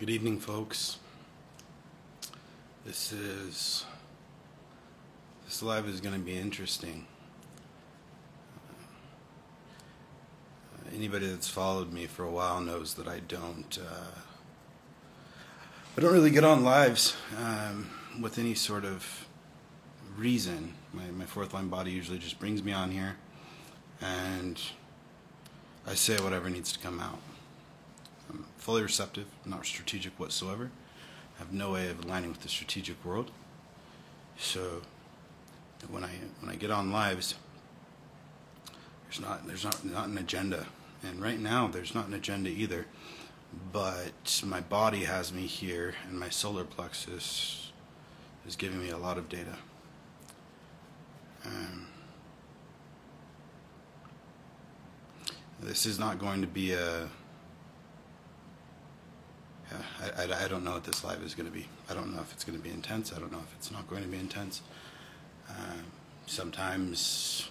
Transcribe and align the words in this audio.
Good 0.00 0.10
evening, 0.10 0.40
folks. 0.40 0.98
This 2.84 3.12
is. 3.12 3.86
This 5.44 5.62
live 5.62 5.86
is 5.86 6.00
going 6.00 6.16
to 6.16 6.20
be 6.20 6.36
interesting. 6.36 7.06
Anybody 10.92 11.28
that's 11.28 11.46
followed 11.46 11.92
me 11.92 12.06
for 12.06 12.24
a 12.24 12.30
while 12.30 12.60
knows 12.60 12.94
that 12.94 13.06
I 13.06 13.20
don't. 13.20 13.78
Uh, 13.80 14.18
I 15.96 16.00
don't 16.00 16.12
really 16.12 16.30
get 16.30 16.42
on 16.42 16.64
lives 16.64 17.14
um, 17.38 17.88
with 18.20 18.36
any 18.36 18.54
sort 18.54 18.84
of 18.84 19.28
reason. 20.16 20.74
My, 20.92 21.04
my 21.16 21.24
fourth 21.24 21.54
line 21.54 21.68
body 21.68 21.92
usually 21.92 22.18
just 22.18 22.40
brings 22.40 22.64
me 22.64 22.72
on 22.72 22.90
here, 22.90 23.14
and 24.00 24.60
I 25.86 25.94
say 25.94 26.16
whatever 26.16 26.50
needs 26.50 26.72
to 26.72 26.80
come 26.80 26.98
out. 26.98 27.20
Fully 28.64 28.80
receptive, 28.80 29.26
not 29.44 29.66
strategic 29.66 30.18
whatsoever. 30.18 30.70
I 31.36 31.38
have 31.40 31.52
no 31.52 31.72
way 31.72 31.90
of 31.90 32.02
aligning 32.02 32.30
with 32.30 32.40
the 32.40 32.48
strategic 32.48 33.04
world. 33.04 33.30
So 34.38 34.80
when 35.90 36.02
I 36.02 36.12
when 36.40 36.50
I 36.50 36.56
get 36.56 36.70
on 36.70 36.90
lives, 36.90 37.34
there's 39.02 39.20
not 39.20 39.46
there's 39.46 39.64
not 39.64 39.84
not 39.84 40.08
an 40.08 40.16
agenda, 40.16 40.64
and 41.02 41.20
right 41.20 41.38
now 41.38 41.66
there's 41.68 41.94
not 41.94 42.06
an 42.06 42.14
agenda 42.14 42.48
either. 42.48 42.86
But 43.70 44.42
my 44.46 44.62
body 44.62 45.04
has 45.04 45.30
me 45.30 45.44
here, 45.44 45.94
and 46.08 46.18
my 46.18 46.30
solar 46.30 46.64
plexus 46.64 47.70
is 48.46 48.56
giving 48.56 48.82
me 48.82 48.88
a 48.88 48.96
lot 48.96 49.18
of 49.18 49.28
data. 49.28 49.58
Um, 51.44 51.88
this 55.60 55.84
is 55.84 55.98
not 55.98 56.18
going 56.18 56.40
to 56.40 56.46
be 56.46 56.72
a 56.72 57.10
I, 60.02 60.22
I, 60.22 60.44
I, 60.44 60.48
don't 60.48 60.64
know 60.64 60.72
what 60.72 60.84
this 60.84 61.04
live 61.04 61.22
is 61.22 61.34
going 61.34 61.48
to 61.48 61.52
be. 61.52 61.66
I 61.88 61.94
don't 61.94 62.14
know 62.14 62.20
if 62.20 62.32
it's 62.32 62.44
going 62.44 62.58
to 62.58 62.62
be 62.62 62.70
intense. 62.70 63.12
I 63.12 63.18
don't 63.18 63.32
know 63.32 63.38
if 63.38 63.54
it's 63.56 63.70
not 63.70 63.88
going 63.88 64.02
to 64.02 64.08
be 64.08 64.18
intense. 64.18 64.62
Uh, 65.48 65.82
sometimes 66.26 67.48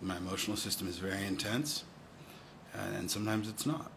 my 0.00 0.16
emotional 0.16 0.56
system 0.56 0.88
is 0.88 0.98
very 0.98 1.24
intense, 1.24 1.84
uh, 2.74 2.96
and 2.96 3.10
sometimes 3.10 3.48
it's 3.48 3.66
not. 3.66 3.90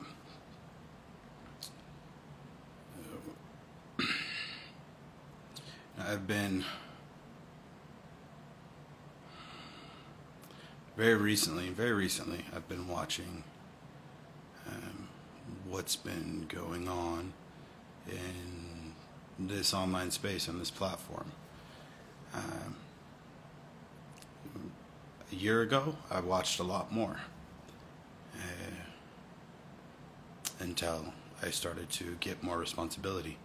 I've 6.00 6.26
been 6.26 6.64
very 10.96 11.16
recently, 11.16 11.70
very 11.70 11.94
recently, 11.94 12.46
I've 12.56 12.68
been 12.68 12.88
watching 12.88 13.44
um, 14.68 15.08
what's 15.68 15.96
been 15.96 16.46
going 16.50 16.88
on 16.88 17.34
in 18.10 19.48
this 19.48 19.74
online 19.74 20.12
space 20.12 20.50
on 20.50 20.60
this 20.60 20.72
platform. 20.72 21.32
Um, 22.34 22.76
a 25.32 25.36
year 25.36 25.62
ago, 25.62 25.96
I 26.10 26.20
watched 26.20 26.60
a 26.60 26.64
lot 26.64 26.92
more 26.92 27.22
uh, 28.36 28.76
until 30.60 31.14
I 31.42 31.52
started 31.52 31.90
to 31.92 32.18
get 32.20 32.44
more 32.44 32.58
responsibility. 32.58 33.38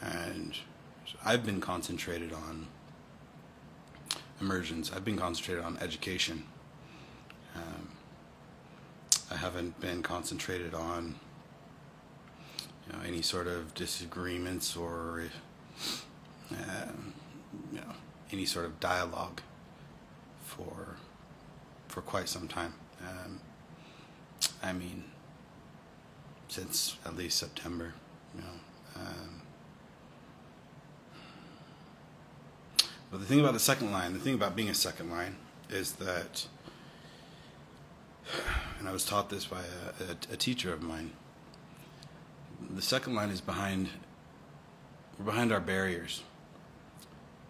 And 0.00 0.56
I've 1.24 1.44
been 1.44 1.60
concentrated 1.60 2.32
on 2.32 2.68
immersions, 4.40 4.90
I've 4.92 5.04
been 5.04 5.18
concentrated 5.18 5.64
on 5.64 5.78
education. 5.80 6.44
Um, 7.54 7.90
I 9.30 9.36
haven't 9.36 9.80
been 9.80 10.02
concentrated 10.02 10.74
on 10.74 11.14
you 12.86 12.92
know, 12.92 12.98
any 13.06 13.22
sort 13.22 13.46
of 13.46 13.74
disagreements 13.74 14.76
or 14.76 15.24
uh, 16.50 16.86
you 17.72 17.80
know, 17.80 17.92
any 18.32 18.44
sort 18.44 18.66
of 18.66 18.80
dialogue 18.80 19.40
for 20.44 20.96
for 21.88 22.00
quite 22.00 22.28
some 22.28 22.48
time. 22.48 22.74
Um, 23.00 23.40
I 24.62 24.72
mean, 24.72 25.04
since 26.48 26.96
at 27.04 27.16
least 27.16 27.38
September, 27.38 27.94
you 28.34 28.42
know. 28.42 28.46
Um, 28.96 29.42
but 33.10 33.20
the 33.20 33.26
thing 33.26 33.40
about 33.40 33.52
the 33.52 33.60
second 33.60 33.92
line, 33.92 34.12
the 34.12 34.18
thing 34.18 34.34
about 34.34 34.56
being 34.56 34.68
a 34.68 34.74
second 34.74 35.10
line, 35.10 35.36
is 35.68 35.92
that, 35.92 36.46
and 38.78 38.88
I 38.88 38.92
was 38.92 39.04
taught 39.04 39.28
this 39.28 39.44
by 39.44 39.60
a, 39.60 40.04
a, 40.04 40.34
a 40.34 40.36
teacher 40.36 40.72
of 40.72 40.82
mine 40.82 41.10
the 42.70 42.82
second 42.82 43.14
line 43.14 43.30
is 43.30 43.40
behind 43.40 43.88
we're 45.18 45.24
behind 45.24 45.52
our 45.52 45.60
barriers 45.60 46.22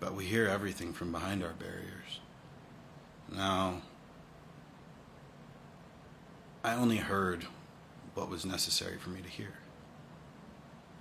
but 0.03 0.15
we 0.15 0.25
hear 0.25 0.49
everything 0.49 0.93
from 0.93 1.13
behind 1.13 1.45
our 1.45 1.53
barriers. 1.53 2.19
Now 3.31 3.83
i 6.65 6.75
only 6.75 6.97
heard 6.97 7.47
what 8.15 8.29
was 8.29 8.45
necessary 8.45 8.99
for 8.99 9.11
me 9.11 9.21
to 9.21 9.29
hear. 9.29 9.55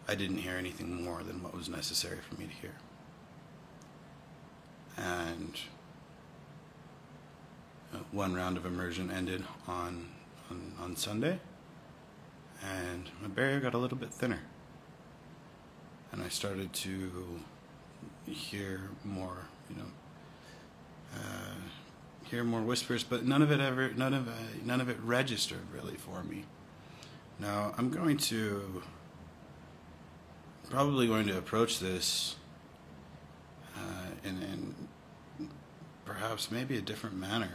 I 0.08 0.16
didn't 0.16 0.38
hear 0.38 0.56
anything 0.56 1.04
more 1.04 1.24
than 1.24 1.42
what 1.42 1.56
was 1.56 1.68
necessary 1.68 2.20
for 2.28 2.40
me 2.40 2.46
to 2.46 2.54
hear. 2.54 2.76
And 4.98 5.60
uh, 7.94 7.98
one 8.12 8.34
round 8.34 8.56
of 8.58 8.66
immersion 8.68 9.10
ended 9.10 9.44
on 9.68 10.10
on, 10.50 10.74
on 10.80 10.96
sunday 10.96 11.40
and 12.62 13.10
my 13.22 13.28
barrier 13.28 13.60
got 13.60 13.74
a 13.74 13.78
little 13.78 13.98
bit 13.98 14.14
thinner. 14.14 14.42
And 16.12 16.22
I 16.22 16.28
started 16.30 16.74
to 16.74 17.40
hear 18.26 18.90
more, 19.04 19.48
you 19.70 19.78
know, 19.78 19.90
uh, 21.16 21.56
hear 22.26 22.44
more 22.44 22.62
whispers, 22.62 23.04
but 23.04 23.26
none 23.26 23.42
of 23.42 23.52
it 23.52 23.60
ever, 23.60 23.92
none 23.94 24.14
of 24.14 24.28
it, 24.28 24.66
none 24.66 24.82
of 24.82 24.90
it 24.90 24.98
registered 25.04 25.72
really 25.74 25.96
for 25.96 26.24
me. 26.24 26.46
Now 27.40 27.74
I'm 27.78 27.90
going 27.90 28.18
to 28.18 28.84
probably 30.70 31.08
going 31.08 31.28
to 31.28 31.38
approach 31.38 31.80
this 31.80 32.36
uh, 33.76 34.08
in, 34.24 34.42
in 34.42 35.50
perhaps 36.06 36.50
maybe 36.50 36.78
a 36.78 36.82
different 36.82 37.16
manner 37.16 37.52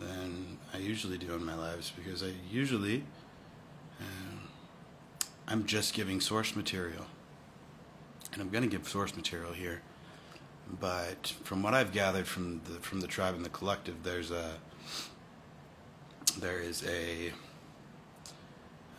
than 0.00 0.58
I 0.74 0.78
usually 0.78 1.18
do 1.18 1.34
in 1.34 1.44
my 1.44 1.54
lives 1.54 1.92
because 1.96 2.22
I 2.22 2.32
usually 2.50 3.04
I'm 5.48 5.64
just 5.64 5.94
giving 5.94 6.20
source 6.20 6.56
material. 6.56 7.06
And 8.32 8.42
I'm 8.42 8.50
going 8.50 8.64
to 8.64 8.70
give 8.70 8.88
source 8.88 9.14
material 9.14 9.52
here. 9.52 9.80
But 10.80 11.32
from 11.44 11.62
what 11.62 11.74
I've 11.74 11.92
gathered 11.92 12.26
from 12.26 12.60
the 12.64 12.80
from 12.80 13.00
the 13.00 13.06
tribe 13.06 13.36
and 13.36 13.44
the 13.44 13.50
collective, 13.50 14.02
there's 14.02 14.32
a 14.32 14.54
there 16.40 16.58
is 16.58 16.84
a 16.84 17.32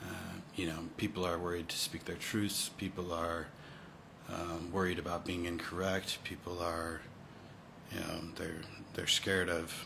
uh, 0.02 0.38
you 0.56 0.66
know 0.66 0.80
people 0.96 1.26
are 1.26 1.38
worried 1.38 1.68
to 1.68 1.78
speak 1.78 2.06
their 2.06 2.16
truths. 2.16 2.70
People 2.78 3.14
are 3.14 3.48
um, 4.30 4.72
worried 4.72 4.98
about 4.98 5.26
being 5.26 5.44
incorrect. 5.46 6.20
People 6.24 6.62
are 6.62 7.02
you 7.92 8.00
know 8.00 8.20
they're 8.38 8.62
they're 8.94 9.08
scared 9.08 9.50
of 9.50 9.86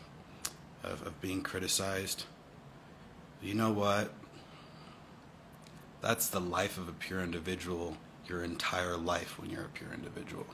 of, 0.84 1.04
of 1.04 1.20
being 1.20 1.42
criticized. 1.42 2.24
You 3.42 3.54
know 3.54 3.72
what? 3.72 4.12
That's 6.02 6.26
the 6.26 6.40
life 6.40 6.76
of 6.76 6.88
a 6.88 6.92
pure 6.92 7.20
individual, 7.20 7.96
your 8.26 8.42
entire 8.42 8.96
life 8.96 9.38
when 9.38 9.50
you're 9.50 9.64
a 9.64 9.68
pure 9.68 9.92
individual. 9.94 10.46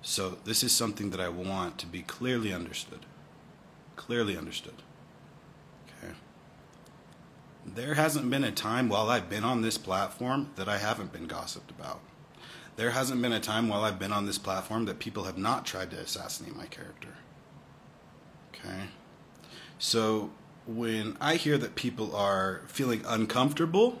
So, 0.00 0.38
this 0.44 0.62
is 0.62 0.72
something 0.72 1.10
that 1.10 1.20
I 1.20 1.28
want 1.28 1.78
to 1.78 1.86
be 1.86 2.02
clearly 2.02 2.52
understood. 2.52 3.06
Clearly 3.96 4.36
understood. 4.36 4.82
Okay. 5.86 6.14
There 7.64 7.94
hasn't 7.94 8.28
been 8.28 8.44
a 8.44 8.52
time 8.52 8.88
while 8.88 9.08
I've 9.08 9.30
been 9.30 9.44
on 9.44 9.62
this 9.62 9.78
platform 9.78 10.50
that 10.56 10.68
I 10.68 10.78
haven't 10.78 11.12
been 11.12 11.26
gossiped 11.26 11.70
about. 11.70 12.00
There 12.76 12.90
hasn't 12.90 13.22
been 13.22 13.32
a 13.32 13.40
time 13.40 13.68
while 13.68 13.84
I've 13.84 13.98
been 13.98 14.12
on 14.12 14.26
this 14.26 14.38
platform 14.38 14.86
that 14.86 14.98
people 14.98 15.24
have 15.24 15.38
not 15.38 15.64
tried 15.64 15.90
to 15.92 15.98
assassinate 15.98 16.56
my 16.56 16.66
character. 16.66 17.16
Okay. 18.54 18.88
So, 19.78 20.30
when 20.66 21.16
I 21.20 21.36
hear 21.36 21.58
that 21.58 21.74
people 21.74 22.14
are 22.16 22.62
feeling 22.66 23.02
uncomfortable, 23.06 23.98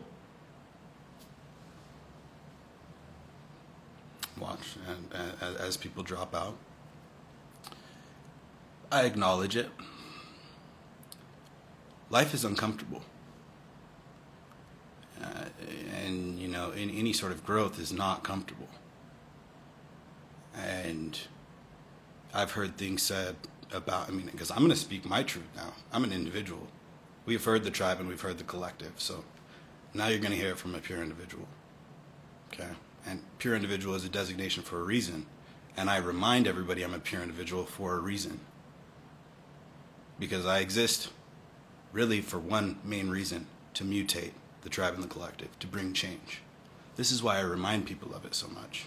watch 4.38 4.76
and, 4.88 5.08
and, 5.40 5.56
as 5.58 5.76
people 5.76 6.02
drop 6.02 6.34
out, 6.34 6.56
I 8.90 9.02
acknowledge 9.02 9.56
it. 9.56 9.70
Life 12.10 12.32
is 12.32 12.44
uncomfortable. 12.44 13.02
Uh, 15.20 15.46
and, 16.04 16.38
you 16.38 16.48
know, 16.48 16.70
in, 16.70 16.90
any 16.90 17.12
sort 17.12 17.32
of 17.32 17.44
growth 17.44 17.80
is 17.80 17.92
not 17.92 18.22
comfortable. 18.22 18.68
And 20.54 21.18
I've 22.32 22.52
heard 22.52 22.76
things 22.76 23.02
said 23.02 23.36
about, 23.74 24.08
I 24.08 24.12
mean, 24.12 24.26
because 24.26 24.50
I'm 24.50 24.58
going 24.58 24.70
to 24.70 24.76
speak 24.76 25.04
my 25.04 25.22
truth 25.22 25.48
now. 25.54 25.72
I'm 25.92 26.04
an 26.04 26.12
individual. 26.12 26.68
We've 27.26 27.44
heard 27.44 27.64
the 27.64 27.70
tribe 27.70 28.00
and 28.00 28.08
we've 28.08 28.20
heard 28.20 28.38
the 28.38 28.44
collective. 28.44 28.92
So 28.96 29.24
Now 29.94 30.08
you're 30.08 30.18
going 30.18 30.32
to 30.32 30.36
hear 30.36 30.50
it 30.50 30.58
from 30.58 30.74
a 30.74 30.80
pure 30.80 31.00
individual. 31.00 31.46
Okay? 32.52 32.70
And 33.06 33.22
pure 33.38 33.54
individual 33.54 33.94
is 33.94 34.04
a 34.04 34.08
designation 34.08 34.64
for 34.64 34.80
a 34.80 34.82
reason. 34.82 35.26
And 35.76 35.88
I 35.88 35.98
remind 35.98 36.48
everybody 36.48 36.82
I'm 36.82 36.94
a 36.94 36.98
pure 36.98 37.22
individual 37.22 37.64
for 37.64 37.94
a 37.94 38.00
reason. 38.00 38.40
Because 40.18 40.46
I 40.46 40.58
exist 40.58 41.10
really 41.92 42.20
for 42.20 42.38
one 42.38 42.78
main 42.84 43.08
reason 43.08 43.46
to 43.74 43.84
mutate 43.84 44.32
the 44.62 44.68
tribe 44.68 44.94
and 44.94 45.02
the 45.02 45.08
collective, 45.08 45.56
to 45.60 45.66
bring 45.66 45.92
change. 45.92 46.40
This 46.96 47.12
is 47.12 47.22
why 47.22 47.38
I 47.38 47.42
remind 47.42 47.86
people 47.86 48.14
of 48.14 48.24
it 48.24 48.34
so 48.34 48.48
much. 48.48 48.86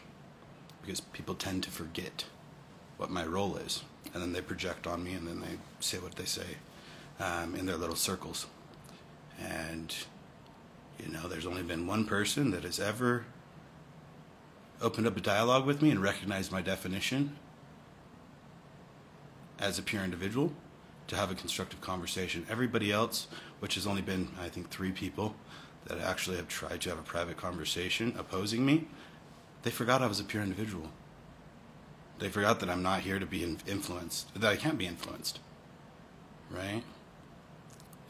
Because 0.82 1.00
people 1.00 1.36
tend 1.36 1.64
to 1.64 1.72
forget 1.72 2.26
what 2.98 3.10
my 3.10 3.26
role 3.26 3.58
is. 3.58 3.84
And 4.14 4.22
then 4.22 4.34
they 4.34 4.42
project 4.42 4.88
on 4.88 5.04
me 5.04 5.14
and 5.14 5.28
then 5.28 5.40
they 5.42 5.58
say 5.80 6.00
what 6.00 6.16
they 6.16 6.26
say 6.26 6.58
um, 7.20 7.56
in 7.56 7.66
their 7.66 7.78
little 7.78 7.96
circles. 7.96 8.48
And, 9.40 9.94
you 11.04 11.12
know, 11.12 11.28
there's 11.28 11.46
only 11.46 11.64
been 11.64 11.88
one 11.88 12.06
person 12.06 12.52
that 12.52 12.64
has 12.64 12.80
ever 12.80 13.26
opened 14.82 15.08
up 15.08 15.18
a 15.18 15.22
dialogue 15.22 15.66
with 15.66 15.82
me 15.82 15.92
and 15.92 16.02
recognized 16.02 16.52
my 16.52 16.62
definition 16.62 17.36
as 19.60 19.80
a 19.80 19.82
pure 19.82 20.04
individual 20.04 20.52
to 21.08 21.16
have 21.16 21.32
a 21.32 21.36
constructive 21.36 21.82
conversation. 21.82 22.46
Everybody 22.50 22.92
else, 22.92 23.28
which 23.60 23.76
has 23.76 23.88
only 23.88 24.02
been, 24.02 24.30
I 24.40 24.50
think, 24.50 24.70
three 24.70 24.92
people 24.92 25.36
that 25.86 26.00
actually 26.00 26.38
have 26.38 26.48
tried 26.48 26.82
to 26.82 26.90
have 26.90 27.00
a 27.00 27.04
private 27.04 27.38
conversation 27.38 28.14
opposing 28.18 28.66
me, 28.66 28.88
they 29.64 29.72
forgot 29.72 30.02
I 30.02 30.08
was 30.08 30.20
a 30.20 30.24
pure 30.24 30.44
individual. 30.44 30.90
They 32.20 32.30
forgot 32.30 32.60
that 32.62 32.70
I'm 32.70 32.82
not 32.82 33.02
here 33.02 33.20
to 33.20 33.26
be 33.26 33.44
influenced, 33.44 34.34
that 34.34 34.48
I 34.48 34.56
can't 34.56 34.78
be 34.78 34.88
influenced. 34.88 35.40
Right? 36.50 36.84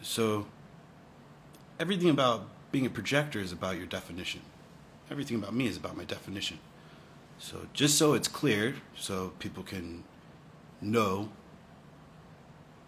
So, 0.02 0.48
everything 1.80 2.10
about 2.10 2.48
being 2.72 2.86
a 2.86 2.90
projector 2.90 3.40
is 3.40 3.52
about 3.52 3.78
your 3.78 3.86
definition. 3.86 4.42
Everything 5.10 5.38
about 5.38 5.54
me 5.54 5.68
is 5.68 5.78
about 5.78 5.98
my 5.98 6.04
definition. 6.04 6.60
So 7.40 7.68
just 7.74 7.98
so 7.98 8.14
it's 8.14 8.28
clear, 8.28 8.76
so 8.96 9.34
people 9.40 9.64
can 9.64 10.04
know 10.82 11.30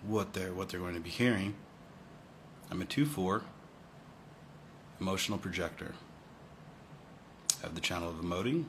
what 0.05 0.33
they're 0.33 0.53
what 0.53 0.69
they're 0.69 0.79
going 0.79 0.95
to 0.95 0.99
be 0.99 1.09
hearing. 1.09 1.55
I'm 2.71 2.81
a 2.81 2.85
two 2.85 3.05
four 3.05 3.43
emotional 4.99 5.37
projector. 5.37 5.93
I 7.59 7.67
have 7.67 7.75
the 7.75 7.81
channel 7.81 8.09
of 8.09 8.15
emoting, 8.15 8.65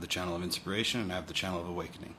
the 0.00 0.06
channel 0.06 0.34
of 0.34 0.42
inspiration, 0.42 1.00
and 1.00 1.12
I 1.12 1.16
have 1.16 1.26
the 1.26 1.32
channel 1.32 1.60
of 1.60 1.68
awakening. 1.68 2.14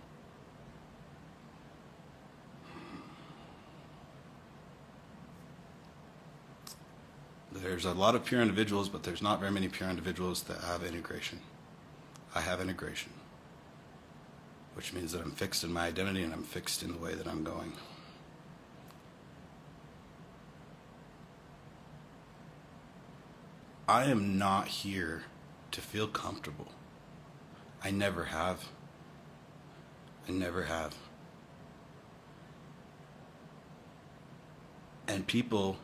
There's 7.52 7.86
a 7.86 7.94
lot 7.94 8.16
of 8.16 8.26
pure 8.26 8.42
individuals, 8.42 8.90
but 8.90 9.04
there's 9.04 9.22
not 9.22 9.40
very 9.40 9.52
many 9.52 9.68
pure 9.68 9.90
individuals 9.90 10.44
that 10.44 10.62
have 10.62 10.84
integration. 10.84 11.42
I 12.34 12.42
have 12.42 12.62
integration, 12.62 13.12
which 14.74 14.94
means 14.94 15.12
that 15.12 15.22
I'm 15.22 15.32
fixed 15.32 15.64
in 15.64 15.74
my 15.74 15.88
identity 15.88 16.24
and 16.24 16.34
I'm 16.34 16.44
fixed 16.44 16.82
in 16.82 16.92
the 16.92 16.98
way 16.98 17.14
that 17.14 17.28
I'm 17.28 17.44
going. 17.44 17.74
I 23.88 24.06
am 24.06 24.38
not 24.38 24.70
here 24.70 25.24
to 25.72 25.82
feel 25.82 26.08
comfortable. 26.08 26.70
I 27.84 27.92
never 27.92 28.26
have. 28.26 28.66
I 30.28 30.32
never 30.32 30.64
have. 30.64 30.96
And 35.08 35.26
people 35.28 35.78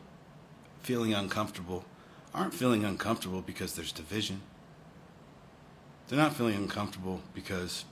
feeling 0.80 1.12
uncomfortable 1.12 1.84
aren't 2.32 2.54
feeling 2.54 2.84
uncomfortable 2.84 3.42
because 3.42 3.74
there's 3.74 3.92
division. 3.92 4.42
They're 6.08 6.18
not 6.18 6.34
feeling 6.34 6.54
uncomfortable 6.54 7.20
because 7.34 7.84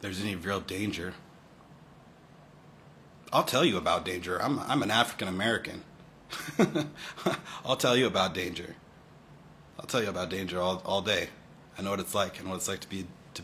there's 0.00 0.20
any 0.20 0.34
real 0.34 0.60
danger. 0.60 1.14
I'll 3.32 3.44
tell 3.44 3.64
you 3.64 3.76
about 3.76 4.04
danger. 4.04 4.40
I'm, 4.42 4.58
I'm 4.60 4.82
an 4.82 4.90
African 4.90 5.28
American. 5.28 5.82
I'll 7.64 7.76
tell 7.76 7.96
you 7.96 8.06
about 8.06 8.34
danger. 8.34 8.74
I'll 9.78 9.86
tell 9.86 10.02
you 10.02 10.08
about 10.08 10.30
danger 10.30 10.60
all, 10.60 10.82
all 10.84 11.02
day. 11.02 11.28
I 11.78 11.82
know 11.82 11.90
what 11.90 12.00
it's 12.00 12.14
like. 12.14 12.40
I 12.40 12.44
know 12.44 12.50
what 12.50 12.56
it's 12.56 12.68
like 12.68 12.80
to 12.80 12.88
be 12.88 13.06
to, 13.34 13.42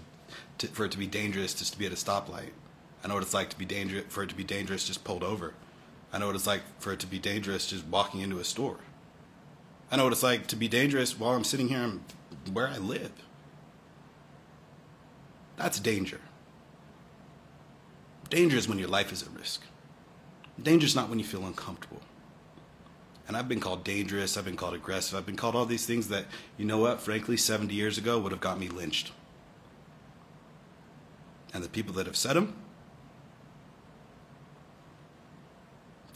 to, 0.59 0.67
for 0.69 0.85
it 0.85 0.93
to 0.93 0.99
be 0.99 1.07
dangerous 1.07 1.55
just 1.55 1.73
to 1.75 1.79
be 1.79 1.87
at 1.87 1.93
a 1.93 1.97
stoplight. 1.97 2.51
I 3.05 3.09
know 3.09 3.15
what 3.15 3.23
it's 3.23 3.35
like 3.35 3.51
to 3.51 3.59
be 3.59 3.65
dangerous 3.65 4.05
for 4.09 4.23
it 4.23 4.29
to 4.31 4.35
be 4.35 4.45
dangerous 4.45 4.87
just 4.87 5.05
pulled 5.05 5.23
over. 5.23 5.55
I 6.13 6.19
know 6.19 6.27
what 6.27 6.37
it's 6.37 6.47
like 6.47 6.63
for 6.79 6.93
it 6.93 7.01
to 7.01 7.07
be 7.07 7.19
dangerous 7.19 7.67
just 7.67 7.87
walking 7.87 8.21
into 8.21 8.39
a 8.39 8.45
store. 8.45 8.79
I 9.91 9.97
know 9.97 10.05
what 10.05 10.13
it's 10.13 10.23
like 10.23 10.47
to 10.49 10.57
be 10.57 10.69
dangerous 10.69 11.19
while 11.19 11.35
I'm 11.35 11.45
sitting 11.45 11.69
here 11.69 11.93
where 12.53 12.69
I 12.69 12.79
live. 12.79 13.13
That's 15.57 15.79
danger. 15.79 16.21
Danger 18.31 18.57
is 18.57 18.69
when 18.69 18.79
your 18.79 18.89
life 18.89 19.13
is 19.13 19.23
at 19.23 19.29
risk. 19.31 19.63
Danger 20.61 20.87
is 20.87 20.97
not 20.97 21.09
when 21.11 21.19
you 21.19 21.25
feel 21.25 21.45
uncomfortable. 21.45 22.01
And 23.29 23.37
I've 23.37 23.49
been 23.49 23.61
called 23.61 23.85
dangerous, 23.85 24.37
I've 24.37 24.45
been 24.45 24.57
called 24.57 24.75
aggressive, 24.75 25.17
I've 25.17 25.27
been 25.27 25.37
called 25.37 25.55
all 25.55 25.65
these 25.65 25.87
things 25.87 26.09
that, 26.09 26.27
you 26.59 26.65
know 26.65 26.79
what, 26.79 27.01
frankly, 27.01 27.37
70 27.37 27.73
years 27.75 27.97
ago 27.99 28.19
would 28.19 28.33
have 28.33 28.41
got 28.41 28.59
me 28.59 28.69
lynched. 28.69 29.13
And 31.55 31.63
the 31.63 31.69
people 31.69 31.95
that 31.95 32.07
have 32.07 32.17
said 32.17 32.35
them, 32.35 32.57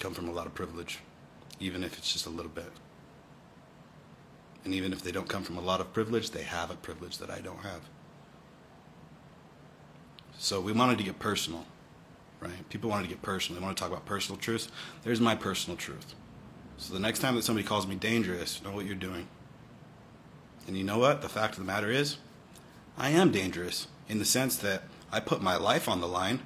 come 0.00 0.14
from 0.14 0.28
a 0.28 0.32
lot 0.32 0.46
of 0.46 0.54
privilege, 0.54 0.98
even 1.60 1.84
if 1.84 1.96
it's 1.98 2.12
just 2.12 2.26
a 2.26 2.30
little 2.30 2.50
bit. 2.50 2.70
And 4.64 4.74
even 4.74 4.92
if 4.92 5.02
they 5.02 5.12
don't 5.12 5.28
come 5.28 5.44
from 5.44 5.58
a 5.58 5.60
lot 5.60 5.80
of 5.80 5.92
privilege, 5.92 6.30
they 6.30 6.42
have 6.42 6.70
a 6.70 6.74
privilege 6.74 7.18
that 7.18 7.30
I 7.30 7.40
don't 7.40 7.60
have. 7.60 7.82
So 10.38 10.60
we 10.60 10.72
wanted 10.72 10.98
to 10.98 11.04
get 11.04 11.18
personal, 11.18 11.64
right? 12.40 12.68
People 12.68 12.90
wanted 12.90 13.04
to 13.04 13.08
get 13.10 13.22
personal. 13.22 13.60
They 13.60 13.64
want 13.64 13.76
to 13.76 13.80
talk 13.80 13.90
about 13.90 14.06
personal 14.06 14.38
truths. 14.38 14.68
There's 15.02 15.20
my 15.20 15.34
personal 15.34 15.76
truth. 15.76 16.14
So 16.78 16.92
the 16.92 17.00
next 17.00 17.20
time 17.20 17.34
that 17.36 17.42
somebody 17.42 17.66
calls 17.66 17.86
me 17.86 17.96
dangerous, 17.96 18.62
know 18.62 18.72
what 18.72 18.86
you're 18.86 18.94
doing. 18.94 19.28
And 20.66 20.76
you 20.76 20.84
know 20.84 20.98
what? 20.98 21.22
The 21.22 21.28
fact 21.28 21.54
of 21.54 21.60
the 21.60 21.64
matter 21.64 21.90
is, 21.90 22.18
I 22.98 23.10
am 23.10 23.30
dangerous 23.32 23.88
in 24.08 24.18
the 24.18 24.24
sense 24.24 24.56
that 24.56 24.82
I 25.12 25.20
put 25.20 25.40
my 25.40 25.56
life 25.56 25.88
on 25.88 26.00
the 26.00 26.08
line 26.08 26.40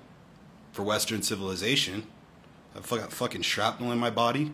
for 0.72 0.82
Western 0.82 1.22
civilization 1.22 2.06
I've 2.76 2.88
got 2.88 3.12
fucking 3.12 3.42
shrapnel 3.42 3.92
in 3.92 3.98
my 3.98 4.10
body. 4.10 4.52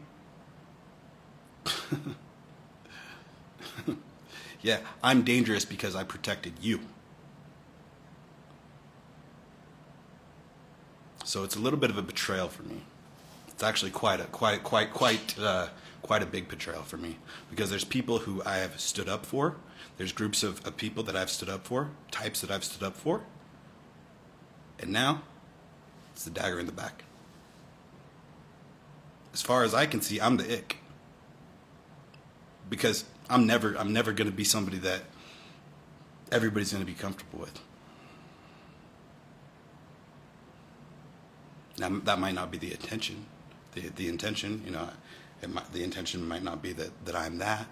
yeah, 4.62 4.78
I'm 5.02 5.22
dangerous 5.22 5.64
because 5.64 5.94
I 5.94 6.04
protected 6.04 6.54
you. 6.60 6.80
So 11.24 11.44
it's 11.44 11.56
a 11.56 11.58
little 11.58 11.78
bit 11.78 11.90
of 11.90 11.98
a 11.98 12.02
betrayal 12.02 12.48
for 12.48 12.62
me. 12.62 12.82
It's 13.56 13.64
actually 13.64 13.90
quite 13.90 14.20
a 14.20 14.24
quite 14.24 14.62
quite 14.62 14.92
quite 14.92 15.38
uh, 15.38 15.68
quite 16.02 16.22
a 16.22 16.26
big 16.26 16.48
betrayal 16.48 16.82
for 16.82 16.96
me 16.96 17.16
because 17.50 17.68
there's 17.68 17.84
people 17.84 18.20
who 18.20 18.40
I 18.46 18.58
have 18.58 18.78
stood 18.78 19.08
up 19.08 19.26
for. 19.26 19.56
There's 19.96 20.12
groups 20.12 20.44
of, 20.44 20.64
of 20.64 20.76
people 20.76 21.02
that 21.02 21.16
I've 21.16 21.30
stood 21.30 21.48
up 21.48 21.66
for, 21.66 21.88
types 22.12 22.42
that 22.42 22.50
I've 22.50 22.64
stood 22.64 22.86
up 22.86 22.96
for, 22.96 23.22
and 24.78 24.92
now 24.92 25.22
it's 26.12 26.24
the 26.24 26.30
dagger 26.30 26.60
in 26.60 26.66
the 26.66 26.72
back 26.72 27.02
as 29.36 29.42
far 29.42 29.64
as 29.64 29.74
I 29.74 29.84
can 29.84 30.00
see, 30.00 30.18
I'm 30.18 30.38
the 30.38 30.50
ick. 30.50 30.78
Because 32.70 33.04
I'm 33.28 33.46
never 33.46 33.74
I'm 33.74 33.92
never 33.92 34.12
going 34.12 34.30
to 34.30 34.34
be 34.34 34.44
somebody 34.44 34.78
that 34.78 35.02
everybody's 36.32 36.72
going 36.72 36.82
to 36.82 36.90
be 36.90 36.98
comfortable 36.98 37.40
with. 37.40 37.60
Now 41.78 41.90
that 42.04 42.18
might 42.18 42.34
not 42.34 42.50
be 42.50 42.56
the 42.56 42.72
intention. 42.72 43.26
The 43.76 43.88
the 43.90 44.08
intention, 44.08 44.62
you 44.64 44.72
know, 44.72 44.88
might, 45.48 45.70
the 45.72 45.84
intention 45.84 46.26
might 46.26 46.42
not 46.42 46.62
be 46.62 46.72
that 46.72 46.90
that 47.04 47.14
I'm 47.14 47.38
that. 47.38 47.66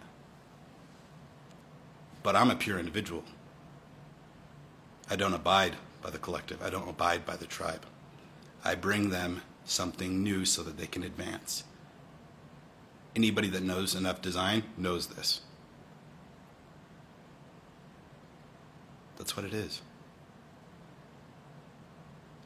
But 2.22 2.36
I'm 2.36 2.50
a 2.50 2.56
pure 2.56 2.78
individual. 2.78 3.24
I 5.10 5.16
don't 5.16 5.34
abide 5.34 5.76
by 6.02 6.10
the 6.10 6.18
collective. 6.18 6.62
I 6.62 6.70
don't 6.70 6.88
abide 6.88 7.26
by 7.26 7.36
the 7.36 7.46
tribe. 7.46 7.84
I 8.64 8.74
bring 8.74 9.10
them 9.10 9.42
something 9.64 10.22
new 10.22 10.44
so 10.44 10.62
that 10.62 10.76
they 10.76 10.86
can 10.86 11.02
advance. 11.02 11.64
Anybody 13.16 13.48
that 13.48 13.62
knows 13.62 13.94
enough 13.94 14.20
design 14.20 14.64
knows 14.76 15.08
this. 15.08 15.40
That's 19.16 19.36
what 19.36 19.46
it 19.46 19.54
is. 19.54 19.80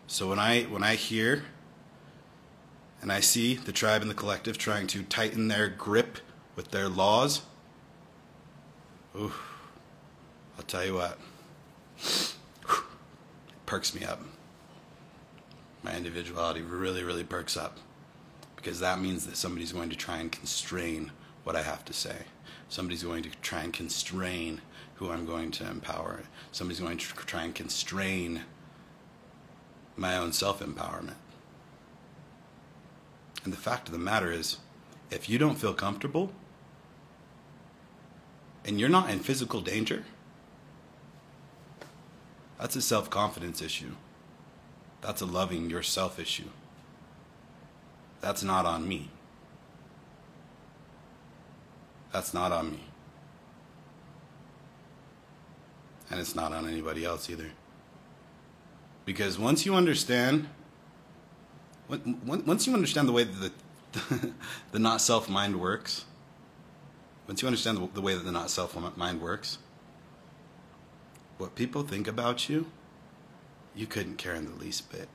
So 0.06 0.28
when 0.28 0.38
I 0.38 0.62
when 0.62 0.82
I 0.82 0.94
hear 0.94 1.44
and 3.00 3.12
I 3.12 3.20
see 3.20 3.54
the 3.54 3.72
tribe 3.72 4.02
and 4.02 4.10
the 4.10 4.14
collective 4.14 4.58
trying 4.58 4.86
to 4.88 5.02
tighten 5.02 5.48
their 5.48 5.68
grip 5.68 6.18
with 6.56 6.70
their 6.70 6.88
laws, 6.88 7.42
ooh, 9.16 9.32
I'll 10.56 10.64
tell 10.64 10.84
you 10.84 10.94
what, 10.94 11.18
it 11.98 12.34
perks 13.66 13.94
me 13.94 14.04
up 14.04 14.20
my 15.82 15.96
individuality 15.96 16.60
really, 16.60 17.02
really 17.02 17.24
perks 17.24 17.56
up 17.56 17.78
because 18.56 18.80
that 18.80 19.00
means 19.00 19.26
that 19.26 19.36
somebody's 19.36 19.72
going 19.72 19.90
to 19.90 19.96
try 19.96 20.18
and 20.18 20.30
constrain 20.30 21.10
what 21.44 21.56
I 21.56 21.62
have 21.62 21.84
to 21.86 21.92
say. 21.92 22.16
Somebody's 22.68 23.02
going 23.02 23.22
to 23.22 23.30
try 23.40 23.62
and 23.62 23.72
constrain 23.72 24.60
who 24.96 25.10
I'm 25.10 25.24
going 25.24 25.50
to 25.52 25.66
empower. 25.66 26.22
Somebody's 26.52 26.80
going 26.80 26.98
to 26.98 27.06
try 27.14 27.44
and 27.44 27.54
constrain 27.54 28.42
my 29.96 30.16
own 30.16 30.32
self 30.32 30.60
empowerment. 30.60 31.14
And 33.44 33.52
the 33.52 33.56
fact 33.58 33.88
of 33.88 33.92
the 33.92 33.98
matter 33.98 34.32
is, 34.32 34.58
if 35.10 35.28
you 35.28 35.38
don't 35.38 35.56
feel 35.56 35.74
comfortable 35.74 36.32
and 38.64 38.78
you're 38.78 38.88
not 38.88 39.10
in 39.10 39.20
physical 39.20 39.60
danger, 39.60 40.04
that's 42.58 42.76
a 42.76 42.82
self 42.82 43.08
confidence 43.08 43.62
issue. 43.62 43.92
That's 45.00 45.20
a 45.20 45.26
loving 45.26 45.70
yourself 45.70 46.18
issue. 46.18 46.50
That's 48.20 48.42
not 48.42 48.66
on 48.66 48.88
me. 48.88 49.10
That's 52.12 52.34
not 52.34 52.50
on 52.50 52.72
me. 52.72 52.80
And 56.10 56.18
it's 56.18 56.34
not 56.34 56.52
on 56.52 56.66
anybody 56.66 57.04
else 57.04 57.30
either. 57.30 57.50
Because 59.04 59.38
once 59.38 59.64
you 59.64 59.74
understand, 59.74 60.48
once 61.88 62.66
you 62.66 62.74
understand 62.74 63.08
the 63.08 63.12
way 63.12 63.24
that 63.24 63.52
the, 63.92 64.32
the 64.72 64.78
not 64.78 65.00
self 65.00 65.28
mind 65.28 65.60
works, 65.60 66.04
once 67.26 67.42
you 67.42 67.48
understand 67.48 67.78
the, 67.78 67.88
the 67.94 68.00
way 68.00 68.14
that 68.14 68.24
the 68.24 68.32
not 68.32 68.50
self 68.50 68.76
mind 68.96 69.20
works, 69.20 69.58
what 71.38 71.54
people 71.54 71.82
think 71.82 72.06
about 72.06 72.48
you, 72.48 72.66
you 73.74 73.86
couldn't 73.86 74.16
care 74.16 74.34
in 74.34 74.44
the 74.44 74.58
least 74.58 74.90
bit 74.90 75.08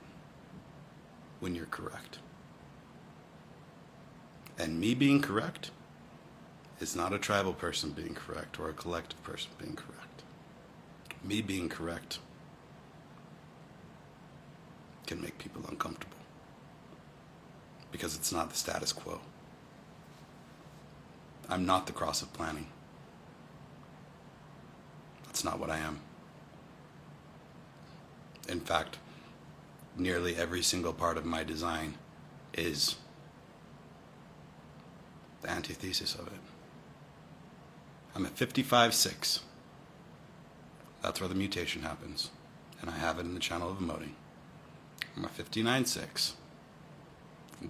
when 1.40 1.54
you're 1.54 1.66
correct. 1.66 2.18
And 4.58 4.80
me 4.80 4.94
being 4.94 5.20
correct 5.20 5.70
is 6.80 6.96
not 6.96 7.12
a 7.12 7.18
tribal 7.18 7.52
person 7.52 7.90
being 7.90 8.14
correct 8.14 8.58
or 8.58 8.68
a 8.68 8.72
collective 8.72 9.22
person 9.22 9.50
being 9.58 9.76
correct. 9.76 10.22
Me 11.22 11.42
being 11.42 11.68
correct 11.68 12.18
can 15.06 15.20
make 15.20 15.38
people 15.38 15.62
uncomfortable 15.68 16.13
because 17.94 18.16
it's 18.16 18.32
not 18.32 18.50
the 18.50 18.56
status 18.56 18.92
quo. 18.92 19.20
I'm 21.48 21.64
not 21.64 21.86
the 21.86 21.92
cross 21.92 22.22
of 22.22 22.32
planning. 22.32 22.66
That's 25.26 25.44
not 25.44 25.60
what 25.60 25.70
I 25.70 25.78
am. 25.78 26.00
In 28.48 28.58
fact, 28.58 28.98
nearly 29.96 30.34
every 30.34 30.60
single 30.60 30.92
part 30.92 31.16
of 31.16 31.24
my 31.24 31.44
design 31.44 31.94
is 32.52 32.96
the 35.42 35.50
antithesis 35.50 36.16
of 36.16 36.26
it. 36.26 36.40
I'm 38.16 38.26
at 38.26 38.34
55.6. 38.34 39.38
That's 41.00 41.20
where 41.20 41.28
the 41.28 41.36
mutation 41.36 41.82
happens. 41.82 42.30
And 42.80 42.90
I 42.90 42.94
have 42.94 43.20
it 43.20 43.24
in 43.24 43.34
the 43.34 43.40
channel 43.40 43.70
of 43.70 43.78
emoting. 43.78 44.14
I'm 45.16 45.24
at 45.24 45.36
59.6. 45.38 46.32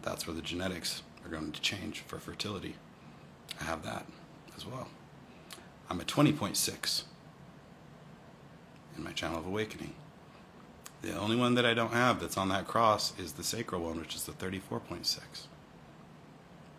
That's 0.03 0.27
where 0.27 0.35
the 0.35 0.43
genetics 0.43 1.03
are 1.25 1.31
going 1.31 1.53
to 1.53 1.61
change 1.61 2.01
for 2.01 2.19
fertility. 2.19 2.77
I 3.61 3.65
have 3.65 3.83
that 3.85 4.07
as 4.57 4.67
well. 4.67 4.89
I'm 5.89 6.01
at 6.01 6.07
20.6 6.07 7.03
in 8.97 9.05
my 9.05 9.13
channel 9.13 9.39
of 9.39 9.47
awakening. 9.47 9.95
The 11.03 11.17
only 11.17 11.37
one 11.37 11.55
that 11.55 11.67
I 11.67 11.75
don't 11.75 11.93
have 11.93 12.21
that's 12.21 12.39
on 12.39 12.49
that 12.49 12.67
cross 12.67 13.13
is 13.19 13.33
the 13.33 13.45
sacral 13.45 13.83
one, 13.83 14.01
which 14.01 14.15
is 14.15 14.25
the 14.25 14.33
34.6. 14.33 15.21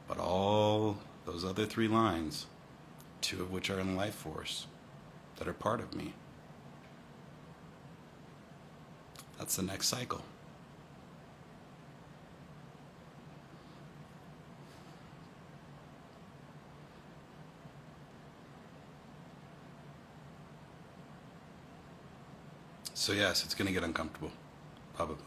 But 0.07 0.17
all 0.17 0.97
those 1.25 1.45
other 1.45 1.65
three 1.65 1.87
lines, 1.87 2.47
two 3.21 3.41
of 3.41 3.51
which 3.51 3.69
are 3.69 3.79
in 3.79 3.95
life 3.95 4.15
force, 4.15 4.67
that 5.37 5.47
are 5.47 5.53
part 5.53 5.79
of 5.79 5.93
me, 5.93 6.13
that's 9.37 9.55
the 9.57 9.63
next 9.63 9.87
cycle. 9.89 10.23
So, 23.05 23.13
yes, 23.13 23.45
it's 23.45 23.53
going 23.53 23.67
to 23.67 23.71
get 23.71 23.83
uncomfortable, 23.83 24.31
probably. 24.95 25.17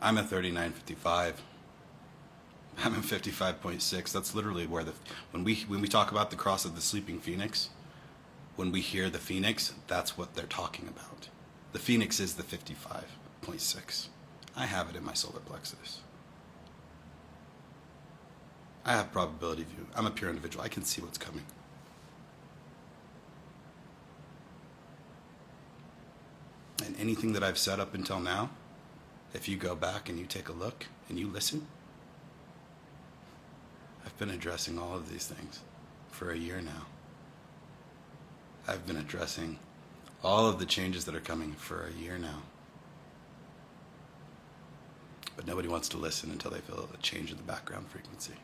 I'm 0.00 0.16
at 0.16 0.30
39.55. 0.30 1.34
I'm 2.78 2.94
at 2.94 3.02
55.6. 3.02 4.12
That's 4.12 4.34
literally 4.34 4.66
where 4.66 4.82
the 4.82 4.94
when 5.30 5.44
we 5.44 5.56
when 5.68 5.82
we 5.82 5.88
talk 5.88 6.10
about 6.10 6.30
the 6.30 6.36
cross 6.36 6.64
of 6.64 6.74
the 6.74 6.80
sleeping 6.80 7.20
phoenix, 7.20 7.68
when 8.54 8.72
we 8.72 8.80
hear 8.80 9.10
the 9.10 9.18
phoenix, 9.18 9.74
that's 9.88 10.16
what 10.16 10.34
they're 10.34 10.46
talking 10.46 10.88
about. 10.88 11.28
The 11.72 11.78
phoenix 11.78 12.18
is 12.18 12.32
the 12.32 12.44
55.6. 12.44 14.06
I 14.56 14.64
have 14.64 14.88
it 14.88 14.96
in 14.96 15.04
my 15.04 15.12
solar 15.12 15.40
plexus. 15.40 16.00
I 18.86 18.92
have 18.92 19.12
probability 19.12 19.64
view. 19.64 19.86
I'm 19.94 20.06
a 20.06 20.10
pure 20.10 20.30
individual. 20.30 20.64
I 20.64 20.68
can 20.68 20.82
see 20.82 21.02
what's 21.02 21.18
coming. 21.18 21.44
And 26.86 26.94
anything 27.00 27.32
that 27.32 27.42
I've 27.42 27.58
said 27.58 27.80
up 27.80 27.94
until 27.94 28.20
now, 28.20 28.50
if 29.34 29.48
you 29.48 29.56
go 29.56 29.74
back 29.74 30.08
and 30.08 30.18
you 30.18 30.24
take 30.24 30.48
a 30.48 30.52
look 30.52 30.86
and 31.08 31.18
you 31.18 31.26
listen, 31.26 31.66
I've 34.04 34.16
been 34.18 34.30
addressing 34.30 34.78
all 34.78 34.94
of 34.94 35.10
these 35.10 35.26
things 35.26 35.60
for 36.10 36.30
a 36.30 36.36
year 36.36 36.60
now. 36.60 36.86
I've 38.68 38.86
been 38.86 38.96
addressing 38.96 39.58
all 40.22 40.48
of 40.48 40.60
the 40.60 40.64
changes 40.64 41.04
that 41.06 41.14
are 41.16 41.20
coming 41.20 41.52
for 41.54 41.86
a 41.86 42.00
year 42.00 42.18
now. 42.18 42.42
But 45.36 45.46
nobody 45.46 45.68
wants 45.68 45.88
to 45.90 45.98
listen 45.98 46.30
until 46.30 46.52
they 46.52 46.60
feel 46.60 46.88
a 46.92 46.96
change 46.98 47.32
in 47.32 47.36
the 47.36 47.42
background 47.42 47.88
frequency. 47.88 48.34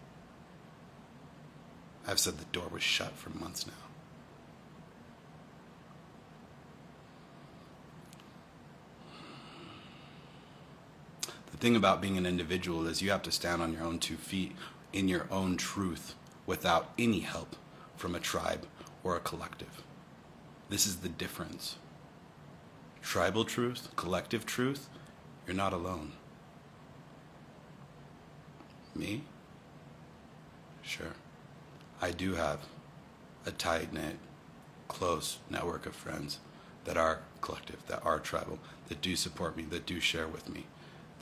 I've 2.06 2.18
said 2.18 2.38
the 2.38 2.44
door 2.46 2.66
was 2.70 2.82
shut 2.82 3.12
for 3.12 3.30
months 3.30 3.66
now. 3.66 3.91
Thing 11.62 11.76
about 11.76 12.00
being 12.00 12.18
an 12.18 12.26
individual 12.26 12.88
is 12.88 13.00
you 13.00 13.12
have 13.12 13.22
to 13.22 13.30
stand 13.30 13.62
on 13.62 13.72
your 13.72 13.84
own 13.84 13.96
two 13.96 14.16
feet 14.16 14.50
in 14.92 15.06
your 15.06 15.28
own 15.30 15.56
truth 15.56 16.16
without 16.44 16.90
any 16.98 17.20
help 17.20 17.54
from 17.96 18.16
a 18.16 18.18
tribe 18.18 18.66
or 19.04 19.14
a 19.14 19.20
collective. 19.20 19.80
This 20.70 20.88
is 20.88 20.96
the 20.96 21.08
difference. 21.08 21.76
Tribal 23.00 23.44
truth, 23.44 23.90
collective 23.94 24.44
truth, 24.44 24.88
you're 25.46 25.54
not 25.54 25.72
alone. 25.72 26.10
Me? 28.96 29.22
Sure. 30.82 31.14
I 32.00 32.10
do 32.10 32.34
have 32.34 32.58
a 33.46 33.52
tight 33.52 33.92
knit, 33.92 34.16
close 34.88 35.38
network 35.48 35.86
of 35.86 35.94
friends 35.94 36.40
that 36.86 36.96
are 36.96 37.20
collective, 37.40 37.86
that 37.86 38.04
are 38.04 38.18
tribal, 38.18 38.58
that 38.88 39.00
do 39.00 39.14
support 39.14 39.56
me, 39.56 39.62
that 39.70 39.86
do 39.86 40.00
share 40.00 40.26
with 40.26 40.48
me 40.48 40.66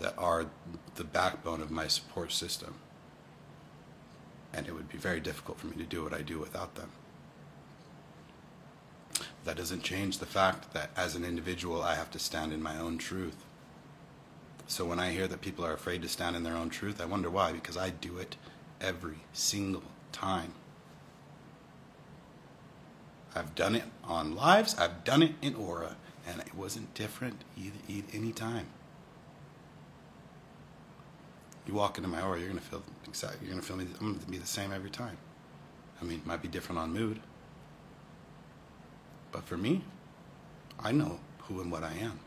that 0.00 0.14
are 0.18 0.46
the 0.96 1.04
backbone 1.04 1.60
of 1.60 1.70
my 1.70 1.86
support 1.86 2.32
system. 2.32 2.74
And 4.52 4.66
it 4.66 4.72
would 4.72 4.88
be 4.88 4.98
very 4.98 5.20
difficult 5.20 5.58
for 5.58 5.68
me 5.68 5.76
to 5.76 5.84
do 5.84 6.02
what 6.02 6.12
I 6.12 6.22
do 6.22 6.38
without 6.38 6.74
them. 6.74 6.90
That 9.44 9.56
doesn't 9.56 9.82
change 9.82 10.18
the 10.18 10.26
fact 10.26 10.72
that 10.74 10.90
as 10.96 11.14
an 11.14 11.24
individual, 11.24 11.82
I 11.82 11.94
have 11.94 12.10
to 12.10 12.18
stand 12.18 12.52
in 12.52 12.62
my 12.62 12.78
own 12.78 12.98
truth. 12.98 13.44
So 14.66 14.84
when 14.84 14.98
I 14.98 15.12
hear 15.12 15.28
that 15.28 15.40
people 15.40 15.64
are 15.64 15.72
afraid 15.72 16.02
to 16.02 16.08
stand 16.08 16.36
in 16.36 16.42
their 16.42 16.56
own 16.56 16.70
truth, 16.70 17.00
I 17.00 17.04
wonder 17.04 17.30
why, 17.30 17.52
because 17.52 17.76
I 17.76 17.90
do 17.90 18.18
it 18.18 18.36
every 18.80 19.18
single 19.32 19.82
time. 20.12 20.54
I've 23.34 23.54
done 23.54 23.76
it 23.76 23.84
on 24.02 24.34
lives, 24.34 24.74
I've 24.74 25.04
done 25.04 25.22
it 25.22 25.34
in 25.40 25.54
Aura, 25.54 25.96
and 26.26 26.40
it 26.40 26.54
wasn't 26.54 26.94
different 26.94 27.42
either, 27.56 27.78
any 28.12 28.32
time 28.32 28.66
you 31.70 31.76
walk 31.76 31.98
into 31.98 32.10
my 32.10 32.20
aura, 32.20 32.38
you're 32.38 32.48
gonna 32.48 32.60
feel 32.60 32.82
exactly. 33.06 33.46
You're 33.46 33.54
gonna 33.54 33.62
feel 33.62 33.76
me. 33.76 33.86
I'm 34.00 34.14
gonna 34.14 34.26
be 34.26 34.38
the 34.38 34.46
same 34.46 34.72
every 34.72 34.90
time. 34.90 35.16
I 36.00 36.04
mean, 36.04 36.18
it 36.18 36.26
might 36.26 36.42
be 36.42 36.48
different 36.48 36.80
on 36.80 36.92
mood, 36.92 37.20
but 39.30 39.44
for 39.44 39.56
me, 39.56 39.84
I 40.80 40.90
know 40.90 41.20
who 41.42 41.60
and 41.60 41.70
what 41.70 41.84
I 41.84 41.92
am, 41.92 42.18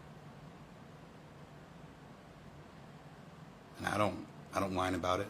and 3.79 3.87
I 3.87 3.97
don't. 3.97 4.25
I 4.55 4.59
don't 4.59 4.75
whine 4.75 4.95
about 4.95 5.19
it. 5.19 5.27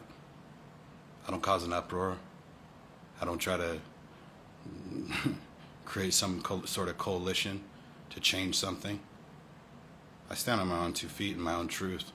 I 1.26 1.30
don't 1.30 1.42
cause 1.42 1.64
an 1.64 1.72
uproar. 1.72 2.18
I 3.20 3.24
don't 3.24 3.38
try 3.38 3.56
to 3.56 3.78
create 5.86 6.12
some 6.12 6.42
co- 6.42 6.66
sort 6.66 6.88
of 6.88 6.98
coalition 6.98 7.62
to 8.10 8.20
change 8.20 8.54
something. 8.56 9.00
I 10.30 10.34
stand 10.34 10.60
on 10.60 10.68
my 10.68 10.78
own 10.78 10.92
two 10.92 11.08
feet 11.08 11.36
in 11.36 11.42
my 11.42 11.54
own 11.54 11.68
truth 11.68 12.12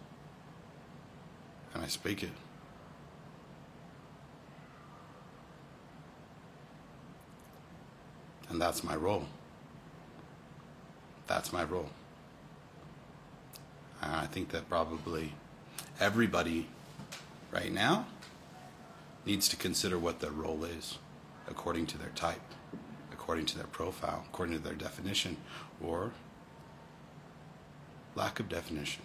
and 1.73 1.83
I 1.83 1.87
speak 1.87 2.23
it. 2.23 2.31
And 8.49 8.59
that's 8.59 8.83
my 8.83 8.95
role. 8.95 9.25
That's 11.27 11.53
my 11.53 11.63
role. 11.63 11.89
And 14.01 14.15
I 14.15 14.25
think 14.25 14.49
that 14.49 14.67
probably 14.69 15.33
everybody 15.99 16.67
right 17.51 17.71
now 17.71 18.07
needs 19.25 19.47
to 19.49 19.55
consider 19.55 19.99
what 19.99 20.19
their 20.19 20.31
role 20.31 20.63
is 20.63 20.97
according 21.47 21.85
to 21.87 21.97
their 21.97 22.09
type, 22.15 22.41
according 23.11 23.45
to 23.47 23.57
their 23.57 23.67
profile, 23.67 24.23
according 24.27 24.55
to 24.55 24.63
their 24.63 24.73
definition, 24.73 25.37
or 25.83 26.11
lack 28.15 28.39
of 28.39 28.49
definition. 28.49 29.03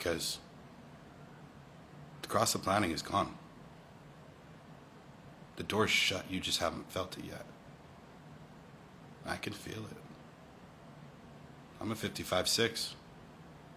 Because 0.00 0.38
the 2.22 2.28
cross 2.28 2.54
of 2.54 2.62
planning 2.62 2.90
is 2.90 3.02
gone. 3.02 3.34
The 5.56 5.62
door's 5.62 5.90
shut, 5.90 6.24
you 6.30 6.40
just 6.40 6.58
haven't 6.58 6.90
felt 6.90 7.18
it 7.18 7.26
yet. 7.26 7.44
I 9.26 9.36
can 9.36 9.52
feel 9.52 9.84
it. 9.84 9.96
I'm 11.82 11.92
a 11.92 11.94
55 11.94 12.48
6. 12.48 12.94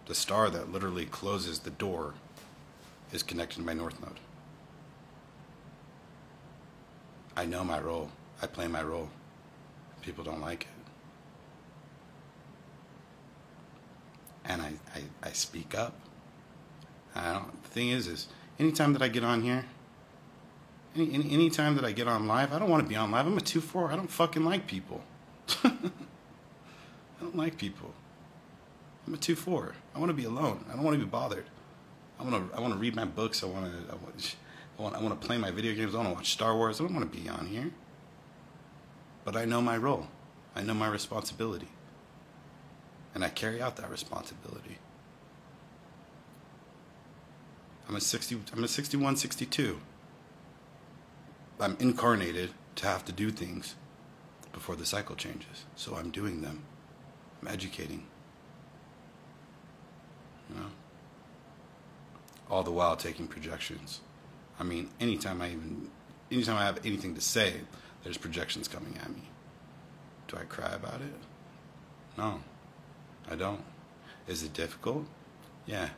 The 0.06 0.14
star 0.14 0.48
that 0.48 0.72
literally 0.72 1.04
closes 1.04 1.58
the 1.58 1.70
door 1.70 2.14
is 3.12 3.22
connected 3.22 3.56
to 3.56 3.62
my 3.66 3.74
north 3.74 4.00
node. 4.00 4.18
I 7.36 7.44
know 7.44 7.64
my 7.64 7.80
role. 7.80 8.10
I 8.40 8.46
play 8.46 8.66
my 8.66 8.82
role. 8.82 9.10
People 10.00 10.24
don't 10.24 10.40
like 10.40 10.62
it. 10.62 10.68
And 14.46 14.62
I, 14.62 14.72
I, 14.94 15.02
I 15.22 15.32
speak 15.32 15.76
up. 15.76 15.94
I 17.14 17.32
don't, 17.32 17.62
the 17.62 17.68
thing 17.68 17.90
is, 17.90 18.06
is 18.06 18.28
anytime 18.58 18.92
that 18.92 19.02
I 19.02 19.08
get 19.08 19.24
on 19.24 19.42
here, 19.42 19.64
any, 20.96 21.12
any 21.12 21.32
anytime 21.32 21.74
that 21.76 21.84
I 21.84 21.92
get 21.92 22.06
on 22.06 22.26
live, 22.26 22.52
I 22.52 22.58
don't 22.58 22.70
want 22.70 22.82
to 22.82 22.88
be 22.88 22.96
on 22.96 23.10
live. 23.10 23.26
I'm 23.26 23.36
a 23.36 23.40
2-4. 23.40 23.90
I 23.90 23.96
don't 23.96 24.10
fucking 24.10 24.44
like 24.44 24.66
people. 24.66 25.02
I 25.64 25.72
don't 27.20 27.36
like 27.36 27.58
people. 27.58 27.92
I'm 29.06 29.14
a 29.14 29.16
2-4. 29.16 29.72
I 29.94 29.98
want 29.98 30.10
to 30.10 30.14
be 30.14 30.24
alone. 30.24 30.64
I 30.70 30.74
don't 30.74 30.84
want 30.84 30.98
to 30.98 31.04
be 31.04 31.10
bothered. 31.10 31.46
I 32.18 32.22
want 32.22 32.50
to 32.50 32.56
I 32.56 32.60
want 32.60 32.72
to 32.72 32.78
read 32.78 32.94
my 32.94 33.04
books. 33.04 33.42
I 33.42 33.46
want 33.46 33.66
to 33.66 33.92
I 33.92 33.96
want, 33.96 34.36
I 34.78 34.82
want 34.82 34.94
I 34.96 35.02
want 35.02 35.20
to 35.20 35.26
play 35.26 35.36
my 35.36 35.50
video 35.50 35.74
games. 35.74 35.94
I 35.94 35.98
want 35.98 36.10
to 36.10 36.14
watch 36.14 36.32
Star 36.32 36.56
Wars. 36.56 36.80
I 36.80 36.84
don't 36.84 36.94
want 36.94 37.10
to 37.10 37.18
be 37.20 37.28
on 37.28 37.46
here. 37.46 37.70
But 39.24 39.36
I 39.36 39.44
know 39.44 39.60
my 39.60 39.76
role. 39.76 40.06
I 40.54 40.62
know 40.62 40.74
my 40.74 40.88
responsibility. 40.88 41.68
And 43.14 43.24
I 43.24 43.28
carry 43.28 43.60
out 43.60 43.76
that 43.76 43.90
responsibility. 43.90 44.78
I'm 47.88 47.96
a 47.96 48.00
60 48.00 48.40
I'm 48.54 48.64
a 48.64 48.68
61 48.68 49.16
62. 49.16 49.80
I'm 51.60 51.76
incarnated 51.78 52.50
to 52.76 52.86
have 52.86 53.04
to 53.04 53.12
do 53.12 53.30
things 53.30 53.76
before 54.52 54.76
the 54.76 54.86
cycle 54.86 55.16
changes. 55.16 55.64
So 55.76 55.94
I'm 55.94 56.10
doing 56.10 56.42
them. 56.42 56.64
I'm 57.40 57.48
educating. 57.48 58.06
You 60.48 60.56
know? 60.56 60.66
All 62.50 62.62
the 62.62 62.70
while 62.70 62.96
taking 62.96 63.26
projections. 63.26 64.00
I 64.58 64.64
mean, 64.64 64.90
anytime 65.00 65.42
I 65.42 65.48
even 65.48 65.90
anytime 66.30 66.56
I 66.56 66.64
have 66.64 66.80
anything 66.84 67.14
to 67.14 67.20
say, 67.20 67.54
there's 68.02 68.18
projections 68.18 68.68
coming 68.68 68.96
at 69.00 69.10
me. 69.10 69.22
Do 70.28 70.36
I 70.36 70.44
cry 70.44 70.72
about 70.72 71.00
it? 71.00 71.14
No. 72.16 72.40
I 73.30 73.34
don't. 73.34 73.62
Is 74.28 74.42
it 74.42 74.52
difficult? 74.52 75.06
Yeah, 75.66 75.90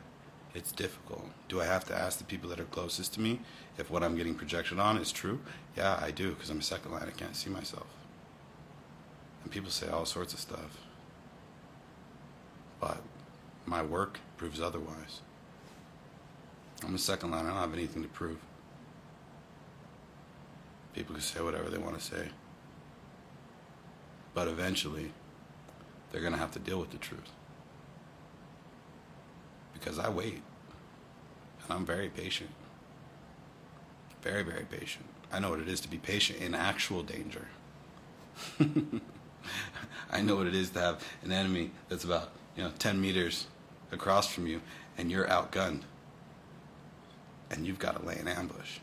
it's 0.57 0.71
difficult. 0.71 1.23
Do 1.47 1.61
I 1.61 1.65
have 1.65 1.85
to 1.85 1.95
ask 1.95 2.17
the 2.17 2.23
people 2.23 2.49
that 2.49 2.59
are 2.59 2.65
closest 2.65 3.13
to 3.13 3.21
me 3.21 3.41
if 3.77 3.91
what 3.91 4.03
I'm 4.03 4.17
getting 4.17 4.33
projection 4.33 4.79
on 4.79 4.97
is 4.97 5.11
true? 5.11 5.39
Yeah, 5.77 5.99
I 6.01 6.09
do, 6.09 6.31
because 6.31 6.49
I'm 6.49 6.57
a 6.57 6.63
second 6.63 6.91
line. 6.91 7.05
I 7.07 7.11
can't 7.11 7.35
see 7.35 7.51
myself. 7.51 7.85
And 9.43 9.51
people 9.51 9.69
say 9.69 9.87
all 9.87 10.05
sorts 10.05 10.33
of 10.33 10.39
stuff. 10.39 10.79
But 12.79 13.03
my 13.67 13.83
work 13.83 14.19
proves 14.35 14.59
otherwise. 14.59 15.21
I'm 16.83 16.95
a 16.95 16.99
second 16.99 17.31
line. 17.31 17.45
I 17.45 17.49
don't 17.49 17.59
have 17.59 17.73
anything 17.73 18.01
to 18.01 18.09
prove. 18.09 18.39
People 20.93 21.13
can 21.13 21.21
say 21.21 21.39
whatever 21.39 21.69
they 21.69 21.77
want 21.77 21.99
to 21.99 22.03
say. 22.03 22.29
But 24.33 24.47
eventually, 24.47 25.11
they're 26.11 26.21
going 26.21 26.33
to 26.33 26.39
have 26.39 26.51
to 26.53 26.59
deal 26.59 26.79
with 26.79 26.89
the 26.89 26.97
truth. 26.97 27.29
Because 29.73 29.99
I 29.99 30.09
wait. 30.09 30.41
I'm 31.69 31.85
very 31.85 32.09
patient. 32.09 32.49
Very, 34.21 34.43
very 34.43 34.65
patient. 34.65 35.05
I 35.31 35.39
know 35.39 35.49
what 35.49 35.59
it 35.59 35.67
is 35.67 35.79
to 35.81 35.89
be 35.89 35.97
patient 35.97 36.39
in 36.39 36.55
actual 36.55 37.03
danger. 37.03 37.47
I 40.11 40.21
know 40.21 40.35
what 40.35 40.47
it 40.47 40.55
is 40.55 40.69
to 40.71 40.79
have 40.79 41.03
an 41.23 41.31
enemy 41.31 41.71
that's 41.89 42.03
about, 42.03 42.31
you 42.55 42.63
know, 42.63 42.71
10 42.79 42.99
meters 43.01 43.47
across 43.91 44.27
from 44.27 44.47
you 44.47 44.61
and 44.97 45.11
you're 45.11 45.27
outgunned. 45.27 45.81
And 47.49 47.65
you've 47.65 47.79
got 47.79 47.99
to 47.99 48.05
lay 48.05 48.17
an 48.17 48.27
ambush. 48.27 48.79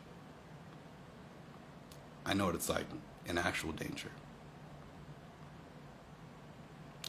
I 2.25 2.33
know 2.33 2.47
what 2.47 2.55
it's 2.55 2.69
like 2.69 2.87
in 3.27 3.37
actual 3.37 3.73
danger. 3.73 4.09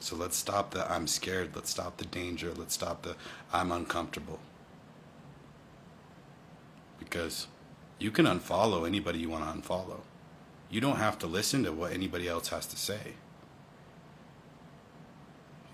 So 0.01 0.15
let's 0.15 0.35
stop 0.37 0.71
the 0.71 0.89
I'm 0.91 1.07
scared, 1.07 1.55
let's 1.55 1.69
stop 1.69 1.97
the 1.97 2.05
danger, 2.05 2.51
let's 2.53 2.73
stop 2.73 3.03
the 3.03 3.15
I'm 3.53 3.71
uncomfortable. 3.71 4.39
Because 7.05 7.47
you 7.99 8.11
can 8.11 8.25
unfollow 8.25 8.85
anybody 8.85 9.19
you 9.19 9.29
want 9.29 9.45
to 9.45 9.69
unfollow. 9.69 10.01
You 10.69 10.81
don't 10.81 10.97
have 10.97 11.17
to 11.19 11.27
listen 11.27 11.63
to 11.63 11.71
what 11.71 11.93
anybody 11.93 12.27
else 12.27 12.49
has 12.49 12.65
to 12.67 12.75
say. 12.75 13.13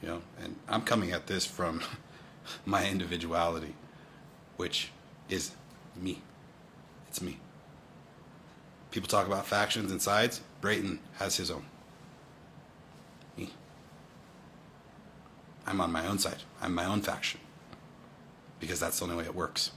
You 0.01 0.07
know, 0.07 0.21
and 0.43 0.55
I'm 0.67 0.81
coming 0.81 1.11
at 1.11 1.27
this 1.27 1.45
from 1.45 1.81
my 2.65 2.87
individuality, 2.87 3.73
which 4.57 4.91
is 5.29 5.51
me. 5.95 6.21
It's 7.07 7.21
me. 7.21 7.39
People 8.91 9.07
talk 9.07 9.25
about 9.25 9.45
factions 9.45 9.91
and 9.91 10.01
sides. 10.01 10.41
Brayton 10.59 10.99
has 11.17 11.37
his 11.37 11.49
own. 11.49 11.65
Me. 13.37 13.49
I'm 15.65 15.79
on 15.79 15.91
my 15.91 16.05
own 16.05 16.19
side. 16.19 16.43
I'm 16.61 16.75
my 16.75 16.85
own 16.85 17.01
faction. 17.01 17.39
Because 18.59 18.79
that's 18.79 18.99
the 18.99 19.05
only 19.05 19.15
way 19.15 19.23
it 19.23 19.33
works. 19.33 19.71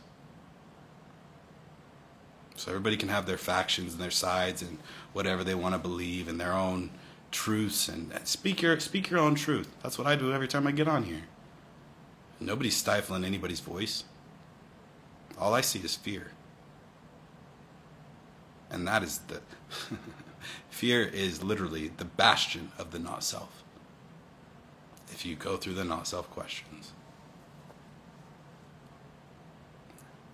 So 2.57 2.71
everybody 2.71 2.97
can 2.97 3.09
have 3.09 3.27
their 3.27 3.39
factions 3.39 3.95
and 3.95 4.03
their 4.03 4.11
sides 4.11 4.63
and 4.63 4.79
whatever 5.13 5.43
they 5.43 5.55
want 5.55 5.75
to 5.75 5.79
believe 5.79 6.29
and 6.29 6.41
their 6.41 6.53
own 6.53 6.91
truths 7.31 7.89
and 7.89 8.13
speak 8.25 8.63
your 8.63 8.79
speak 8.79 9.11
your 9.11 9.19
own 9.19 9.35
truth. 9.35 9.69
That's 9.83 9.99
what 9.99 10.07
I 10.07 10.15
do 10.15 10.33
every 10.33 10.49
time 10.49 10.67
I 10.67 10.71
get 10.73 10.87
on 10.87 11.03
here. 11.03 11.23
Nobody's 12.41 12.77
stifling 12.77 13.25
anybody's 13.25 13.61
voice. 13.61 14.05
All 15.39 15.55
I 15.55 15.63
see 15.63 15.81
is 15.81 15.97
fear. 15.97 16.31
And 18.71 18.87
that 18.87 19.03
is 19.03 19.19
the 19.19 19.41
fear 20.71 21.03
is 21.03 21.43
literally 21.43 21.89
the 21.97 22.05
bastion 22.05 22.71
of 22.79 22.93
the 22.93 22.99
not 22.99 23.25
self. 23.25 23.63
If 25.11 25.27
you 25.27 25.35
go 25.37 25.57
through 25.57 25.75
the 25.75 25.85
not 25.85 26.07
self 26.07 26.31
questions. 26.31 26.93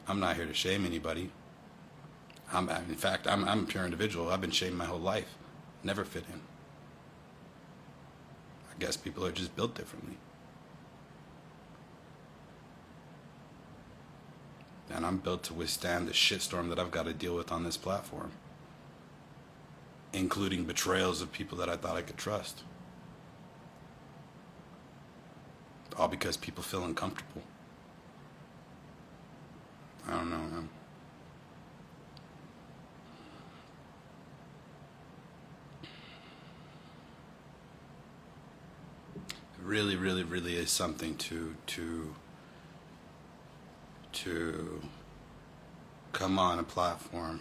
I'm 0.06 0.20
not 0.20 0.36
here 0.36 0.46
to 0.46 0.54
shame 0.54 0.84
anybody. 0.84 1.30
I'm, 2.52 2.68
in 2.68 2.96
fact, 2.96 3.26
I'm, 3.26 3.46
I'm 3.46 3.60
a 3.60 3.66
pure 3.66 3.84
individual. 3.84 4.30
I've 4.30 4.40
been 4.40 4.50
shamed 4.50 4.76
my 4.76 4.84
whole 4.84 4.98
life. 4.98 5.36
Never 5.84 6.04
fit 6.04 6.24
in. 6.32 6.40
I 8.70 8.78
guess 8.78 8.96
people 8.96 9.24
are 9.24 9.32
just 9.32 9.54
built 9.54 9.74
differently. 9.74 10.16
And 14.92 15.06
I'm 15.06 15.18
built 15.18 15.44
to 15.44 15.54
withstand 15.54 16.08
the 16.08 16.12
shitstorm 16.12 16.68
that 16.70 16.80
I've 16.80 16.90
got 16.90 17.04
to 17.04 17.12
deal 17.12 17.36
with 17.36 17.52
on 17.52 17.62
this 17.62 17.76
platform, 17.76 18.32
including 20.12 20.64
betrayals 20.64 21.22
of 21.22 21.30
people 21.30 21.56
that 21.58 21.68
I 21.68 21.76
thought 21.76 21.96
I 21.96 22.02
could 22.02 22.16
trust. 22.16 22.64
All 25.96 26.08
because 26.08 26.36
people 26.36 26.64
feel 26.64 26.84
uncomfortable. 26.84 27.42
I 30.08 30.12
don't 30.12 30.30
know, 30.30 30.38
man. 30.38 30.68
Really, 39.70 39.94
really, 39.94 40.24
really 40.24 40.56
is 40.56 40.68
something 40.68 41.14
to 41.14 41.54
to 41.64 42.12
to 44.12 44.82
come 46.12 46.40
on 46.40 46.58
a 46.58 46.64
platform. 46.64 47.40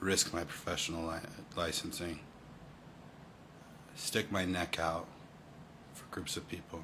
Risk 0.00 0.34
my 0.34 0.42
professional 0.42 1.06
li- 1.06 1.44
licensing. 1.54 2.18
Stick 3.94 4.32
my 4.32 4.44
neck 4.44 4.80
out 4.80 5.06
for 5.94 6.04
groups 6.10 6.36
of 6.36 6.48
people. 6.48 6.82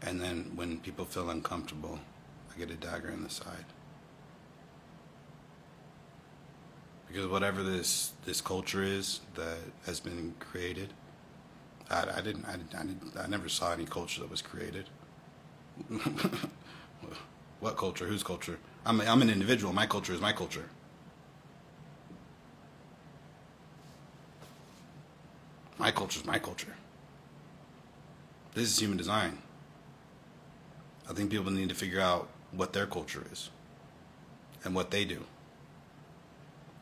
And 0.00 0.20
then 0.20 0.52
when 0.54 0.78
people 0.78 1.04
feel 1.04 1.28
uncomfortable 1.30 1.98
i 2.54 2.58
get 2.58 2.70
a 2.70 2.74
dagger 2.74 3.10
in 3.10 3.24
the 3.24 3.30
side 3.30 3.64
because 7.08 7.26
whatever 7.26 7.62
this 7.62 8.12
this 8.24 8.40
culture 8.40 8.82
is 8.82 9.20
that 9.34 9.58
has 9.86 9.98
been 10.00 10.34
created, 10.38 10.92
I, 11.90 12.06
I 12.16 12.20
didn't 12.20 12.44
I, 12.44 12.54
I, 12.54 12.84
didn't, 12.84 13.16
I 13.18 13.26
never 13.26 13.48
saw 13.48 13.72
any 13.72 13.86
culture 13.86 14.20
that 14.20 14.30
was 14.30 14.42
created. 14.42 14.88
what 17.60 17.76
culture? 17.76 18.06
Whose 18.06 18.22
culture? 18.22 18.58
I'm 18.84 19.00
I'm 19.00 19.22
an 19.22 19.30
individual. 19.30 19.72
My 19.72 19.86
culture 19.86 20.12
is 20.12 20.20
my 20.20 20.32
culture. 20.32 20.68
My 25.78 25.90
culture 25.92 26.20
is 26.20 26.26
my 26.26 26.38
culture. 26.38 26.74
This 28.54 28.64
is 28.68 28.78
human 28.78 28.98
design. 28.98 29.38
I 31.08 31.12
think 31.12 31.30
people 31.30 31.50
need 31.52 31.68
to 31.68 31.74
figure 31.74 32.00
out 32.00 32.28
what 32.52 32.72
their 32.72 32.86
culture 32.86 33.24
is 33.32 33.50
and 34.64 34.74
what 34.74 34.90
they 34.90 35.04
do. 35.04 35.24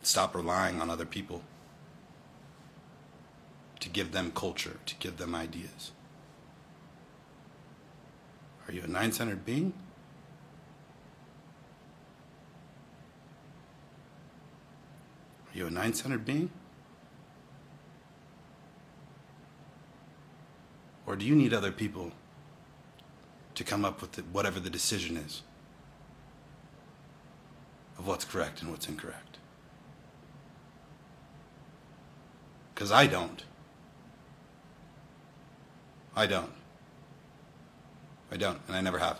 Stop 0.07 0.37
relying 0.37 0.81
on 0.81 0.88
other 0.88 1.05
people 1.05 1.42
to 3.81 3.88
give 3.88 4.12
them 4.12 4.31
culture, 4.31 4.79
to 4.87 4.95
give 5.01 5.16
them 5.16 5.35
ideas. 5.35 5.90
Are 8.69 8.73
you 8.73 8.83
a 8.85 8.87
nine 8.87 9.11
centered 9.11 9.45
being? 9.45 9.73
Are 15.53 15.59
you 15.59 15.66
a 15.66 15.71
nine 15.71 15.92
centered 15.92 16.25
being? 16.25 16.51
Or 21.05 21.16
do 21.16 21.27
you 21.27 21.35
need 21.35 21.53
other 21.53 21.73
people 21.73 22.12
to 23.57 23.64
come 23.64 23.85
up 23.85 24.01
with 24.01 24.12
the, 24.12 24.23
whatever 24.23 24.61
the 24.61 24.71
decision 24.71 25.16
is 25.16 25.42
of 27.99 28.07
what's 28.07 28.25
correct 28.25 28.62
and 28.62 28.71
what's 28.71 28.88
incorrect? 28.88 29.38
Because 32.76 32.92
I 32.92 33.06
don't. 33.06 33.42
I 36.14 36.26
don't. 36.26 36.52
I 38.30 38.36
don't, 38.36 38.58
and 38.68 38.76
I 38.76 38.82
never 38.82 38.98
have. 38.98 39.18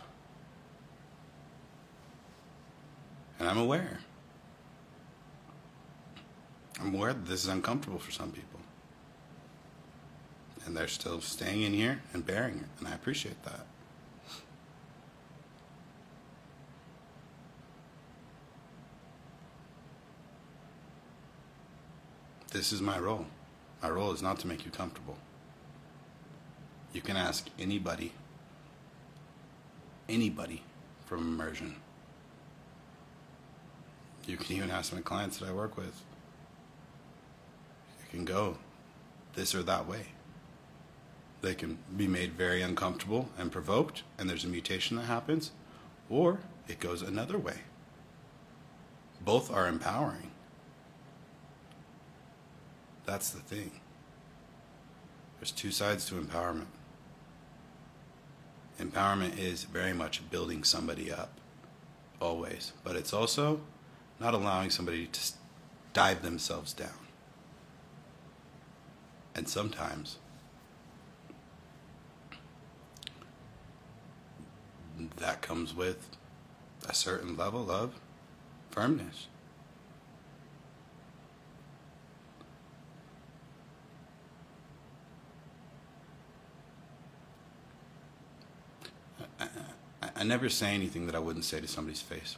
And 3.39 3.49
I'm 3.49 3.57
aware. 3.57 4.01
I'm 6.79 6.95
aware 6.95 7.15
that 7.15 7.25
this 7.25 7.45
is 7.45 7.49
uncomfortable 7.49 7.99
for 7.99 8.11
some 8.11 8.31
people. 8.31 8.61
And 10.67 10.77
they're 10.77 10.87
still 10.87 11.23
staying 11.23 11.63
in 11.63 11.73
here 11.73 12.03
and 12.13 12.27
bearing 12.27 12.59
it, 12.59 12.69
and 12.79 12.87
I 12.87 12.93
appreciate 12.93 13.43
that. 13.45 13.65
This 22.53 22.71
is 22.71 22.83
my 22.83 22.99
role. 22.99 23.25
My 23.87 23.93
role 23.93 24.11
is 24.11 24.21
not 24.21 24.41
to 24.41 24.49
make 24.49 24.65
you 24.65 24.73
comfortable. 24.73 25.17
You 26.93 27.01
can 27.01 27.17
ask 27.17 27.49
anybody, 27.57 28.11
anybody 30.09 30.65
from 31.05 31.21
immersion. 31.21 31.77
You 34.27 34.39
can 34.39 34.57
even 34.57 34.73
ask 34.73 34.93
my 34.93 35.03
clients 35.03 35.39
that 35.39 35.49
I 35.49 35.53
work 35.53 35.77
with. 35.77 36.03
You 38.01 38.07
can 38.11 38.25
go 38.25 38.59
this 39.37 39.55
or 39.55 39.63
that 39.63 39.87
way. 39.87 40.07
They 41.41 41.55
can 41.55 41.79
be 41.97 42.09
made 42.09 42.33
very 42.33 42.63
uncomfortable 42.63 43.29
and 43.39 43.53
provoked, 43.53 44.03
and 44.19 44.29
there's 44.29 44.45
a 44.45 44.49
mutation 44.49 44.97
that 44.97 45.05
happens, 45.05 45.53
or 46.11 46.41
it 46.67 46.81
goes 46.81 47.03
another 47.03 47.39
way. 47.39 47.59
Both 49.21 49.49
are 49.49 49.69
empowering. 49.69 50.33
That's 53.07 53.31
the 53.31 53.41
thing. 53.41 53.71
There's 55.39 55.53
two 55.53 55.71
sides 55.71 56.07
to 56.07 56.17
empowerment. 56.17 56.67
Empowerment 58.81 59.39
is 59.39 59.65
very 59.65 59.95
much 59.95 60.29
building 60.31 60.65
somebody 60.65 61.11
up, 61.11 61.33
always. 62.21 62.73
But 62.85 62.97
it's 62.97 63.13
also 63.13 63.61
not 64.21 64.35
allowing 64.35 64.71
somebody 64.71 65.07
to 65.07 65.21
dive 65.93 66.23
themselves 66.23 66.73
down. 66.73 67.07
And 69.35 69.49
sometimes 69.49 70.19
that 75.19 75.43
comes 75.43 75.75
with 75.75 76.09
a 76.89 76.95
certain 76.95 77.37
level 77.37 77.71
of 77.71 77.95
firmness. 78.71 79.29
I, 90.03 90.06
I 90.17 90.25
never 90.25 90.49
say 90.49 90.75
anything 90.75 91.05
that 91.07 91.15
I 91.15 91.19
wouldn't 91.19 91.45
say 91.45 91.61
to 91.61 91.69
somebody's 91.69 92.01
face. 92.01 92.37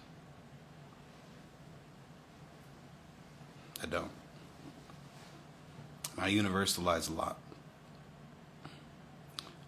I 3.80 3.86
don't. 3.86 4.10
I 6.18 6.28
universalize 6.30 7.08
a 7.08 7.12
lot. 7.12 7.38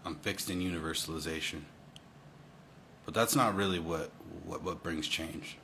I'm 0.03 0.15
fixed 0.15 0.49
in 0.49 0.59
universalization. 0.59 1.61
But 3.05 3.13
that's 3.13 3.33
not 3.33 3.55
really 3.55 3.79
what, 3.79 4.11
what, 4.43 4.61
what 4.61 4.83
brings 4.83 5.07
change. 5.07 5.57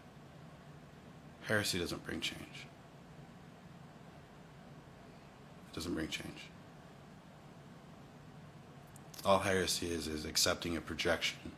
Heresy 1.47 1.79
doesn't 1.79 2.05
bring 2.05 2.21
change. 2.21 2.65
It 5.71 5.75
doesn't 5.75 5.93
bring 5.93 6.07
change. 6.07 6.47
All 9.25 9.39
heresy 9.39 9.87
is 9.87 10.07
is 10.07 10.23
accepting 10.23 10.77
a 10.77 10.81
projection 10.81 11.51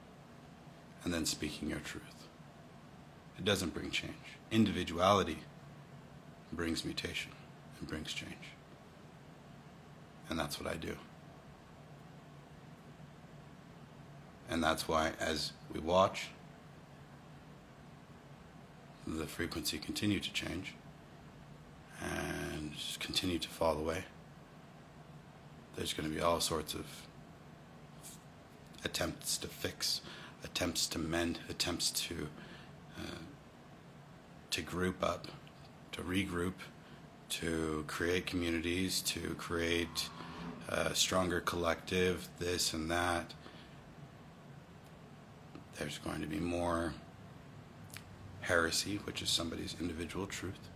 and 1.03 1.13
then 1.13 1.25
speaking 1.25 1.69
your 1.69 1.79
truth. 1.79 2.03
It 3.37 3.45
doesn't 3.45 3.73
bring 3.73 3.91
change. 3.91 4.13
Individuality 4.51 5.39
brings 6.51 6.83
mutation 6.83 7.31
and 7.79 7.87
brings 7.87 8.11
change. 8.13 8.53
And 10.29 10.37
that's 10.37 10.59
what 10.59 10.71
I 10.71 10.75
do. 10.75 10.95
And 14.49 14.63
that's 14.63 14.87
why, 14.87 15.11
as 15.19 15.53
we 15.71 15.79
watch 15.79 16.29
the 19.05 19.25
frequency 19.25 19.77
continue 19.77 20.19
to 20.19 20.33
change 20.33 20.73
and 22.01 22.71
continue 22.99 23.39
to 23.39 23.47
fall 23.47 23.77
away, 23.77 24.05
there's 25.75 25.93
going 25.93 26.09
to 26.09 26.13
be 26.13 26.21
all 26.21 26.41
sorts 26.41 26.73
of 26.73 26.85
attempts 28.83 29.37
to 29.37 29.47
fix, 29.47 30.01
attempts 30.43 30.87
to 30.87 30.99
mend, 30.99 31.39
attempts 31.49 31.91
to 31.91 32.27
uh, 32.97 33.19
to 34.51 34.61
group 34.61 35.03
up, 35.03 35.27
to 35.91 36.01
regroup, 36.01 36.53
to 37.29 37.83
create 37.87 38.25
communities, 38.25 39.01
to 39.01 39.35
create 39.35 40.09
a 40.67 40.93
stronger 40.95 41.39
collective, 41.39 42.27
this 42.39 42.73
and 42.73 42.89
that. 42.91 43.33
There's 45.77 45.97
going 45.99 46.21
to 46.21 46.27
be 46.27 46.39
more 46.39 46.93
heresy, 48.41 48.99
which 49.03 49.21
is 49.21 49.29
somebody's 49.29 49.75
individual 49.79 50.25
truth. 50.25 50.69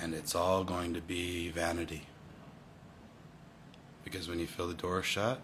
And 0.00 0.14
it's 0.14 0.34
all 0.34 0.64
going 0.64 0.94
to 0.94 1.00
be 1.00 1.50
vanity. 1.50 2.06
Because 4.04 4.28
when 4.28 4.38
you 4.38 4.46
feel 4.46 4.68
the 4.68 4.74
door 4.74 5.02
shut, 5.02 5.40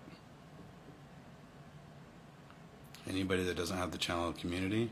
anybody 3.08 3.44
that 3.44 3.56
doesn't 3.56 3.76
have 3.76 3.90
the 3.90 3.98
channel 3.98 4.28
of 4.28 4.36
community, 4.36 4.90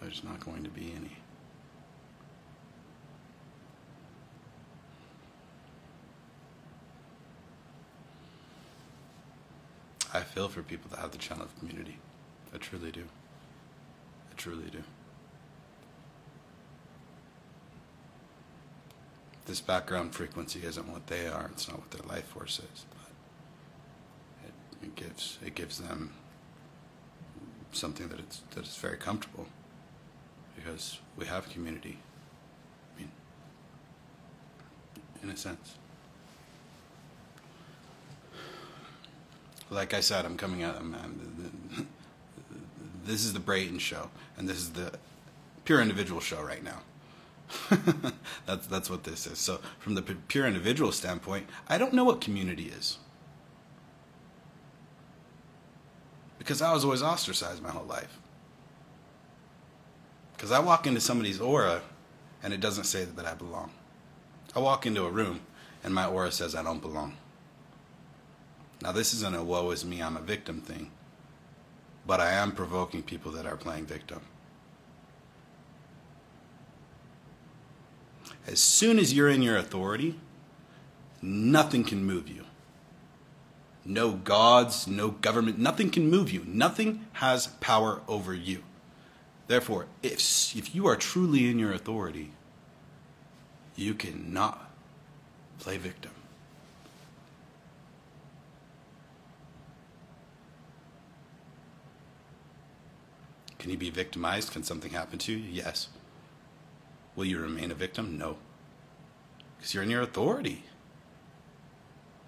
there's 0.00 0.24
not 0.24 0.40
going 0.40 0.64
to 0.64 0.70
be 0.70 0.92
any. 0.96 1.16
I 10.12 10.20
feel 10.20 10.48
for 10.48 10.62
people 10.62 10.90
that 10.90 10.98
have 10.98 11.12
the 11.12 11.18
channel 11.18 11.44
of 11.44 11.58
community. 11.58 11.96
I 12.52 12.58
truly 12.58 12.90
do. 12.90 13.04
I 14.30 14.34
truly 14.36 14.68
do. 14.70 14.82
This 19.46 19.60
background 19.60 20.14
frequency 20.14 20.60
isn't 20.64 20.88
what 20.88 21.06
they 21.06 21.26
are. 21.28 21.50
It's 21.52 21.68
not 21.68 21.78
what 21.78 21.90
their 21.90 22.06
life 22.08 22.26
force 22.26 22.58
is. 22.58 22.84
It 24.82 24.96
gives 24.96 25.38
it 25.44 25.54
gives 25.54 25.78
them 25.78 26.12
something 27.72 28.08
that 28.08 28.18
it's 28.18 28.42
that 28.54 28.64
is 28.64 28.76
very 28.76 28.96
comfortable 28.96 29.46
because 30.56 30.98
we 31.16 31.26
have 31.26 31.48
community. 31.50 31.98
I 32.96 33.00
mean, 33.00 33.10
in 35.22 35.30
a 35.30 35.36
sense. 35.36 35.76
Like 39.70 39.94
I 39.94 40.00
said, 40.00 40.24
I'm 40.24 40.36
coming 40.36 40.64
out. 40.64 40.76
I'm, 40.76 40.94
I'm, 40.94 41.86
this 43.04 43.24
is 43.24 43.32
the 43.32 43.40
Brayton 43.40 43.78
show, 43.78 44.10
and 44.36 44.48
this 44.48 44.56
is 44.56 44.70
the 44.70 44.92
pure 45.64 45.80
individual 45.80 46.20
show 46.20 46.42
right 46.42 46.64
now. 46.64 46.80
that's 48.46 48.66
that's 48.66 48.90
what 48.90 49.04
this 49.04 49.26
is. 49.26 49.38
So 49.38 49.60
from 49.78 49.94
the 49.94 50.02
pure 50.02 50.46
individual 50.46 50.92
standpoint, 50.92 51.46
I 51.68 51.78
don't 51.78 51.92
know 51.92 52.04
what 52.04 52.20
community 52.20 52.64
is. 52.64 52.98
Because 56.40 56.62
I 56.62 56.72
was 56.72 56.84
always 56.84 57.02
ostracized 57.02 57.62
my 57.62 57.68
whole 57.68 57.84
life. 57.84 58.18
Because 60.32 60.50
I 60.50 60.58
walk 60.58 60.86
into 60.86 60.98
somebody's 60.98 61.38
aura 61.38 61.82
and 62.42 62.54
it 62.54 62.62
doesn't 62.62 62.84
say 62.84 63.04
that 63.04 63.26
I 63.26 63.34
belong. 63.34 63.70
I 64.56 64.60
walk 64.60 64.86
into 64.86 65.04
a 65.04 65.10
room 65.10 65.40
and 65.84 65.94
my 65.94 66.06
aura 66.06 66.32
says 66.32 66.54
I 66.54 66.62
don't 66.62 66.80
belong. 66.80 67.18
Now, 68.80 68.92
this 68.92 69.12
isn't 69.12 69.36
a 69.36 69.44
woe 69.44 69.70
is 69.70 69.84
me, 69.84 70.02
I'm 70.02 70.16
a 70.16 70.22
victim 70.22 70.62
thing, 70.62 70.90
but 72.06 72.20
I 72.20 72.30
am 72.30 72.52
provoking 72.52 73.02
people 73.02 73.30
that 73.32 73.44
are 73.44 73.56
playing 73.56 73.84
victim. 73.84 74.22
As 78.46 78.60
soon 78.60 78.98
as 78.98 79.12
you're 79.12 79.28
in 79.28 79.42
your 79.42 79.58
authority, 79.58 80.18
nothing 81.20 81.84
can 81.84 82.02
move 82.02 82.30
you. 82.30 82.46
No 83.90 84.12
gods, 84.12 84.86
no 84.86 85.10
government, 85.10 85.58
nothing 85.58 85.90
can 85.90 86.08
move 86.08 86.30
you. 86.30 86.44
Nothing 86.46 87.06
has 87.14 87.48
power 87.48 88.02
over 88.06 88.32
you. 88.32 88.62
Therefore, 89.48 89.86
if, 90.00 90.20
if 90.56 90.76
you 90.76 90.86
are 90.86 90.94
truly 90.94 91.50
in 91.50 91.58
your 91.58 91.72
authority, 91.72 92.30
you 93.74 93.94
cannot 93.94 94.70
play 95.58 95.76
victim. 95.76 96.12
Can 103.58 103.70
you 103.72 103.76
be 103.76 103.90
victimized? 103.90 104.52
Can 104.52 104.62
something 104.62 104.92
happen 104.92 105.18
to 105.18 105.32
you? 105.32 105.38
Yes. 105.50 105.88
Will 107.16 107.24
you 107.24 107.40
remain 107.40 107.72
a 107.72 107.74
victim? 107.74 108.16
No. 108.16 108.36
Because 109.58 109.74
you're 109.74 109.82
in 109.82 109.90
your 109.90 110.02
authority. 110.02 110.62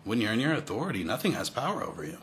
When 0.05 0.21
you're 0.21 0.33
in 0.33 0.41
your 0.41 0.53
authority, 0.53 1.05
nothing 1.05 1.33
has 1.33 1.51
power 1.51 1.83
over 1.83 2.05
you. 2.05 2.19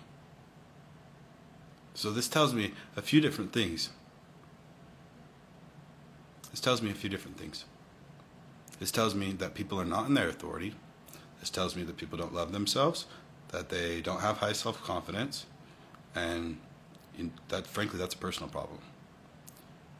So 1.93 2.11
this 2.11 2.27
tells 2.27 2.53
me 2.53 2.73
a 2.95 3.01
few 3.01 3.21
different 3.21 3.51
things. 3.53 3.89
This 6.51 6.59
tells 6.59 6.81
me 6.81 6.91
a 6.91 6.93
few 6.93 7.09
different 7.09 7.37
things. 7.37 7.65
This 8.79 8.91
tells 8.91 9.13
me 9.13 9.33
that 9.33 9.53
people 9.53 9.79
are 9.79 9.85
not 9.85 10.07
in 10.07 10.13
their 10.13 10.29
authority. 10.29 10.73
This 11.39 11.49
tells 11.49 11.75
me 11.75 11.83
that 11.83 11.97
people 11.97 12.17
don't 12.17 12.33
love 12.33 12.51
themselves, 12.51 13.05
that 13.49 13.69
they 13.69 14.01
don't 14.01 14.21
have 14.21 14.37
high 14.37 14.53
self 14.53 14.81
confidence, 14.83 15.45
and 16.15 16.57
that, 17.49 17.67
frankly, 17.67 17.99
that's 17.99 18.15
a 18.15 18.17
personal 18.17 18.49
problem. 18.49 18.79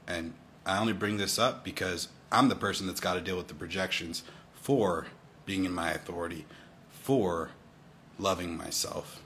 And 0.08 0.34
I 0.66 0.80
only 0.80 0.94
bring 0.94 1.18
this 1.18 1.38
up 1.38 1.64
because 1.64 2.08
I'm 2.32 2.50
the 2.50 2.56
person 2.56 2.88
that's 2.88 3.00
got 3.00 3.16
to 3.16 3.22
deal 3.22 3.38
with 3.38 3.48
the 3.48 3.54
projections 3.54 4.24
for 4.54 5.08
being 5.46 5.66
in 5.66 5.74
my 5.74 5.92
authority, 5.92 6.46
for 6.92 7.52
loving 8.20 8.56
myself, 8.58 9.24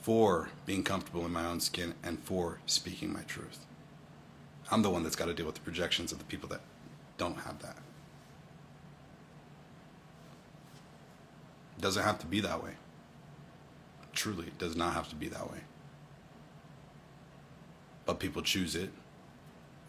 for 0.00 0.48
being 0.64 0.84
comfortable 0.84 1.26
in 1.26 1.32
my 1.32 1.44
own 1.44 1.60
skin, 1.60 1.94
and 2.02 2.20
for 2.20 2.60
speaking 2.64 3.12
my 3.12 3.22
truth. 3.22 3.66
I'm 4.70 4.82
the 4.82 4.90
one 4.90 5.02
that's 5.02 5.16
got 5.16 5.26
to 5.26 5.34
deal 5.34 5.46
with 5.46 5.56
the 5.56 5.60
projections 5.60 6.12
of 6.12 6.18
the 6.18 6.24
people 6.24 6.48
that 6.50 6.60
don't 7.18 7.40
have 7.40 7.60
that. 7.60 7.76
It 11.76 11.82
doesn't 11.82 12.04
have 12.04 12.18
to 12.20 12.26
be 12.26 12.40
that 12.40 12.62
way. 12.62 12.72
Truly, 14.12 14.46
it 14.46 14.58
does 14.58 14.76
not 14.76 14.94
have 14.94 15.08
to 15.08 15.16
be 15.16 15.28
that 15.28 15.50
way. 15.50 15.58
But 18.06 18.20
people 18.20 18.42
choose 18.42 18.76
it, 18.76 18.90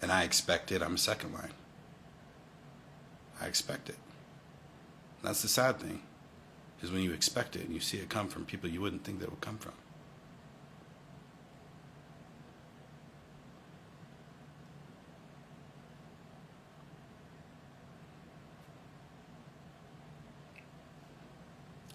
and 0.01 0.11
I 0.11 0.23
expect 0.23 0.71
it. 0.71 0.81
I'm 0.81 0.95
a 0.95 0.97
second 0.97 1.33
line. 1.33 1.53
I 3.39 3.45
expect 3.45 3.89
it. 3.89 3.97
That's 5.21 5.41
the 5.41 5.47
sad 5.47 5.79
thing, 5.79 6.01
is 6.85 6.91
when 6.91 7.01
you 7.01 7.11
expect 7.11 7.55
it 7.55 7.63
and 7.63 7.73
you 7.73 7.79
see 7.79 7.97
it 7.97 8.09
come 8.09 8.27
from 8.27 8.45
people 8.45 8.69
you 8.69 8.79
wouldn't 8.79 9.03
think 9.03 9.19
that 9.19 9.25
it 9.25 9.31
would 9.31 9.41
come 9.41 9.57
from. 9.57 9.73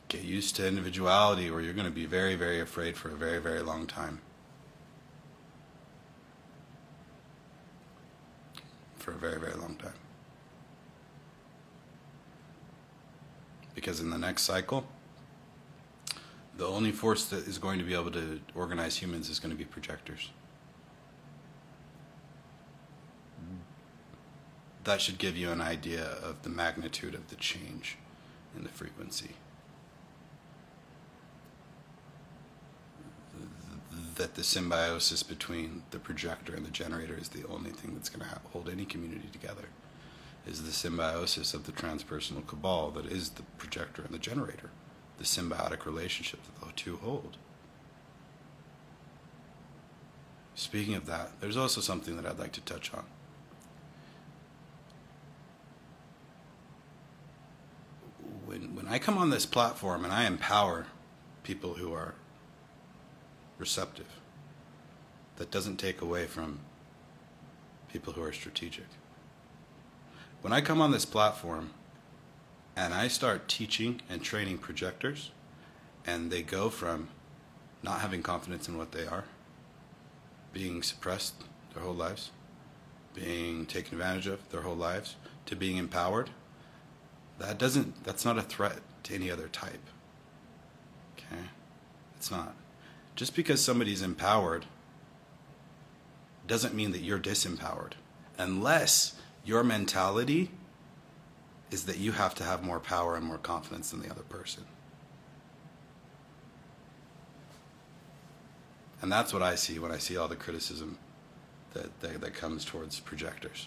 Get 0.08 0.24
used 0.24 0.56
to 0.56 0.66
individuality, 0.66 1.48
or 1.48 1.60
you're 1.60 1.72
going 1.72 1.86
to 1.86 1.92
be 1.92 2.04
very, 2.04 2.34
very 2.34 2.60
afraid 2.60 2.96
for 2.96 3.10
a 3.10 3.14
very, 3.14 3.38
very 3.38 3.60
long 3.60 3.86
time. 3.86 4.20
For 8.98 9.12
a 9.12 9.16
very, 9.16 9.38
very 9.38 9.54
long 9.54 9.76
time. 9.76 10.09
Because 13.80 14.00
in 14.00 14.10
the 14.10 14.18
next 14.18 14.42
cycle, 14.42 14.84
the 16.58 16.66
only 16.66 16.92
force 16.92 17.24
that 17.30 17.48
is 17.48 17.56
going 17.56 17.78
to 17.78 17.84
be 17.84 17.94
able 17.94 18.10
to 18.10 18.38
organize 18.54 18.98
humans 18.98 19.30
is 19.30 19.40
going 19.40 19.52
to 19.52 19.56
be 19.56 19.64
projectors. 19.64 20.28
That 24.84 25.00
should 25.00 25.16
give 25.16 25.34
you 25.34 25.50
an 25.50 25.62
idea 25.62 26.04
of 26.04 26.42
the 26.42 26.50
magnitude 26.50 27.14
of 27.14 27.30
the 27.30 27.36
change 27.36 27.96
in 28.54 28.64
the 28.64 28.68
frequency. 28.68 29.30
that 34.16 34.34
the 34.34 34.44
symbiosis 34.44 35.22
between 35.22 35.82
the 35.92 35.98
projector 35.98 36.54
and 36.54 36.66
the 36.66 36.70
generator 36.70 37.16
is 37.18 37.30
the 37.30 37.46
only 37.48 37.70
thing 37.70 37.94
that's 37.94 38.10
going 38.10 38.20
to 38.20 38.40
hold 38.52 38.68
any 38.68 38.84
community 38.84 39.28
together 39.32 39.64
is 40.46 40.62
the 40.62 40.72
symbiosis 40.72 41.54
of 41.54 41.64
the 41.64 41.72
transpersonal 41.72 42.46
cabal 42.46 42.90
that 42.90 43.06
is 43.06 43.30
the 43.30 43.42
projector 43.58 44.02
and 44.02 44.12
the 44.12 44.18
generator 44.18 44.70
the 45.18 45.24
symbiotic 45.24 45.84
relationship 45.84 46.40
that 46.44 46.66
the 46.66 46.72
two 46.74 46.96
hold 46.96 47.36
speaking 50.54 50.94
of 50.94 51.06
that 51.06 51.32
there's 51.40 51.56
also 51.56 51.80
something 51.80 52.16
that 52.16 52.26
i'd 52.26 52.38
like 52.38 52.52
to 52.52 52.60
touch 52.62 52.92
on 52.94 53.04
when, 58.46 58.74
when 58.74 58.88
i 58.88 58.98
come 58.98 59.18
on 59.18 59.30
this 59.30 59.46
platform 59.46 60.04
and 60.04 60.12
i 60.12 60.24
empower 60.26 60.86
people 61.42 61.74
who 61.74 61.92
are 61.92 62.14
receptive. 63.60 64.06
That 65.36 65.50
doesn't 65.50 65.76
take 65.76 66.00
away 66.00 66.26
from 66.26 66.60
people 67.92 68.12
who 68.14 68.22
are 68.22 68.32
strategic. 68.32 68.86
When 70.42 70.54
I 70.54 70.62
come 70.62 70.80
on 70.80 70.90
this 70.90 71.04
platform 71.04 71.70
and 72.74 72.94
I 72.94 73.08
start 73.08 73.46
teaching 73.46 74.00
and 74.08 74.22
training 74.22 74.58
projectors, 74.58 75.32
and 76.06 76.30
they 76.30 76.40
go 76.40 76.70
from 76.70 77.08
not 77.82 78.00
having 78.00 78.22
confidence 78.22 78.66
in 78.66 78.78
what 78.78 78.92
they 78.92 79.06
are, 79.06 79.24
being 80.54 80.82
suppressed 80.82 81.34
their 81.74 81.82
whole 81.82 81.94
lives, 81.94 82.30
being 83.14 83.66
taken 83.66 83.94
advantage 83.94 84.26
of 84.26 84.48
their 84.50 84.62
whole 84.62 84.76
lives, 84.76 85.16
to 85.44 85.54
being 85.54 85.76
empowered, 85.76 86.30
that 87.38 87.58
doesn't 87.58 88.02
that's 88.04 88.24
not 88.24 88.38
a 88.38 88.42
threat 88.42 88.78
to 89.02 89.14
any 89.14 89.30
other 89.30 89.48
type. 89.48 89.84
Okay? 91.18 91.42
It's 92.16 92.30
not. 92.30 92.54
Just 93.14 93.36
because 93.36 93.62
somebody's 93.62 94.00
empowered 94.00 94.64
doesn't 96.46 96.74
mean 96.74 96.92
that 96.92 97.02
you're 97.02 97.18
disempowered. 97.18 97.92
Unless 98.38 99.19
your 99.50 99.64
mentality 99.64 100.48
is 101.72 101.86
that 101.86 101.98
you 101.98 102.12
have 102.12 102.36
to 102.36 102.44
have 102.44 102.62
more 102.62 102.78
power 102.78 103.16
and 103.16 103.26
more 103.26 103.36
confidence 103.36 103.90
than 103.90 104.00
the 104.00 104.08
other 104.08 104.22
person. 104.22 104.64
And 109.02 109.10
that's 109.10 109.32
what 109.32 109.42
I 109.42 109.56
see 109.56 109.80
when 109.80 109.90
I 109.90 109.98
see 109.98 110.16
all 110.16 110.28
the 110.28 110.36
criticism 110.36 110.98
that, 111.74 112.00
that, 112.00 112.20
that 112.20 112.32
comes 112.32 112.64
towards 112.64 113.00
projectors. 113.00 113.66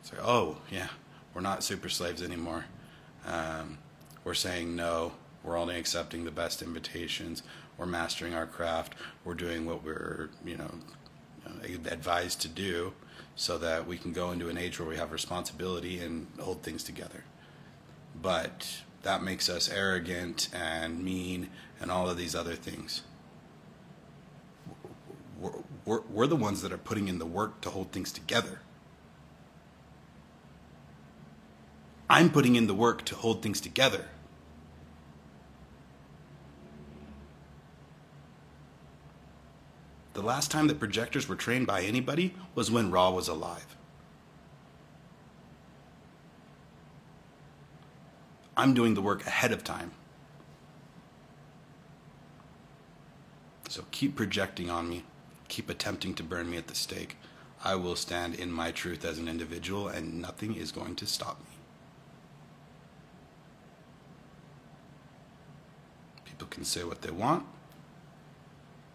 It's 0.00 0.12
like, 0.12 0.22
oh, 0.24 0.56
yeah, 0.72 0.88
we're 1.32 1.40
not 1.40 1.62
super 1.62 1.88
slaves 1.88 2.20
anymore. 2.20 2.64
Um, 3.24 3.78
we're 4.24 4.34
saying 4.34 4.74
no. 4.74 5.12
We're 5.44 5.56
only 5.56 5.78
accepting 5.78 6.24
the 6.24 6.32
best 6.32 6.62
invitations 6.62 7.44
we're 7.78 7.86
mastering 7.86 8.34
our 8.34 8.46
craft, 8.46 8.94
we're 9.24 9.34
doing 9.34 9.64
what 9.64 9.82
we're, 9.82 10.28
you 10.44 10.56
know, 10.56 10.70
advised 11.88 12.40
to 12.42 12.48
do 12.48 12.92
so 13.40 13.56
that 13.56 13.86
we 13.86 13.96
can 13.96 14.12
go 14.12 14.32
into 14.32 14.50
an 14.50 14.58
age 14.58 14.78
where 14.78 14.86
we 14.86 14.98
have 14.98 15.10
responsibility 15.10 15.98
and 15.98 16.26
hold 16.38 16.62
things 16.62 16.84
together. 16.84 17.24
But 18.20 18.82
that 19.02 19.22
makes 19.22 19.48
us 19.48 19.70
arrogant 19.70 20.50
and 20.52 21.02
mean 21.02 21.48
and 21.80 21.90
all 21.90 22.10
of 22.10 22.18
these 22.18 22.34
other 22.34 22.54
things. 22.54 23.00
We're, 25.40 25.52
we're, 25.86 26.00
we're, 26.02 26.26
the 26.26 26.36
ones 26.36 26.60
that 26.60 26.70
are 26.70 26.76
putting 26.76 27.08
in 27.08 27.18
the 27.18 27.24
work 27.24 27.62
to 27.62 27.70
hold 27.70 27.92
things 27.92 28.12
together. 28.12 28.60
I'm 32.10 32.28
putting 32.28 32.56
in 32.56 32.66
the 32.66 32.74
work 32.74 33.06
to 33.06 33.14
hold 33.14 33.40
things 33.40 33.58
together. 33.58 34.04
The 40.12 40.22
last 40.22 40.50
time 40.50 40.66
that 40.68 40.78
projectors 40.78 41.28
were 41.28 41.36
trained 41.36 41.66
by 41.66 41.82
anybody 41.82 42.34
was 42.54 42.70
when 42.70 42.90
Ra 42.90 43.10
was 43.10 43.28
alive. 43.28 43.76
I'm 48.56 48.74
doing 48.74 48.94
the 48.94 49.00
work 49.00 49.26
ahead 49.26 49.52
of 49.52 49.64
time. 49.64 49.92
So 53.68 53.84
keep 53.92 54.16
projecting 54.16 54.68
on 54.68 54.90
me. 54.90 55.04
Keep 55.48 55.70
attempting 55.70 56.14
to 56.14 56.22
burn 56.22 56.50
me 56.50 56.56
at 56.56 56.66
the 56.66 56.74
stake. 56.74 57.16
I 57.62 57.76
will 57.76 57.96
stand 57.96 58.34
in 58.34 58.50
my 58.50 58.72
truth 58.72 59.04
as 59.04 59.18
an 59.18 59.28
individual, 59.28 59.88
and 59.88 60.20
nothing 60.20 60.56
is 60.56 60.72
going 60.72 60.96
to 60.96 61.06
stop 61.06 61.38
me. 61.40 61.56
People 66.24 66.48
can 66.48 66.64
say 66.64 66.84
what 66.84 67.02
they 67.02 67.10
want. 67.10 67.46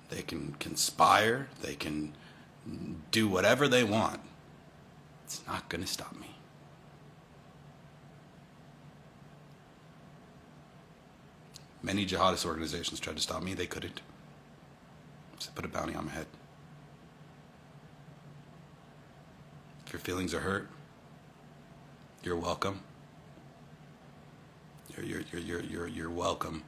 They 0.09 0.21
can 0.21 0.55
conspire. 0.59 1.47
They 1.61 1.75
can 1.75 2.13
do 3.11 3.27
whatever 3.27 3.67
they 3.67 3.83
want. 3.83 4.21
It's 5.23 5.41
not 5.47 5.69
going 5.69 5.81
to 5.81 5.87
stop 5.87 6.19
me. 6.19 6.35
Many 11.81 12.05
jihadist 12.05 12.45
organizations 12.45 12.99
tried 12.99 13.15
to 13.17 13.21
stop 13.21 13.43
me. 13.43 13.53
They 13.53 13.67
couldn't. 13.67 14.01
So 15.39 15.51
put 15.53 15.65
a 15.65 15.67
bounty 15.67 15.93
on 15.95 16.05
my 16.05 16.11
head. 16.11 16.25
If 19.85 19.93
your 19.93 19.99
feelings 19.99 20.33
are 20.33 20.39
hurt, 20.39 20.67
you're 22.23 22.35
welcome. 22.35 22.81
You're, 24.95 25.05
you're, 25.05 25.21
you're, 25.31 25.41
you're, 25.41 25.61
you're, 25.61 25.87
you're 25.87 26.09
welcome 26.09 26.63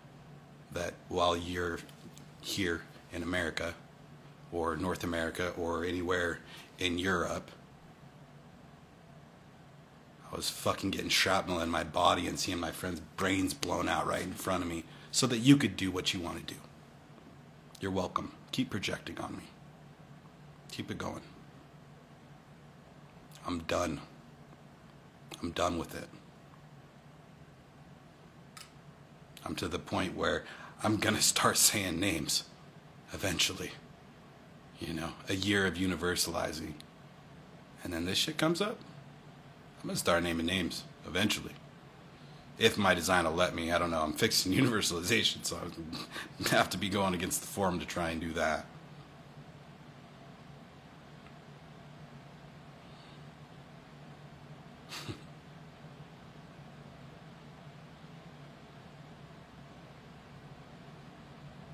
that 0.71 0.93
while 1.09 1.35
you're 1.35 1.79
here 2.41 2.81
in 3.11 3.23
America 3.23 3.75
or 4.51 4.75
North 4.75 5.03
America 5.03 5.53
or 5.57 5.83
anywhere 5.83 6.39
in 6.79 6.97
Europe, 6.97 7.51
I 10.31 10.35
was 10.35 10.49
fucking 10.49 10.91
getting 10.91 11.09
shrapnel 11.09 11.61
in 11.61 11.69
my 11.69 11.83
body 11.83 12.27
and 12.27 12.37
seeing 12.37 12.59
my 12.59 12.71
friend's 12.71 12.99
brains 12.99 13.53
blown 13.53 13.87
out 13.87 14.05
right 14.07 14.23
in 14.23 14.33
front 14.33 14.63
of 14.63 14.69
me 14.69 14.83
so 15.11 15.25
that 15.27 15.39
you 15.39 15.55
could 15.57 15.77
do 15.77 15.89
what 15.89 16.13
you 16.13 16.19
want 16.19 16.45
to 16.45 16.53
do. 16.53 16.59
You're 17.79 17.91
welcome. 17.91 18.33
Keep 18.51 18.69
projecting 18.69 19.19
on 19.19 19.37
me. 19.37 19.43
Keep 20.71 20.91
it 20.91 20.97
going. 20.97 21.21
I'm 23.45 23.59
done. 23.59 24.01
I'm 25.41 25.51
done 25.51 25.77
with 25.77 25.95
it. 25.95 26.09
I'm 29.45 29.55
to 29.55 29.67
the 29.67 29.79
point 29.79 30.15
where 30.15 30.43
I'm 30.83 30.97
going 30.97 31.15
to 31.15 31.21
start 31.21 31.57
saying 31.57 31.99
names 31.99 32.43
eventually. 33.13 33.71
You 34.79 34.93
know, 34.93 35.09
a 35.27 35.33
year 35.33 35.65
of 35.65 35.75
universalizing. 35.75 36.73
And 37.83 37.93
then 37.93 38.05
this 38.05 38.17
shit 38.17 38.37
comes 38.37 38.61
up. 38.61 38.77
I'm 39.81 39.89
to 39.89 39.95
start 39.95 40.23
naming 40.23 40.45
names 40.45 40.83
eventually. 41.07 41.53
If 42.59 42.77
my 42.77 42.93
design 42.93 43.25
will 43.25 43.33
let 43.33 43.53
me, 43.53 43.71
I 43.71 43.77
don't 43.77 43.91
know. 43.91 44.01
I'm 44.01 44.13
fixing 44.13 44.51
universalization, 44.63 45.45
so 45.45 45.57
I 46.45 46.49
have 46.49 46.69
to 46.71 46.77
be 46.77 46.89
going 46.89 47.13
against 47.13 47.41
the 47.41 47.47
form 47.47 47.79
to 47.79 47.85
try 47.85 48.09
and 48.09 48.19
do 48.19 48.33
that. 48.33 48.65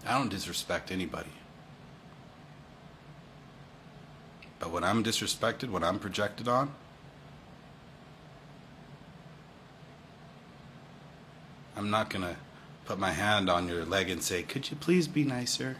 I 0.06 0.18
don't 0.18 0.30
disrespect 0.30 0.92
anybody. 0.92 1.30
But 4.60 4.72
when 4.72 4.84
I'm 4.84 5.04
disrespected, 5.04 5.70
when 5.70 5.84
I'm 5.84 6.00
projected 6.00 6.48
on, 6.48 6.74
I'm 11.76 11.90
not 11.90 12.10
going 12.10 12.24
to 12.24 12.36
put 12.86 13.00
my 13.00 13.12
hand 13.12 13.50
on 13.50 13.68
your 13.68 13.86
leg 13.86 14.10
and 14.10 14.22
say, 14.22 14.44
Could 14.44 14.70
you 14.70 14.78
please 14.78 15.08
be 15.08 15.24
nicer? 15.24 15.78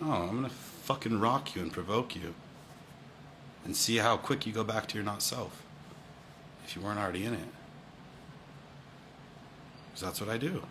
No, 0.00 0.12
I'm 0.12 0.30
going 0.30 0.44
to 0.44 0.50
fucking 0.50 1.20
rock 1.20 1.54
you 1.54 1.62
and 1.62 1.72
provoke 1.72 2.14
you 2.14 2.34
and 3.64 3.76
see 3.76 3.96
how 3.96 4.16
quick 4.16 4.46
you 4.46 4.52
go 4.52 4.64
back 4.64 4.86
to 4.88 4.94
your 4.96 5.04
not 5.04 5.22
self 5.22 5.62
if 6.64 6.74
you 6.74 6.82
weren't 6.82 6.98
already 6.98 7.24
in 7.24 7.34
it. 7.34 7.48
Because 9.86 10.02
that's 10.02 10.20
what 10.20 10.30
I 10.30 10.38
do. 10.38 10.62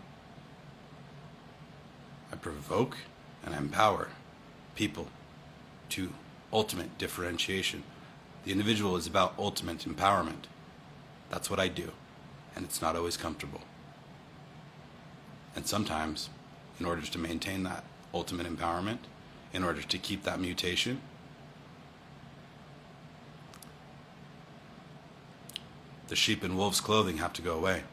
I 2.32 2.36
provoke 2.36 2.98
and 3.46 3.54
I 3.54 3.58
empower 3.58 4.10
people 4.76 5.08
to 5.90 6.14
ultimate 6.54 6.98
differentiation. 6.98 7.84
The 8.46 8.52
individual 8.52 8.96
is 8.96 9.08
about 9.08 9.34
ultimate 9.38 9.80
empowerment. 9.80 10.46
That's 11.30 11.50
what 11.50 11.60
I 11.60 11.68
do. 11.68 11.92
And 12.56 12.66
it's 12.66 12.82
not 12.82 12.96
always 12.96 13.18
comfortable. 13.18 13.62
And 15.56 15.68
sometimes, 15.68 16.30
in 16.80 16.86
order 16.86 17.02
to 17.02 17.18
maintain 17.18 17.64
that 17.64 17.84
ultimate 18.14 18.48
empowerment, 18.48 19.00
in 19.54 19.64
order 19.64 19.82
to 19.82 19.98
keep 19.98 20.24
that 20.24 20.40
mutation, 20.40 21.02
the 26.08 26.16
sheep 26.16 26.44
in 26.44 26.58
wolf's 26.58 26.82
clothing 26.82 27.18
have 27.18 27.34
to 27.34 27.42
go 27.42 27.58
away. 27.58 27.84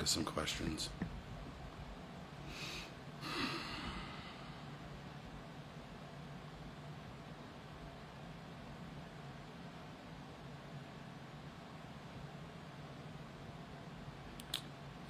some 0.11 0.25
questions. 0.25 0.89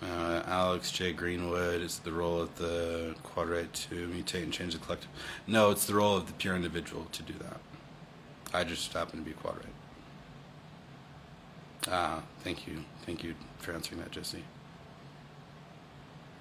Uh, 0.03 0.43
Alex 0.45 0.91
J. 0.91 1.13
Greenwood 1.13 1.81
is 1.81 1.99
the 1.99 2.11
role 2.11 2.39
of 2.39 2.55
the 2.57 3.15
quadrate 3.23 3.73
to 3.73 4.07
mutate 4.07 4.43
and 4.43 4.53
change 4.53 4.73
the 4.73 4.79
collective. 4.79 5.09
No, 5.47 5.71
it's 5.71 5.85
the 5.85 5.95
role 5.95 6.15
of 6.15 6.27
the 6.27 6.33
pure 6.33 6.55
individual 6.55 7.07
to 7.11 7.23
do 7.23 7.33
that. 7.39 7.59
I 8.53 8.63
just 8.63 8.93
happen 8.93 9.17
to 9.17 9.25
be 9.25 9.31
quadrate. 9.31 9.65
Ah, 11.87 12.21
thank 12.43 12.67
you. 12.67 12.83
Thank 13.07 13.23
you 13.23 13.33
for 13.57 13.71
answering 13.71 13.99
that, 14.01 14.11
Jesse 14.11 14.43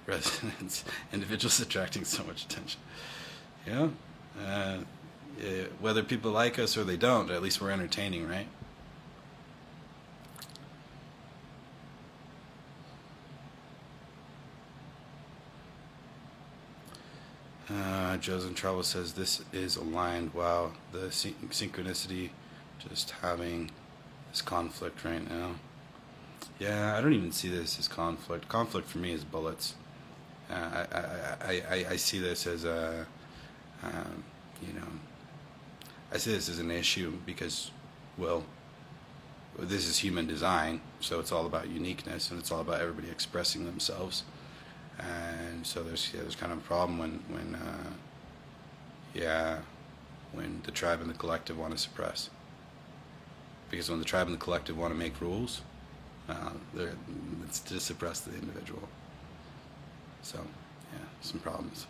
Resonance, 0.07 0.83
individuals 1.13 1.59
attracting 1.59 2.05
so 2.05 2.23
much 2.23 2.45
attention. 2.45 2.79
Yeah, 3.67 3.89
uh, 4.43 4.77
yeah, 5.39 5.63
whether 5.79 6.03
people 6.03 6.31
like 6.31 6.57
us 6.59 6.75
or 6.75 6.83
they 6.83 6.97
don't, 6.97 7.29
at 7.29 7.41
least 7.41 7.61
we're 7.61 7.71
entertaining, 7.71 8.27
right? 8.27 8.47
Uh, 17.69 18.17
Joseph 18.17 18.55
Travel 18.55 18.83
says 18.83 19.13
this 19.13 19.43
is 19.53 19.77
aligned. 19.77 20.33
Wow, 20.33 20.71
the 20.91 21.11
syn- 21.11 21.35
synchronicity, 21.51 22.31
just 22.79 23.11
having 23.21 23.71
this 24.31 24.41
conflict 24.41 25.05
right 25.05 25.27
now. 25.29 25.55
Yeah, 26.59 26.97
I 26.97 27.01
don't 27.01 27.13
even 27.13 27.31
see 27.31 27.47
this 27.47 27.79
as 27.79 27.87
conflict. 27.87 28.49
Conflict 28.49 28.89
for 28.89 28.97
me 28.97 29.13
is 29.13 29.23
bullets. 29.23 29.75
I, 30.51 30.85
I, 31.41 31.61
I, 31.69 31.85
I, 31.91 31.95
see 31.95 32.19
this 32.19 32.47
as 32.47 32.65
a, 32.65 33.05
um, 33.83 34.23
you 34.65 34.73
know, 34.73 34.87
I 36.11 36.17
see 36.17 36.31
this 36.31 36.49
as 36.49 36.59
an 36.59 36.71
issue 36.71 37.13
because, 37.25 37.71
well, 38.17 38.43
this 39.59 39.87
is 39.87 39.97
human 39.97 40.27
design, 40.27 40.81
so 40.99 41.19
it's 41.19 41.31
all 41.31 41.45
about 41.45 41.69
uniqueness 41.69 42.31
and 42.31 42.39
it's 42.39 42.51
all 42.51 42.61
about 42.61 42.81
everybody 42.81 43.09
expressing 43.09 43.65
themselves. 43.65 44.23
And 44.99 45.65
so 45.65 45.83
there's 45.83 46.11
yeah, 46.13 46.21
there's 46.21 46.35
kind 46.35 46.51
of 46.51 46.59
a 46.59 46.61
problem 46.61 46.97
when 46.99 47.23
when 47.29 47.55
uh, 47.55 47.89
yeah 49.13 49.59
when 50.31 50.61
the 50.63 50.71
tribe 50.71 51.01
and 51.01 51.09
the 51.09 51.13
collective 51.13 51.57
want 51.57 51.71
to 51.71 51.77
suppress 51.77 52.29
because 53.71 53.89
when 53.89 53.99
the 53.99 54.05
tribe 54.05 54.27
and 54.27 54.35
the 54.35 54.39
collective 54.39 54.77
want 54.77 54.93
to 54.93 54.99
make 54.99 55.19
rules, 55.21 55.61
uh, 56.29 56.51
it's 57.45 57.61
to 57.61 57.79
suppress 57.79 58.19
the 58.19 58.33
individual. 58.33 58.87
So, 60.21 60.39
yeah, 60.93 61.05
some 61.21 61.39
problems. 61.39 61.87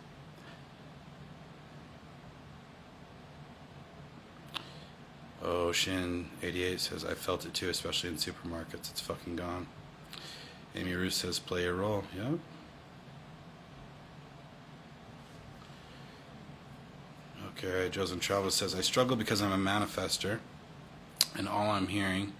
Ocean88 5.42 6.78
says, 6.78 7.04
I 7.04 7.14
felt 7.14 7.44
it 7.44 7.54
too, 7.54 7.68
especially 7.68 8.10
in 8.10 8.16
supermarkets. 8.16 8.90
It's 8.90 9.00
fucking 9.00 9.36
gone. 9.36 9.66
Amy 10.74 10.94
Roos 10.94 11.16
says, 11.16 11.38
play 11.38 11.64
a 11.66 11.72
role. 11.72 12.04
Yeah. 12.16 12.32
Okay, 17.64 17.88
Joseph 17.90 18.20
Chavez 18.22 18.54
says, 18.54 18.74
I 18.74 18.80
struggle 18.80 19.16
because 19.16 19.42
I'm 19.42 19.52
a 19.52 19.70
manifester, 19.70 20.38
and 21.36 21.48
all 21.48 21.70
I'm 21.70 21.88
hearing 21.88 22.32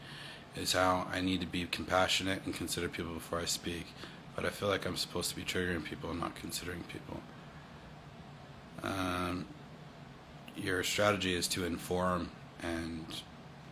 is 0.57 0.73
how 0.73 1.07
I 1.13 1.21
need 1.21 1.41
to 1.41 1.47
be 1.47 1.65
compassionate 1.67 2.43
and 2.45 2.55
consider 2.55 2.89
people 2.89 3.15
before 3.15 3.41
I 3.41 3.45
speak. 3.45 3.87
But 4.35 4.47
I 4.47 4.51
feel 4.51 4.69
like 4.69 4.87
I'm 4.87 4.97
supposed 4.97 5.31
to 5.31 5.37
be 5.37 5.43
triggering 5.43 5.85
people 5.85 6.11
and 6.11 6.21
not 6.21 6.35
considering 6.35 6.83
people. 6.85 7.21
Um, 8.83 9.47
your 10.57 10.83
strategy 10.83 11.35
is 11.35 11.47
to 11.49 11.65
inform 11.65 12.31
and 12.63 13.05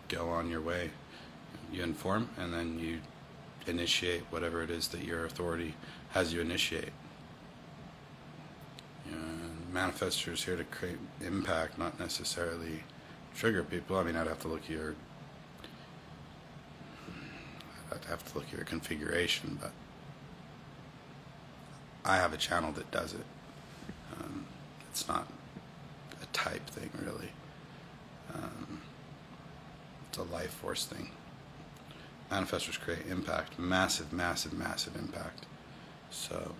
go 0.09 0.29
on 0.29 0.49
your 0.49 0.61
way. 0.61 0.91
You 1.73 1.83
inform 1.83 2.29
and 2.39 2.53
then 2.53 2.79
you 2.79 3.01
initiate 3.67 4.23
whatever 4.31 4.63
it 4.63 4.71
is 4.71 4.89
that 4.89 5.05
your 5.05 5.25
authority 5.25 5.75
has 6.11 6.33
you 6.33 6.41
initiate. 6.41 6.93
You 9.07 9.13
know, 9.13 9.19
manifestors 9.73 10.45
here 10.45 10.57
to 10.57 10.65
create 10.65 10.99
impact, 11.21 11.79
not 11.79 11.99
necessarily 11.99 12.83
trigger 13.35 13.63
people. 13.63 13.97
I 13.97 14.05
mean, 14.05 14.17
I'd 14.17 14.27
have 14.27 14.41
to 14.41 14.49
look 14.49 14.65
at 14.65 14.71
your, 14.71 14.95
I'd 17.93 18.05
have 18.07 18.31
to 18.33 18.39
look 18.39 18.47
at 18.49 18.53
your 18.53 18.65
configuration, 18.65 19.59
but 19.61 19.73
I 22.05 22.17
have 22.17 22.33
a 22.33 22.37
channel 22.37 22.73
that 22.73 22.91
does 22.91 23.15
it. 23.15 23.25
Um, 24.17 24.47
it's 24.91 25.07
not 25.07 25.27
a 26.23 26.27
type 26.33 26.67
thing, 26.69 26.91
really. 27.05 27.31
Um, 28.35 28.81
it's 30.09 30.19
a 30.19 30.23
life 30.23 30.51
force 30.51 30.85
thing. 30.87 31.11
Manifestors 32.31 32.79
create 32.79 33.07
impact, 33.09 33.59
massive, 33.59 34.13
massive, 34.13 34.53
massive 34.53 34.97
impact. 34.97 35.47
So 36.11 36.55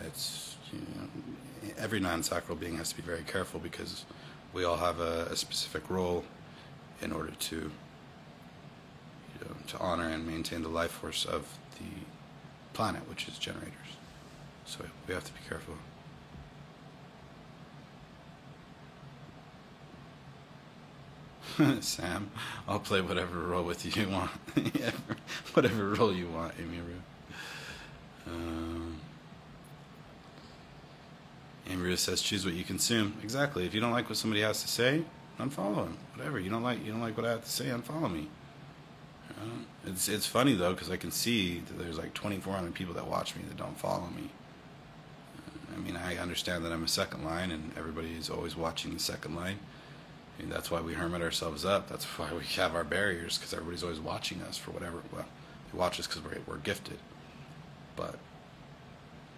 it's 0.00 0.56
you 0.72 0.78
know, 0.78 1.72
every 1.78 2.00
non-sacral 2.00 2.56
being 2.56 2.76
has 2.76 2.90
to 2.90 2.96
be 2.96 3.02
very 3.02 3.22
careful 3.22 3.60
because 3.60 4.04
we 4.52 4.64
all 4.64 4.76
have 4.76 5.00
a, 5.00 5.28
a 5.30 5.36
specific 5.36 5.88
role 5.90 6.24
in 7.02 7.12
order 7.12 7.32
to 7.32 7.56
you 7.56 7.70
know, 9.42 9.54
to 9.68 9.78
honor 9.78 10.08
and 10.08 10.26
maintain 10.26 10.62
the 10.62 10.68
life 10.68 10.90
force 10.90 11.24
of 11.24 11.58
the 11.78 11.86
planet, 12.72 13.08
which 13.08 13.28
is 13.28 13.38
generators. 13.38 13.74
So 14.70 14.84
we 15.08 15.14
have 15.14 15.24
to 15.24 15.32
be 15.32 15.40
careful. 15.48 15.74
Sam, 21.82 22.30
I'll 22.68 22.78
play 22.78 23.00
whatever 23.00 23.40
role 23.40 23.64
with 23.64 23.84
you 23.84 24.08
want. 24.10 24.30
whatever 25.54 25.88
role 25.88 26.14
you 26.14 26.28
want, 26.28 26.54
Amy 26.60 26.78
Rue. 26.78 27.02
Um, 28.28 29.00
says, 31.96 32.22
"Choose 32.22 32.44
what 32.44 32.54
you 32.54 32.62
consume." 32.62 33.14
Exactly. 33.24 33.66
If 33.66 33.74
you 33.74 33.80
don't 33.80 33.90
like 33.90 34.08
what 34.08 34.18
somebody 34.18 34.42
has 34.42 34.62
to 34.62 34.68
say, 34.68 35.02
unfollow 35.40 35.86
him. 35.86 35.98
Whatever. 36.14 36.38
You 36.38 36.48
don't 36.48 36.62
like 36.62 36.84
you 36.84 36.92
don't 36.92 37.00
like 37.00 37.16
what 37.16 37.26
I 37.26 37.30
have 37.30 37.44
to 37.44 37.50
say, 37.50 37.64
unfollow 37.66 38.12
me. 38.12 38.28
Know? 39.30 39.90
It's 39.90 40.08
it's 40.08 40.26
funny 40.26 40.54
though 40.54 40.74
because 40.74 40.90
I 40.90 40.96
can 40.96 41.10
see 41.10 41.58
that 41.58 41.76
there's 41.76 41.98
like 41.98 42.14
2,400 42.14 42.72
people 42.72 42.94
that 42.94 43.08
watch 43.08 43.34
me 43.34 43.42
that 43.48 43.56
don't 43.56 43.76
follow 43.76 44.06
me. 44.14 44.30
I 45.74 45.78
mean, 45.78 45.96
I 45.96 46.16
understand 46.16 46.64
that 46.64 46.72
I'm 46.72 46.84
a 46.84 46.88
second 46.88 47.24
line, 47.24 47.50
and 47.50 47.72
everybody 47.76 48.12
is 48.12 48.30
always 48.30 48.56
watching 48.56 48.92
the 48.92 49.00
second 49.00 49.36
line. 49.36 49.58
I 50.38 50.42
mean, 50.42 50.50
that's 50.50 50.70
why 50.70 50.80
we 50.80 50.94
hermit 50.94 51.22
ourselves 51.22 51.64
up. 51.64 51.88
That's 51.88 52.04
why 52.18 52.32
we 52.32 52.44
have 52.56 52.74
our 52.74 52.84
barriers, 52.84 53.38
because 53.38 53.52
everybody's 53.52 53.82
always 53.82 54.00
watching 54.00 54.42
us 54.42 54.56
for 54.56 54.70
whatever. 54.70 55.02
Well, 55.12 55.26
they 55.72 55.78
watch 55.78 56.00
us 56.00 56.06
because 56.06 56.22
we're, 56.22 56.38
we're 56.46 56.58
gifted. 56.58 56.98
But, 57.96 58.18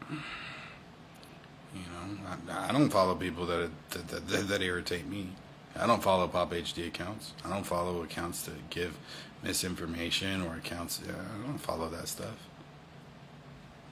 you 0.10 1.80
know, 1.80 2.18
I, 2.50 2.68
I 2.68 2.72
don't 2.72 2.90
follow 2.90 3.14
people 3.14 3.46
that, 3.46 3.70
that, 3.90 4.28
that, 4.28 4.48
that 4.48 4.62
irritate 4.62 5.06
me. 5.06 5.28
I 5.74 5.86
don't 5.86 6.02
follow 6.02 6.28
Pop 6.28 6.52
HD 6.52 6.86
accounts. 6.86 7.32
I 7.44 7.48
don't 7.48 7.64
follow 7.64 8.02
accounts 8.02 8.42
that 8.42 8.70
give 8.70 8.98
misinformation 9.42 10.42
or 10.42 10.56
accounts. 10.56 11.00
I 11.02 11.46
don't 11.46 11.58
follow 11.58 11.88
that 11.88 12.08
stuff. 12.08 12.36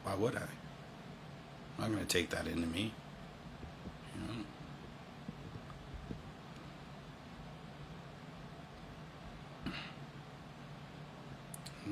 Why 0.04 0.14
would 0.14 0.36
I? 0.36 0.59
I'm 1.80 1.92
not 1.92 1.96
going 1.96 2.06
to 2.06 2.12
take 2.12 2.28
that 2.30 2.46
into 2.46 2.66
me. 2.66 2.92
You 4.14 4.20
know? 4.26 4.34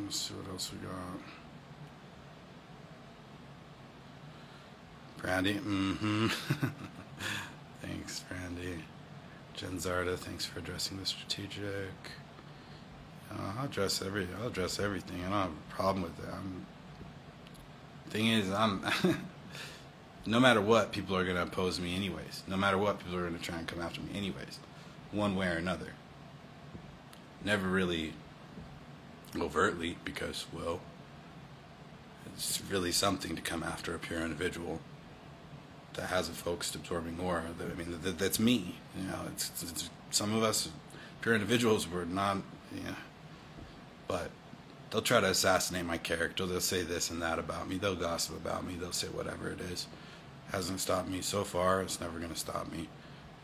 Let's 0.04 0.20
see 0.20 0.34
what 0.34 0.52
else 0.52 0.70
we 0.72 0.78
got. 0.86 0.94
Brandy, 5.22 5.54
mm-hmm. 5.54 6.26
thanks, 7.80 8.24
Brandy. 8.28 8.84
Jen 9.54 9.78
Zarda, 9.78 10.18
thanks 10.18 10.44
for 10.44 10.58
addressing 10.58 10.98
the 10.98 11.06
strategic. 11.06 11.94
Uh, 13.32 13.52
I'll 13.58 13.64
address 13.64 14.02
every. 14.02 14.28
I'll 14.38 14.48
address 14.48 14.78
everything. 14.78 15.20
I 15.20 15.30
don't 15.30 15.32
have 15.32 15.50
a 15.50 15.74
problem 15.74 16.02
with 16.02 16.16
that. 16.18 16.34
Thing 18.10 18.28
is, 18.28 18.50
I'm. 18.50 18.84
no 20.28 20.38
matter 20.38 20.60
what, 20.60 20.92
people 20.92 21.16
are 21.16 21.24
going 21.24 21.36
to 21.36 21.42
oppose 21.42 21.80
me 21.80 21.96
anyways. 21.96 22.42
No 22.46 22.56
matter 22.56 22.76
what, 22.76 22.98
people 22.98 23.16
are 23.16 23.22
going 23.22 23.38
to 23.38 23.42
try 23.42 23.58
and 23.58 23.66
come 23.66 23.80
after 23.80 24.02
me 24.02 24.10
anyways, 24.14 24.58
one 25.10 25.34
way 25.34 25.48
or 25.48 25.56
another. 25.56 25.94
Never 27.42 27.66
really 27.66 28.12
overtly, 29.40 29.96
because, 30.04 30.44
well, 30.52 30.80
it's 32.34 32.60
really 32.70 32.92
something 32.92 33.36
to 33.36 33.42
come 33.42 33.62
after 33.62 33.94
a 33.94 33.98
pure 33.98 34.20
individual 34.20 34.80
that 35.94 36.08
has 36.08 36.28
a 36.28 36.32
focused 36.32 36.74
absorbing 36.74 37.18
aura. 37.18 37.44
I 37.60 37.74
mean, 37.74 37.98
that, 38.02 38.18
that's 38.18 38.38
me. 38.38 38.74
You 38.98 39.04
know, 39.04 39.20
it's, 39.32 39.50
it's, 39.62 39.88
some 40.10 40.34
of 40.34 40.42
us 40.42 40.68
pure 41.22 41.34
individuals 41.34 41.88
were 41.88 42.04
not, 42.04 42.36
know, 42.36 42.94
but 44.06 44.30
they'll 44.90 45.00
try 45.00 45.20
to 45.20 45.30
assassinate 45.30 45.86
my 45.86 45.96
character. 45.96 46.44
They'll 46.44 46.60
say 46.60 46.82
this 46.82 47.10
and 47.10 47.22
that 47.22 47.38
about 47.38 47.66
me. 47.66 47.78
They'll 47.78 47.96
gossip 47.96 48.36
about 48.36 48.66
me. 48.66 48.74
They'll 48.74 48.92
say 48.92 49.08
whatever 49.08 49.48
it 49.48 49.60
is. 49.60 49.86
Hasn't 50.50 50.80
stopped 50.80 51.08
me 51.08 51.20
so 51.20 51.44
far. 51.44 51.82
It's 51.82 52.00
never 52.00 52.18
going 52.18 52.32
to 52.32 52.38
stop 52.38 52.72
me. 52.72 52.88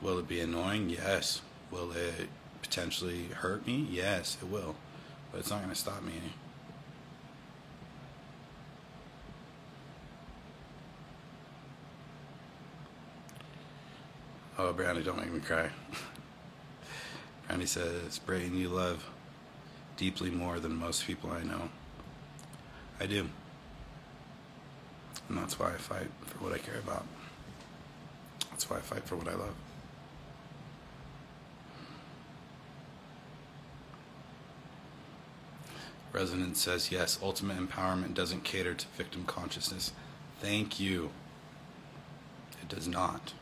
Will 0.01 0.19
it 0.19 0.27
be 0.27 0.41
annoying? 0.41 0.89
Yes. 0.89 1.43
Will 1.71 1.93
it 1.93 2.29
potentially 2.63 3.27
hurt 3.27 3.67
me? 3.67 3.87
Yes, 3.91 4.39
it 4.41 4.49
will. 4.49 4.75
But 5.31 5.41
it's 5.41 5.51
not 5.51 5.59
going 5.59 5.71
to 5.71 5.77
stop 5.77 6.03
me. 6.03 6.13
Any. 6.13 6.33
Oh, 14.57 14.73
Brandy, 14.73 15.03
don't 15.03 15.19
make 15.19 15.33
me 15.33 15.41
cry. 15.41 15.69
Brandy 17.47 17.67
says, 17.67 18.19
Brayton, 18.21 18.57
you 18.57 18.69
love 18.69 19.05
deeply 19.97 20.31
more 20.31 20.59
than 20.61 20.77
most 20.77 21.05
people 21.07 21.31
I 21.31 21.43
know. 21.43 21.69
I 23.01 23.07
do. 23.07 23.29
And 25.29 25.39
that's 25.39 25.59
why 25.59 25.69
I 25.69 25.77
fight 25.77 26.09
for 26.27 26.45
what 26.45 26.53
I 26.53 26.59
care 26.59 26.79
about. 26.79 27.07
That's 28.51 28.69
why 28.69 28.77
I 28.77 28.81
fight 28.81 29.05
for 29.05 29.17
what 29.17 29.29
I 29.29 29.35
love. 29.35 29.55
Resonance 36.13 36.61
says, 36.61 36.93
yes, 36.93 37.19
ultimate 37.21 37.59
empowerment 37.59 38.15
doesn't 38.15 38.45
cater 38.45 38.75
to 38.75 38.87
victim 38.97 39.25
consciousness. 39.25 39.93
Thank 40.41 40.79
you. 40.79 41.11
It 42.63 42.69
does 42.69 42.87
not. 42.87 43.33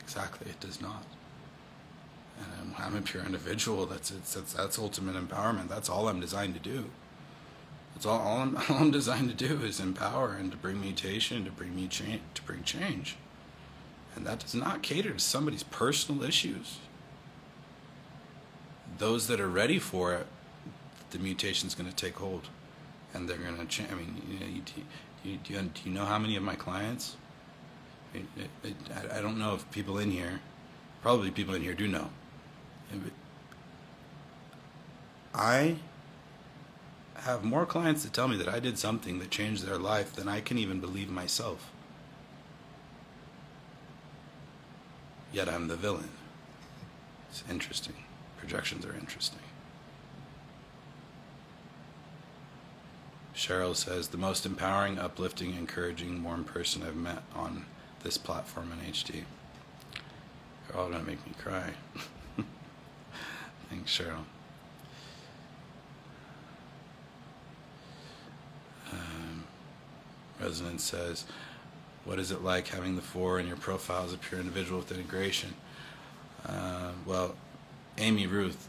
Exactly, 0.00 0.50
it 0.50 0.60
does 0.60 0.80
not. 0.80 1.04
And 2.38 2.74
I'm, 2.78 2.96
a 2.96 3.02
pure 3.02 3.24
individual. 3.24 3.86
That's, 3.86 4.10
that's 4.10 4.54
that's 4.54 4.78
ultimate 4.78 5.14
empowerment. 5.14 5.68
That's 5.68 5.88
all 5.88 6.08
I'm 6.08 6.20
designed 6.20 6.54
to 6.54 6.60
do. 6.60 6.86
That's 7.94 8.06
all, 8.06 8.20
all 8.20 8.38
I'm, 8.38 8.56
all 8.68 8.76
I'm 8.76 8.90
designed 8.90 9.28
to 9.36 9.48
do 9.48 9.64
is 9.64 9.80
empower 9.80 10.32
and 10.32 10.50
to 10.50 10.56
bring 10.56 10.80
mutation, 10.80 11.44
to 11.44 11.50
bring 11.50 11.74
me 11.74 11.86
change, 11.88 12.20
to 12.34 12.42
bring 12.42 12.62
change. 12.64 13.16
And 14.16 14.26
that 14.26 14.40
does 14.40 14.54
not 14.54 14.82
cater 14.82 15.12
to 15.12 15.18
somebody's 15.18 15.62
personal 15.64 16.22
issues. 16.22 16.78
Those 18.98 19.26
that 19.26 19.40
are 19.40 19.48
ready 19.48 19.78
for 19.78 20.14
it, 20.14 20.26
the 21.10 21.18
mutation's 21.18 21.74
going 21.74 21.88
to 21.88 21.96
take 21.96 22.16
hold, 22.16 22.48
and 23.12 23.28
they're 23.28 23.36
going 23.38 23.56
to 23.56 23.66
change. 23.66 23.90
I 23.90 23.94
mean, 23.94 24.22
you 24.28 24.40
know, 24.40 24.46
you, 24.46 24.62
you, 25.24 25.38
do, 25.42 25.52
you, 25.52 25.60
do 25.62 25.80
you 25.84 25.90
know 25.90 26.04
how 26.04 26.18
many 26.18 26.36
of 26.36 26.42
my 26.42 26.54
clients? 26.54 27.16
It, 28.12 28.24
I, 28.64 29.18
I 29.18 29.20
don't 29.20 29.38
know 29.38 29.54
if 29.54 29.68
people 29.72 29.98
in 29.98 30.10
here, 30.12 30.40
probably 31.02 31.32
people 31.32 31.54
in 31.54 31.62
here 31.62 31.74
do 31.74 31.88
know. 31.88 32.10
I 35.34 35.76
have 37.16 37.44
more 37.44 37.66
clients 37.66 38.02
that 38.02 38.12
tell 38.12 38.28
me 38.28 38.36
that 38.36 38.48
I 38.48 38.60
did 38.60 38.78
something 38.78 39.18
that 39.18 39.30
changed 39.30 39.64
their 39.64 39.78
life 39.78 40.12
than 40.12 40.28
I 40.28 40.40
can 40.40 40.58
even 40.58 40.80
believe 40.80 41.10
myself. 41.10 41.70
Yet 45.32 45.48
I'm 45.48 45.68
the 45.68 45.76
villain. 45.76 46.10
It's 47.30 47.42
interesting. 47.50 47.96
Projections 48.38 48.84
are 48.86 48.94
interesting. 48.94 49.40
Cheryl 53.34 53.74
says, 53.74 54.08
the 54.08 54.16
most 54.16 54.46
empowering, 54.46 54.98
uplifting, 54.98 55.54
encouraging, 55.54 56.22
warm 56.22 56.44
person 56.44 56.82
I've 56.82 56.94
met 56.94 57.22
on 57.34 57.64
this 58.04 58.16
platform 58.16 58.70
in 58.72 58.92
HD. 58.92 59.24
You're 60.68 60.80
all 60.80 60.90
to 60.90 61.00
make 61.00 61.26
me 61.26 61.32
cry. 61.42 61.70
Thanks, 63.70 63.98
Cheryl. 63.98 64.24
Resonance 70.40 70.84
says, 70.84 71.24
What 72.04 72.18
is 72.18 72.30
it 72.30 72.42
like 72.42 72.68
having 72.68 72.96
the 72.96 73.02
four 73.02 73.38
in 73.38 73.46
your 73.46 73.56
profile 73.56 74.04
as 74.04 74.12
a 74.12 74.18
pure 74.18 74.40
individual 74.40 74.78
with 74.80 74.92
integration? 74.92 75.54
Uh, 76.46 76.90
well, 77.06 77.34
Amy 77.98 78.26
Ruth 78.26 78.68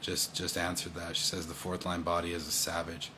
just, 0.00 0.34
just 0.34 0.58
answered 0.58 0.94
that. 0.94 1.16
She 1.16 1.22
says 1.22 1.46
the 1.46 1.54
fourth 1.54 1.86
line 1.86 2.02
body 2.02 2.32
is 2.32 2.48
a 2.48 2.52
savage. 2.52 3.10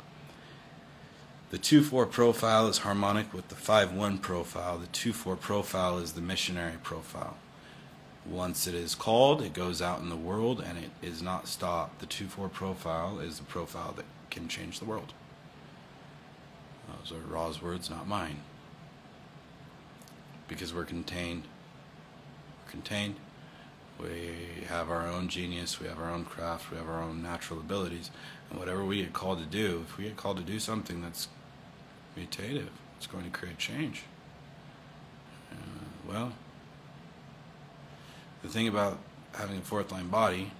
The 1.50 1.58
2 1.58 1.82
4 1.82 2.06
profile 2.06 2.66
is 2.66 2.78
harmonic 2.78 3.32
with 3.32 3.48
the 3.48 3.54
5 3.54 3.92
1 3.92 4.18
profile. 4.18 4.78
The 4.78 4.88
2 4.88 5.12
4 5.12 5.36
profile 5.36 5.98
is 5.98 6.12
the 6.12 6.20
missionary 6.20 6.78
profile. 6.82 7.36
Once 8.26 8.66
it 8.66 8.74
is 8.74 8.94
called, 8.94 9.42
it 9.42 9.52
goes 9.52 9.80
out 9.80 10.00
in 10.00 10.08
the 10.08 10.16
world 10.16 10.60
and 10.66 10.78
it 10.78 10.90
is 11.00 11.22
not 11.22 11.46
stopped. 11.46 12.00
The 12.00 12.06
2 12.06 12.26
4 12.26 12.48
profile 12.48 13.20
is 13.20 13.38
the 13.38 13.44
profile 13.44 13.92
that 13.96 14.06
can 14.30 14.48
change 14.48 14.80
the 14.80 14.84
world. 14.84 15.12
Those 16.88 17.12
are 17.12 17.20
Ra's 17.20 17.60
words, 17.62 17.90
not 17.90 18.06
mine. 18.06 18.40
Because 20.48 20.74
we're 20.74 20.84
contained. 20.84 21.44
We're 22.64 22.70
contained. 22.70 23.16
We 23.98 24.64
have 24.68 24.90
our 24.90 25.06
own 25.06 25.28
genius, 25.28 25.80
we 25.80 25.86
have 25.86 26.00
our 26.00 26.10
own 26.10 26.24
craft, 26.24 26.70
we 26.70 26.76
have 26.78 26.88
our 26.88 27.00
own 27.00 27.22
natural 27.22 27.60
abilities. 27.60 28.10
And 28.50 28.58
whatever 28.58 28.84
we 28.84 29.02
get 29.02 29.12
called 29.12 29.38
to 29.38 29.46
do, 29.46 29.84
if 29.88 29.96
we 29.96 30.04
get 30.04 30.16
called 30.16 30.36
to 30.38 30.42
do 30.42 30.58
something 30.58 31.00
that's 31.00 31.28
mutative, 32.18 32.68
it's 32.96 33.06
going 33.06 33.24
to 33.24 33.30
create 33.30 33.58
change. 33.58 34.02
Uh, 35.52 35.56
well, 36.08 36.32
the 38.42 38.48
thing 38.48 38.66
about 38.66 38.98
having 39.34 39.58
a 39.58 39.62
fourth 39.62 39.92
line 39.92 40.08
body 40.08 40.52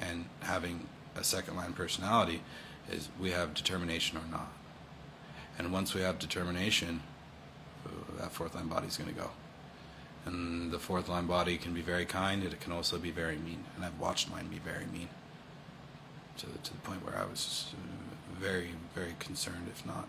and 0.00 0.26
having 0.40 0.88
a 1.16 1.24
second 1.24 1.56
line 1.56 1.72
personality 1.72 2.42
is 2.90 3.08
we 3.20 3.30
have 3.30 3.54
determination 3.54 4.18
or 4.18 4.28
not. 4.30 4.52
And 5.60 5.74
once 5.74 5.92
we 5.92 6.00
have 6.00 6.18
determination, 6.18 7.02
uh, 7.84 7.90
that 8.18 8.32
fourth 8.32 8.54
line 8.54 8.68
body 8.68 8.86
is 8.86 8.96
going 8.96 9.10
to 9.10 9.20
go. 9.20 9.28
And 10.24 10.72
the 10.72 10.78
fourth 10.78 11.06
line 11.06 11.26
body 11.26 11.58
can 11.58 11.74
be 11.74 11.82
very 11.82 12.06
kind, 12.06 12.42
it 12.42 12.58
can 12.60 12.72
also 12.72 12.96
be 12.96 13.10
very 13.10 13.36
mean. 13.36 13.64
And 13.76 13.84
I've 13.84 14.00
watched 14.00 14.30
mine 14.30 14.46
be 14.46 14.58
very 14.58 14.86
mean 14.86 15.10
to, 16.38 16.46
to 16.46 16.72
the 16.72 16.78
point 16.78 17.04
where 17.04 17.14
I 17.14 17.26
was 17.26 17.74
uh, 17.74 18.40
very, 18.40 18.70
very 18.94 19.14
concerned, 19.18 19.66
if 19.70 19.84
not 19.84 20.08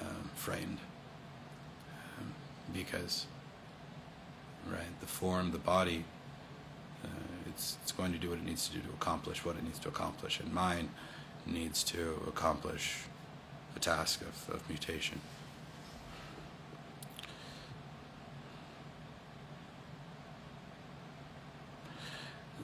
um, 0.00 0.30
frightened. 0.36 0.78
Um, 2.20 2.32
because, 2.72 3.26
right, 4.70 5.00
the 5.00 5.08
form, 5.08 5.50
the 5.50 5.58
body, 5.58 6.04
uh, 7.02 7.08
it's, 7.48 7.78
it's 7.82 7.90
going 7.90 8.12
to 8.12 8.18
do 8.18 8.30
what 8.30 8.38
it 8.38 8.44
needs 8.44 8.68
to 8.68 8.74
do 8.76 8.80
to 8.82 8.90
accomplish 8.90 9.44
what 9.44 9.56
it 9.56 9.64
needs 9.64 9.80
to 9.80 9.88
accomplish. 9.88 10.38
And 10.38 10.54
mine 10.54 10.90
needs 11.46 11.82
to 11.82 12.22
accomplish 12.28 13.06
task 13.78 14.20
of, 14.22 14.54
of 14.54 14.68
mutation. 14.68 15.20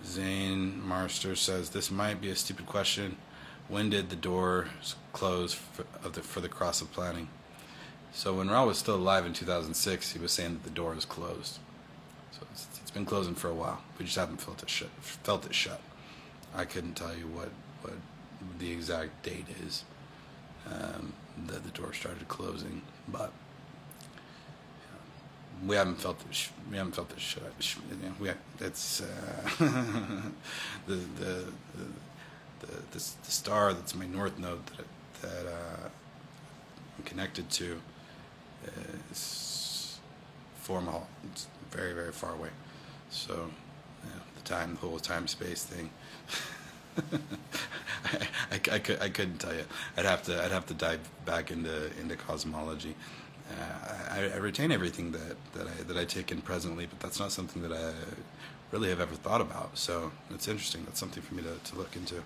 Zane 0.05 0.81
Marster 0.87 1.35
says 1.35 1.71
this 1.71 1.91
might 1.91 2.21
be 2.21 2.31
a 2.31 2.37
stupid 2.37 2.67
question. 2.67 3.17
When 3.69 3.91
did 3.91 4.11
the 4.11 4.17
doors 4.17 4.95
close 5.13 5.55
for, 5.55 5.85
the, 6.09 6.21
for 6.21 6.41
the 6.41 6.49
cross 6.49 6.83
of 6.83 6.93
planning? 6.93 7.29
So 8.13 8.35
when 8.35 8.49
Ra 8.49 8.65
was 8.65 8.79
still 8.79 8.97
alive 8.97 9.27
in 9.27 9.33
2006, 9.33 10.13
he 10.13 10.19
was 10.19 10.31
saying 10.31 10.55
that 10.55 10.65
the 10.65 10.71
door 10.71 10.95
is 10.95 11.05
closed. 11.05 11.59
So 12.31 12.47
it's, 12.53 12.69
it's 12.81 12.91
been 12.91 13.07
closing 13.07 13.35
for 13.35 13.49
a 13.49 13.55
while. 13.55 13.83
We 13.99 14.05
just 14.05 14.17
haven't 14.17 14.41
felt 14.41 14.63
it 14.63 14.71
shut. 14.71 14.91
Felt 15.01 15.47
it 15.47 15.55
shut. 15.55 15.81
I 16.55 16.65
couldn't 16.65 16.95
tell 16.95 17.15
you 17.15 17.27
what 17.27 17.49
what 17.83 17.95
the 18.59 18.73
exact 18.73 19.23
date 19.23 19.47
is 19.67 19.85
um, 20.71 21.13
that 21.47 21.63
the 21.65 21.71
door 21.71 21.93
started 21.93 22.27
closing, 22.29 22.83
but 23.09 23.33
we 25.67 25.77
haven't 25.77 25.97
felt. 26.01 26.19
Sh- 26.31 26.49
we 26.71 26.77
haven't 26.77 26.95
felt 26.95 27.11
it. 27.13 27.21
Sh- 27.21 27.37
sh- 27.61 27.77
we 28.21 28.29
uh, 29.01 29.05
the, 30.87 30.95
the, 30.95 31.45
the, 32.61 32.67
the 32.93 32.99
the 32.99 33.31
star 33.31 33.73
that's 33.73 33.95
my 33.95 34.07
north 34.07 34.39
node 34.39 34.65
that 34.67 34.87
that 35.23 35.47
uh, 35.47 35.89
I'm 36.99 37.05
connected 37.05 37.49
to 37.51 37.81
is 39.11 39.99
Fomalhaut. 40.67 41.07
It's 41.33 41.47
very 41.71 41.93
very 41.93 42.13
far 42.13 42.33
away. 42.33 42.51
So 43.11 43.35
know, 44.11 44.23
the 44.37 44.43
time, 44.43 44.75
the 44.81 44.87
whole 44.89 44.99
time 44.99 45.27
space 45.29 45.65
thing. 45.65 45.91
I, 48.51 48.55
I, 48.73 48.79
could, 48.79 49.01
I 49.01 49.09
couldn't 49.09 49.39
tell 49.39 49.55
you. 49.55 49.65
I'd 49.97 50.05
have 50.05 50.23
to 50.25 50.43
I'd 50.45 50.53
have 50.53 50.67
to 50.67 50.75
dive 50.75 51.01
back 51.25 51.51
into 51.51 51.91
into 52.01 52.17
cosmology. 52.17 52.95
Uh, 53.51 54.11
I, 54.11 54.31
I, 54.35 54.37
retain 54.37 54.73
everything 54.73 55.13
that, 55.13 55.37
that 55.53 55.67
I 55.67 55.83
that 55.83 55.97
I 55.99 56.05
take 56.05 56.33
in 56.33 56.41
presently, 56.41 56.87
but 56.87 56.99
that's 57.01 57.21
not 57.21 57.31
something 57.31 57.61
that 57.63 57.73
I 57.73 57.93
really 58.71 58.89
have 58.89 59.01
ever 59.01 59.15
thought 59.15 59.41
about. 59.41 59.77
So 59.77 60.13
it's 60.31 60.49
interesting. 60.49 60.85
That's 60.85 60.99
something 60.99 61.23
for 61.23 61.35
me 61.35 61.43
to, 61.43 61.71
to 61.71 61.79
look 61.79 61.95
into. 61.95 62.23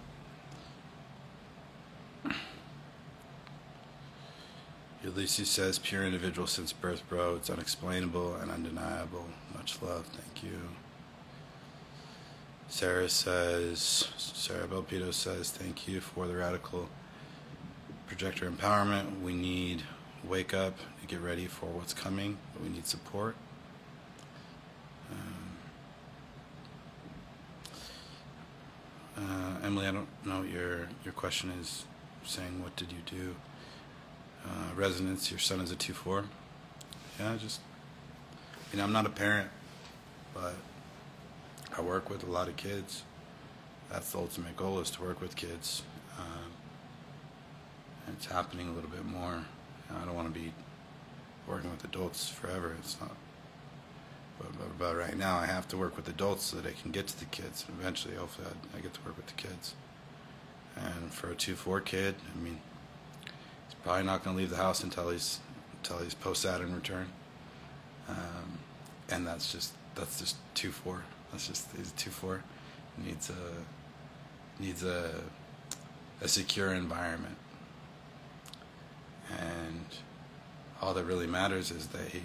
Ulysses 5.05 5.49
says, 5.49 5.79
pure 5.79 6.05
individual 6.05 6.47
since 6.47 6.73
birth, 6.73 7.03
bro. 7.09 7.37
It's 7.37 7.51
unexplainable 7.51 8.35
and 8.37 8.51
undeniable. 8.51 9.27
Much 9.55 9.81
love. 9.81 10.07
Thank 10.07 10.43
you. 10.43 10.59
Sarah 12.69 13.09
says, 13.09 14.09
Sarah 14.16 14.66
Belpito 14.66 15.12
says, 15.12 15.51
thank 15.51 15.89
you 15.89 16.01
for 16.01 16.27
the 16.27 16.37
radical 16.37 16.89
projector 18.07 18.49
empowerment. 18.49 19.21
We 19.23 19.35
need 19.35 19.83
wake 20.23 20.53
up 20.53 20.75
to 21.01 21.07
get 21.07 21.21
ready 21.21 21.47
for 21.47 21.66
what's 21.66 21.95
coming. 21.95 22.37
We 22.62 22.69
need 22.69 22.87
support. 22.87 23.37
Um, 25.11 25.57
uh, 29.16 29.66
Emily, 29.66 29.87
I 29.87 29.93
don't 29.93 30.09
know 30.25 30.41
what 30.41 30.51
your 30.51 30.89
your 31.05 31.14
question 31.14 31.51
is. 31.61 31.85
Saying 32.25 32.62
what 32.62 32.77
did 32.77 32.93
you 32.93 32.99
do? 33.07 33.37
Uh, 34.45 34.75
resonance. 34.77 35.31
Your 35.31 35.41
son 35.41 35.61
is 35.61 35.71
a 35.71 35.77
two 35.77 35.95
four. 35.95 36.25
Yeah, 37.19 37.37
just. 37.41 37.61
You 38.71 38.79
know, 38.79 38.85
I'm 38.85 38.93
not 38.93 39.07
a 39.07 39.11
parent, 39.11 39.49
but 40.35 40.55
I 41.79 41.81
work 41.81 42.11
with 42.11 42.24
a 42.24 42.31
lot 42.31 42.49
of 42.49 42.57
kids. 42.57 43.05
That's 43.89 44.11
the 44.11 44.18
ultimate 44.18 44.57
goal 44.57 44.81
is 44.81 44.91
to 44.91 45.03
work 45.03 45.20
with 45.20 45.37
kids. 45.37 45.83
Um, 46.18 46.51
it's 48.09 48.26
happening 48.26 48.68
a 48.68 48.72
little 48.72 48.91
bit 48.91 49.05
more. 49.05 49.45
I 49.91 50.05
don't 50.05 50.16
want 50.16 50.33
to 50.33 50.39
be 50.39 50.53
working 51.47 51.70
with 51.70 51.85
adults 51.85 52.29
forever. 52.29 52.74
It's 52.81 53.01
not. 53.01 53.12
But, 54.39 54.53
but, 54.59 54.79
but, 54.79 54.97
right 54.97 55.16
now, 55.16 55.39
I 55.39 55.47
have 55.47 55.68
to 55.68 55.76
work 55.76 55.97
with 55.97 56.09
adults 56.09 56.45
so 56.45 56.57
that 56.59 56.66
I 56.66 56.72
can 56.72 56.91
get 56.91 57.07
to 57.09 57.18
the 57.18 57.24
kids. 57.26 57.64
And 57.66 57.79
eventually, 57.81 58.14
hopefully, 58.14 58.49
I, 58.49 58.79
I 58.79 58.81
get 58.81 58.95
to 58.95 59.01
work 59.05 59.16
with 59.16 59.26
the 59.26 59.35
kids. 59.35 59.74
And 60.76 61.12
for 61.12 61.31
a 61.31 61.35
two-four 61.35 61.81
kid, 61.81 62.16
I 62.35 62.43
mean, 62.43 62.61
he's 63.24 63.74
probably 63.83 64.05
not 64.05 64.22
going 64.24 64.37
to 64.37 64.41
leave 64.41 64.51
the 64.51 64.57
house 64.57 64.83
until 64.83 65.11
he's 65.11 65.41
until 65.79 65.99
he's 65.99 66.14
post 66.14 66.43
Saturn 66.43 66.74
return. 66.74 67.07
Um, 68.09 68.59
and 69.11 69.26
that's 69.26 69.51
just 69.53 69.72
that's 69.95 70.18
just 70.20 70.37
two-four. 70.55 71.03
That's 71.31 71.47
just 71.47 71.68
he's 71.76 71.93
two-four. 71.93 72.43
Needs 73.05 73.31
a 73.31 74.62
needs 74.62 74.85
a 74.85 75.11
a 76.20 76.29
secure 76.29 76.74
environment 76.74 77.37
and 79.31 79.85
all 80.81 80.95
that 80.95 81.05
really 81.05 81.26
matters 81.26 81.70
is 81.70 81.89
that 81.89 82.09
he 82.09 82.22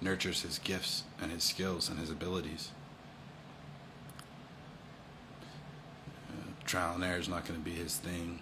nurtures 0.00 0.42
his 0.42 0.58
gifts 0.58 1.04
and 1.20 1.30
his 1.30 1.44
skills 1.44 1.88
and 1.88 1.98
his 1.98 2.10
abilities. 2.10 2.70
Uh, 6.28 6.52
trial 6.64 6.94
and 6.94 7.04
error 7.04 7.18
is 7.18 7.28
not 7.28 7.46
going 7.46 7.58
to 7.58 7.64
be 7.64 7.74
his 7.74 7.96
thing. 7.96 8.40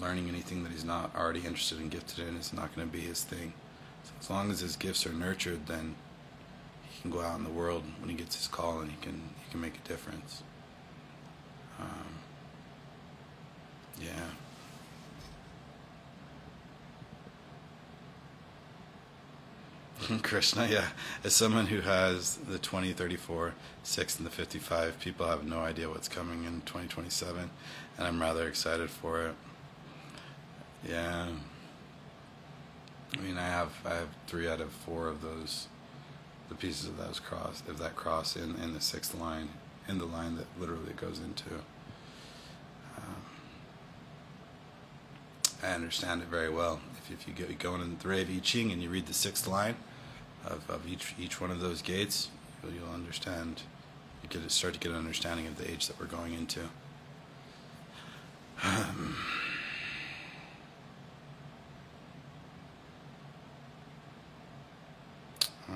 Learning 0.00 0.28
anything 0.28 0.62
that 0.64 0.72
he's 0.72 0.84
not 0.84 1.14
already 1.14 1.40
interested 1.40 1.78
and 1.78 1.90
gifted 1.90 2.26
in 2.26 2.36
is 2.36 2.52
not 2.52 2.74
going 2.74 2.88
to 2.88 2.92
be 2.92 3.02
his 3.02 3.22
thing. 3.22 3.52
So 4.04 4.12
as 4.20 4.30
long 4.30 4.50
as 4.50 4.60
his 4.60 4.76
gifts 4.76 5.06
are 5.06 5.12
nurtured, 5.12 5.66
then 5.66 5.94
he 6.96 7.02
can 7.02 7.10
go 7.10 7.20
out 7.20 7.38
in 7.38 7.44
the 7.44 7.50
world 7.50 7.82
when 8.00 8.08
he 8.08 8.16
gets 8.16 8.36
his 8.36 8.48
call 8.48 8.80
and 8.80 8.90
he 8.90 8.96
can 9.00 9.20
he 9.44 9.50
can 9.50 9.60
make 9.60 9.74
a 9.76 9.88
difference. 9.88 10.42
Um, 11.78 12.18
yeah. 14.00 14.08
Krishna, 20.22 20.68
yeah. 20.70 20.88
As 21.24 21.34
someone 21.34 21.66
who 21.66 21.80
has 21.80 22.36
the 22.36 22.58
2034, 22.58 23.54
6, 23.82 24.18
and 24.18 24.26
the 24.26 24.30
55, 24.30 25.00
people 25.00 25.26
have 25.26 25.44
no 25.44 25.60
idea 25.60 25.88
what's 25.88 26.08
coming 26.08 26.44
in 26.44 26.60
2027, 26.62 27.50
and 27.98 28.06
I'm 28.06 28.20
rather 28.20 28.46
excited 28.46 28.90
for 28.90 29.26
it. 29.26 29.34
Yeah. 30.88 31.28
I 33.16 33.20
mean, 33.20 33.38
I 33.38 33.46
have 33.46 33.72
I 33.84 33.94
have 33.94 34.08
three 34.26 34.48
out 34.48 34.60
of 34.60 34.70
four 34.70 35.08
of 35.08 35.22
those, 35.22 35.68
the 36.48 36.54
pieces 36.54 36.86
of 36.86 36.96
those 36.96 37.20
cross 37.20 37.62
of 37.68 37.78
that 37.78 37.96
cross 37.96 38.36
in 38.36 38.54
in 38.56 38.74
the 38.74 38.80
sixth 38.80 39.14
line, 39.14 39.48
in 39.88 39.98
the 39.98 40.04
line 40.04 40.36
that 40.36 40.46
literally 40.58 40.92
goes 40.96 41.18
into. 41.18 41.54
Um, 42.96 43.22
I 45.62 45.68
understand 45.68 46.22
it 46.22 46.28
very 46.28 46.50
well. 46.50 46.80
If, 46.98 47.10
if 47.10 47.28
you 47.28 47.34
go, 47.34 47.52
go 47.58 47.74
into 47.74 48.02
the 48.02 48.08
Rave 48.08 48.30
I 48.30 48.38
Ching 48.40 48.72
and 48.72 48.82
you 48.82 48.90
read 48.90 49.06
the 49.06 49.14
sixth 49.14 49.46
line 49.46 49.76
of, 50.44 50.68
of 50.70 50.86
each 50.88 51.14
each 51.18 51.40
one 51.40 51.50
of 51.50 51.60
those 51.60 51.82
gates, 51.82 52.28
you'll, 52.62 52.72
you'll 52.72 52.94
understand. 52.94 53.62
You 54.22 54.40
get 54.40 54.50
start 54.50 54.74
to 54.74 54.80
get 54.80 54.90
an 54.90 54.98
understanding 54.98 55.46
of 55.46 55.56
the 55.56 55.70
age 55.70 55.86
that 55.86 56.00
we're 56.00 56.06
going 56.06 56.32
into. 56.32 56.62
Um, 58.64 59.14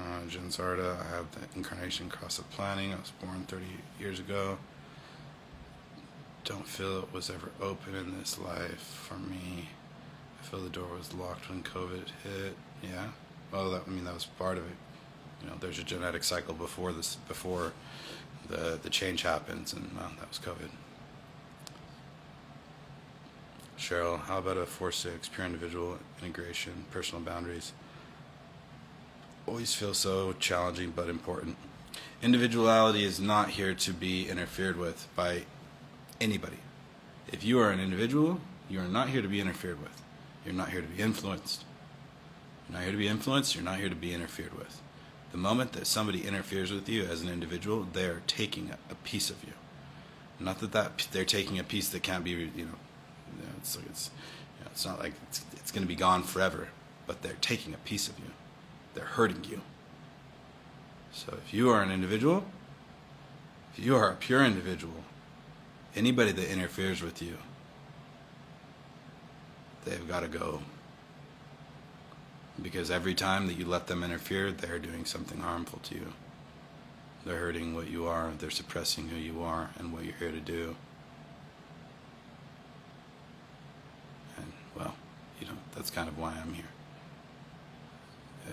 uh, 0.01 0.49
Zarda, 0.49 1.01
I 1.01 1.17
have 1.17 1.27
the 1.33 1.41
incarnation 1.57 2.09
cross 2.09 2.39
of 2.39 2.51
planning. 2.51 2.93
I 2.93 2.97
was 2.97 3.13
born 3.23 3.45
30 3.49 3.65
years 3.99 4.19
ago. 4.19 4.59
Don't 6.45 6.67
feel 6.67 7.01
it 7.01 7.13
was 7.13 7.31
ever 7.31 7.51
open 7.61 7.95
in 7.95 8.19
this 8.19 8.39
life 8.39 9.03
for 9.09 9.15
me. 9.15 9.69
I 10.41 10.47
feel 10.47 10.61
the 10.61 10.71
door 10.71 10.97
was 10.97 11.13
locked 11.13 11.49
when 11.49 11.63
COVID 11.63 12.07
hit. 12.25 12.57
Yeah. 12.83 13.09
Well, 13.53 13.71
that, 13.71 13.83
I 13.87 13.91
mean 13.91 14.05
that 14.05 14.15
was 14.15 14.25
part 14.25 14.57
of 14.57 14.65
it. 14.65 14.77
You 15.43 15.49
know, 15.49 15.57
there's 15.61 15.79
a 15.79 15.85
genetic 15.85 16.25
cycle 16.25 16.55
before 16.55 16.93
this, 16.93 17.17
before 17.29 17.73
the 18.49 18.79
the 18.83 18.91
change 18.91 19.23
happens, 19.23 19.73
and 19.73 19.91
well, 19.97 20.11
that 20.19 20.29
was 20.29 20.39
COVID. 20.39 20.71
Cheryl, 23.79 24.21
how 24.21 24.39
about 24.39 24.59
a 24.59 24.67
4 24.67 24.93
6 24.93 25.29
pure 25.29 25.47
individual 25.47 25.99
integration, 26.21 26.85
personal 26.91 27.25
boundaries? 27.25 27.73
Always 29.47 29.75
feel 29.75 29.95
so 29.95 30.33
challenging 30.35 30.93
but 30.95 31.09
important. 31.09 31.57
Individuality 32.23 33.05
is 33.05 33.19
not 33.19 33.51
here 33.51 33.75
to 33.75 33.93
be 33.93 34.29
interfered 34.29 34.77
with 34.77 35.09
by 35.17 35.43
anybody. 36.21 36.59
If 37.33 37.45
you 37.45 37.59
are 37.61 37.71
an 37.71 37.81
individual, 37.81 38.41
you 38.69 38.81
are 38.81 38.89
not 38.89 39.09
here 39.09 39.23
to 39.23 39.29
be 39.29 39.41
interfered 39.41 39.81
with. 39.81 40.03
You're 40.45 40.55
not 40.55 40.71
here 40.71 40.83
to 40.83 40.87
be 40.87 41.03
influenced. 41.03 41.65
You're 42.69 42.79
not 42.79 42.85
here 42.85 42.93
to 42.93 42.99
be 42.99 43.09
influenced, 43.09 43.55
you're 43.55 43.65
not 43.65 43.79
here 43.79 43.89
to 43.89 43.97
be 43.97 44.15
interfered 44.15 44.57
with. 44.57 44.81
The 45.33 45.39
moment 45.39 45.73
that 45.73 45.87
somebody 45.87 46.27
interferes 46.27 46.73
with 46.73 46.89
you 46.89 47.05
as 47.05 47.21
an 47.23 47.29
individual, 47.29 47.87
they 47.93 48.05
are 48.05 48.23
taking 48.27 48.71
a, 48.71 48.93
a 48.93 48.95
piece 48.97 49.31
of 49.31 49.43
you. 49.45 49.53
Not 50.39 50.61
that, 50.61 50.73
that 50.73 51.09
they're 51.13 51.25
taking 51.25 51.59
a 51.59 51.65
piece 51.65 51.89
that 51.89 52.03
can't 52.03 52.25
be, 52.25 52.31
you 52.31 52.47
know, 52.47 52.53
you 52.57 52.65
know, 52.65 53.49
it's 53.59 53.77
like 53.77 53.87
it's, 53.87 54.11
you 54.59 54.65
know, 54.65 54.71
it's 54.73 54.87
not 54.87 54.99
like 54.99 55.15
it's, 55.29 55.45
it's 55.53 55.71
going 55.71 55.83
to 55.83 55.89
be 55.89 55.97
gone 55.97 56.23
forever, 56.23 56.69
but 57.07 57.23
they're 57.23 57.37
taking 57.41 57.75
a 57.75 57.79
piece 57.79 58.09
of 58.09 58.19
you. 58.19 58.31
They're 58.95 59.05
hurting 59.05 59.45
you. 59.45 59.61
So 61.13 61.37
if 61.45 61.53
you 61.53 61.71
are 61.71 61.83
an 61.83 61.91
individual, 61.91 62.45
if 63.73 63.85
you 63.85 63.97
are 63.97 64.11
a 64.11 64.17
pure 64.17 64.45
individual, 64.45 65.05
anybody 65.95 66.33
that 66.33 66.51
interferes 66.51 67.03
with 67.03 67.21
you, 67.23 67.37
they've 69.85 70.07
got 70.09 70.21
to 70.21 70.29
go. 70.29 70.63
Because 72.61 72.91
every 72.91 73.15
time 73.15 73.47
that 73.47 73.55
you 73.55 73.65
let 73.65 73.87
them 73.87 74.05
interfere, 74.05 74.53
they're 74.53 74.79
doing 74.79 75.05
something 75.05 75.41
harmful 75.41 75.79
to 75.85 75.95
you. 75.95 76.13
They're 77.25 77.39
hurting 77.39 77.75
what 77.75 77.89
you 77.89 78.07
are, 78.07 78.31
they're 78.39 78.51
suppressing 78.51 79.09
who 79.09 79.17
you 79.17 79.43
are 79.43 79.71
and 79.79 79.93
what 79.93 80.05
you're 80.05 80.15
here 80.15 80.33
to 80.33 80.41
do. 80.41 80.77
And, 84.37 84.53
well, 84.77 84.95
you 85.39 85.47
know, 85.47 85.53
that's 85.75 85.91
kind 85.91 86.09
of 86.09 86.19
why 86.19 86.35
I'm 86.43 86.55
here. 86.55 86.70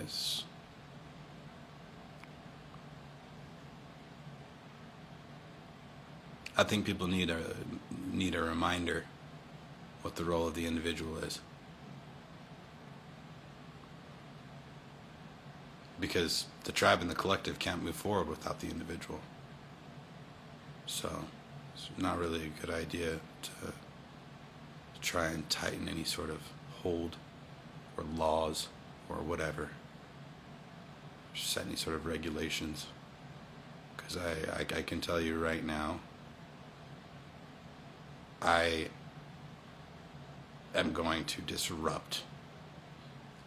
Is 0.04 0.44
I 6.56 6.64
think 6.64 6.84
people 6.84 7.06
need 7.06 7.30
a 7.30 7.40
need 8.12 8.34
a 8.34 8.42
reminder 8.42 9.04
what 10.02 10.16
the 10.16 10.24
role 10.24 10.46
of 10.46 10.54
the 10.54 10.66
individual 10.66 11.18
is. 11.18 11.40
Because 16.00 16.46
the 16.64 16.72
tribe 16.72 17.00
and 17.00 17.10
the 17.10 17.14
collective 17.14 17.58
can't 17.58 17.82
move 17.82 17.96
forward 17.96 18.28
without 18.28 18.60
the 18.60 18.68
individual. 18.68 19.20
So 20.86 21.24
it's 21.74 21.90
not 21.96 22.18
really 22.18 22.46
a 22.46 22.60
good 22.60 22.70
idea 22.70 23.20
to 23.42 23.72
try 25.00 25.26
and 25.26 25.48
tighten 25.48 25.88
any 25.88 26.04
sort 26.04 26.30
of 26.30 26.40
hold 26.82 27.16
or 27.96 28.04
laws 28.16 28.68
or 29.08 29.16
whatever, 29.16 29.70
set 31.34 31.66
any 31.66 31.76
sort 31.76 31.96
of 31.96 32.06
regulations. 32.06 32.86
Because 33.96 34.16
I, 34.16 34.60
I, 34.60 34.78
I 34.78 34.82
can 34.82 35.00
tell 35.00 35.20
you 35.20 35.38
right 35.38 35.64
now, 35.64 36.00
I 38.40 38.88
am 40.74 40.92
going 40.92 41.24
to 41.24 41.40
disrupt 41.42 42.22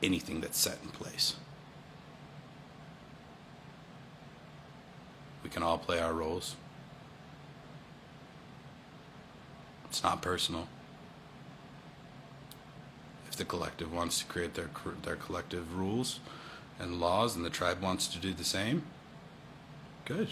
anything 0.04 0.42
that's 0.42 0.58
set 0.58 0.80
in 0.84 0.90
place. 0.90 1.36
We 5.44 5.50
can 5.50 5.64
all 5.64 5.78
play 5.78 6.00
our 6.00 6.14
roles. 6.14 6.56
It's 9.86 10.04
not 10.04 10.22
personal 10.22 10.68
if 13.32 13.38
the 13.38 13.46
collective 13.46 13.94
wants 13.94 14.20
to 14.20 14.26
create 14.26 14.54
their 14.56 14.70
their 15.04 15.16
collective 15.16 15.78
rules 15.78 16.20
and 16.82 17.00
laws, 17.00 17.36
and 17.36 17.46
the 17.46 17.50
tribe 17.50 17.82
wants 17.82 18.08
to 18.08 18.20
do 18.20 18.34
the 18.34 18.44
same, 18.44 18.84
good. 20.06 20.30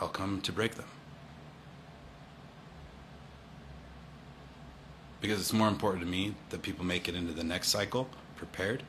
I'll 0.00 0.08
come 0.08 0.40
to 0.42 0.52
break 0.52 0.74
them. 0.74 0.86
Because 5.20 5.40
it's 5.40 5.52
more 5.52 5.68
important 5.68 6.04
to 6.04 6.08
me 6.08 6.34
that 6.50 6.62
people 6.62 6.84
make 6.84 7.08
it 7.08 7.16
into 7.16 7.32
the 7.32 7.42
next 7.42 7.68
cycle 7.68 8.08
prepared 8.36 8.84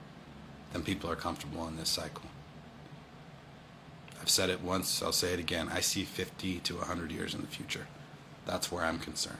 than 0.73 0.83
people 0.83 1.09
are 1.09 1.15
comfortable 1.15 1.67
in 1.67 1.77
this 1.77 1.89
cycle. 1.89 2.25
I've 4.21 4.29
said 4.29 4.49
it 4.49 4.61
once, 4.61 5.01
I'll 5.01 5.11
say 5.11 5.33
it 5.33 5.39
again. 5.39 5.69
I 5.73 5.79
see 5.79 6.03
50 6.03 6.59
to 6.59 6.75
100 6.75 7.11
years 7.11 7.33
in 7.33 7.41
the 7.41 7.47
future. 7.47 7.87
That's 8.45 8.71
where 8.71 8.83
I'm 8.83 8.99
concerned 8.99 9.37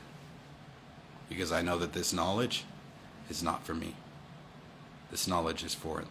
because 1.30 1.52
I 1.52 1.62
know 1.62 1.78
that 1.78 1.94
this 1.94 2.12
knowledge 2.12 2.66
is 3.30 3.44
not 3.44 3.64
for 3.64 3.76
me. 3.76 3.96
This 5.12 5.28
knowledge 5.28 5.64
is 5.64 5.74
for 5.74 6.04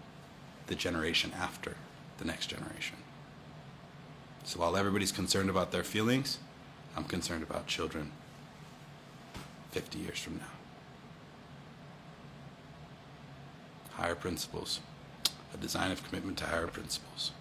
the 0.66 0.74
generation 0.74 1.32
after 1.38 1.76
the 2.18 2.24
next 2.24 2.49
generation. 2.49 2.96
So 4.44 4.61
while 4.61 4.76
everybody's 4.76 5.12
concerned 5.12 5.51
about 5.51 5.72
their 5.72 5.84
feelings, 5.84 6.38
I'm 6.96 7.05
concerned 7.05 7.42
about 7.42 7.66
children 7.66 8.12
50 9.72 9.99
years 9.99 10.18
from 10.18 10.38
now. 10.38 10.44
Higher 13.92 14.14
principles, 14.14 14.80
a 15.53 15.57
design 15.59 15.90
of 15.90 16.03
commitment 16.05 16.38
to 16.38 16.46
higher 16.46 16.66
principles. 16.66 17.32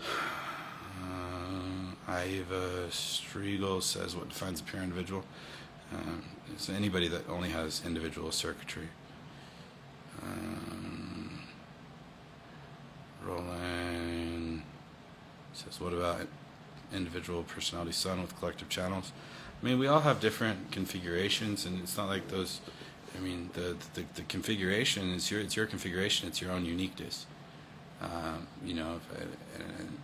Iva 2.08 2.88
Striegel 2.90 3.82
says 3.82 4.14
what 4.14 4.28
defines 4.28 4.60
a 4.60 4.64
pure 4.64 4.82
individual. 4.82 5.24
Um, 5.92 6.22
it's 6.52 6.68
anybody 6.68 7.08
that 7.08 7.28
only 7.28 7.48
has 7.50 7.82
individual 7.84 8.30
circuitry. 8.30 8.88
Um, 10.22 11.40
Roland 13.24 14.62
says, 15.52 15.80
what 15.80 15.92
about 15.92 16.26
individual 16.92 17.42
personality 17.42 17.92
sun 17.92 18.20
with 18.20 18.36
collective 18.38 18.68
channels? 18.68 19.12
I 19.62 19.66
mean, 19.66 19.78
we 19.78 19.86
all 19.86 20.00
have 20.00 20.20
different 20.20 20.70
configurations, 20.70 21.64
and 21.64 21.80
it's 21.80 21.96
not 21.96 22.08
like 22.08 22.28
those. 22.28 22.60
I 23.16 23.20
mean, 23.20 23.50
the 23.54 23.76
the, 23.94 24.04
the 24.14 24.22
configuration 24.22 25.10
is 25.10 25.30
your 25.30 25.40
it's 25.40 25.56
your 25.56 25.66
configuration. 25.66 26.28
It's 26.28 26.40
your 26.40 26.50
own 26.50 26.64
uniqueness. 26.64 27.26
Um, 28.02 28.48
you 28.62 28.74
know, 28.74 28.96
if, 28.96 29.20
and, 29.60 29.98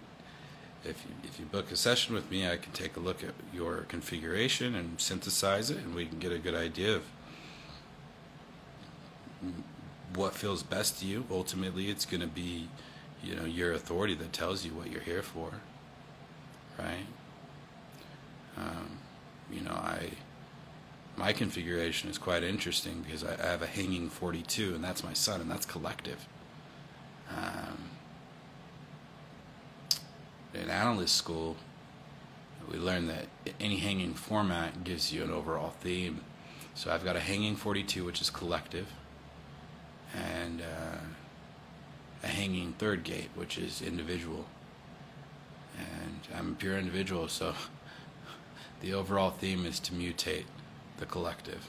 if 0.82 1.04
you, 1.04 1.14
if 1.24 1.38
you 1.38 1.44
book 1.44 1.70
a 1.70 1.76
session 1.76 2.14
with 2.14 2.30
me, 2.30 2.48
I 2.48 2.56
can 2.56 2.72
take 2.72 2.96
a 2.96 3.00
look 3.00 3.22
at 3.22 3.34
your 3.52 3.84
configuration 3.88 4.74
and 4.74 4.98
synthesize 4.98 5.70
it, 5.70 5.78
and 5.78 5.94
we 5.94 6.06
can 6.06 6.18
get 6.18 6.32
a 6.32 6.38
good 6.38 6.54
idea 6.54 6.96
of 6.96 7.02
what 10.14 10.34
feels 10.34 10.62
best 10.62 11.00
to 11.00 11.06
you. 11.06 11.24
Ultimately, 11.30 11.88
it's 11.90 12.04
going 12.04 12.20
to 12.20 12.26
be, 12.26 12.68
you 13.22 13.34
know, 13.34 13.44
your 13.44 13.72
authority 13.72 14.14
that 14.14 14.32
tells 14.32 14.64
you 14.64 14.72
what 14.72 14.90
you're 14.90 15.00
here 15.00 15.22
for, 15.22 15.50
right? 16.78 17.06
Um, 18.56 18.98
you 19.50 19.60
know, 19.60 19.72
I 19.72 20.10
my 21.16 21.32
configuration 21.32 22.08
is 22.08 22.16
quite 22.16 22.42
interesting 22.42 23.02
because 23.02 23.24
I, 23.24 23.34
I, 23.34 23.50
have 23.50 23.62
a 23.62 23.66
hanging 23.66 24.08
42, 24.08 24.74
and 24.74 24.82
that's 24.82 25.04
my 25.04 25.12
sun, 25.12 25.40
and 25.40 25.50
that's 25.50 25.66
collective. 25.66 26.26
Um, 27.28 27.90
in 30.54 30.70
analyst 30.70 31.14
school, 31.14 31.56
we 32.70 32.78
learned 32.78 33.10
that 33.10 33.26
any 33.60 33.76
hanging 33.76 34.14
format 34.14 34.82
gives 34.82 35.12
you 35.12 35.22
an 35.22 35.30
overall 35.30 35.70
theme. 35.80 36.22
So 36.74 36.90
I've 36.90 37.04
got 37.04 37.16
a 37.16 37.20
hanging 37.20 37.56
42, 37.56 38.04
which 38.04 38.22
is 38.22 38.30
collective, 38.30 38.86
and 40.14 40.60
uh, 40.60 40.98
a 42.22 42.26
hanging 42.26 42.72
third 42.74 43.04
gate, 43.04 43.30
which 43.34 43.58
is 43.58 43.82
individual. 43.82 44.46
And 45.78 46.20
I'm 46.36 46.52
a 46.52 46.54
pure 46.54 46.78
individual, 46.78 47.28
so 47.28 47.54
the 48.80 48.92
overall 48.92 49.30
theme 49.30 49.64
is 49.64 49.80
to 49.80 49.92
mutate 49.92 50.44
the 50.98 51.06
collective. 51.06 51.68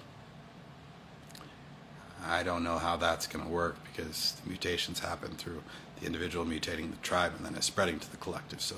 I 2.23 2.43
don't 2.43 2.63
know 2.63 2.77
how 2.77 2.97
that's 2.97 3.25
going 3.25 3.43
to 3.43 3.51
work 3.51 3.77
because 3.83 4.33
the 4.43 4.49
mutations 4.49 4.99
happen 4.99 5.31
through 5.31 5.63
the 5.99 6.05
individual 6.05 6.45
mutating 6.45 6.91
the 6.91 6.97
tribe 6.97 7.33
and 7.35 7.45
then 7.45 7.55
it's 7.55 7.65
spreading 7.65 7.99
to 7.99 8.11
the 8.11 8.17
collective. 8.17 8.61
So 8.61 8.75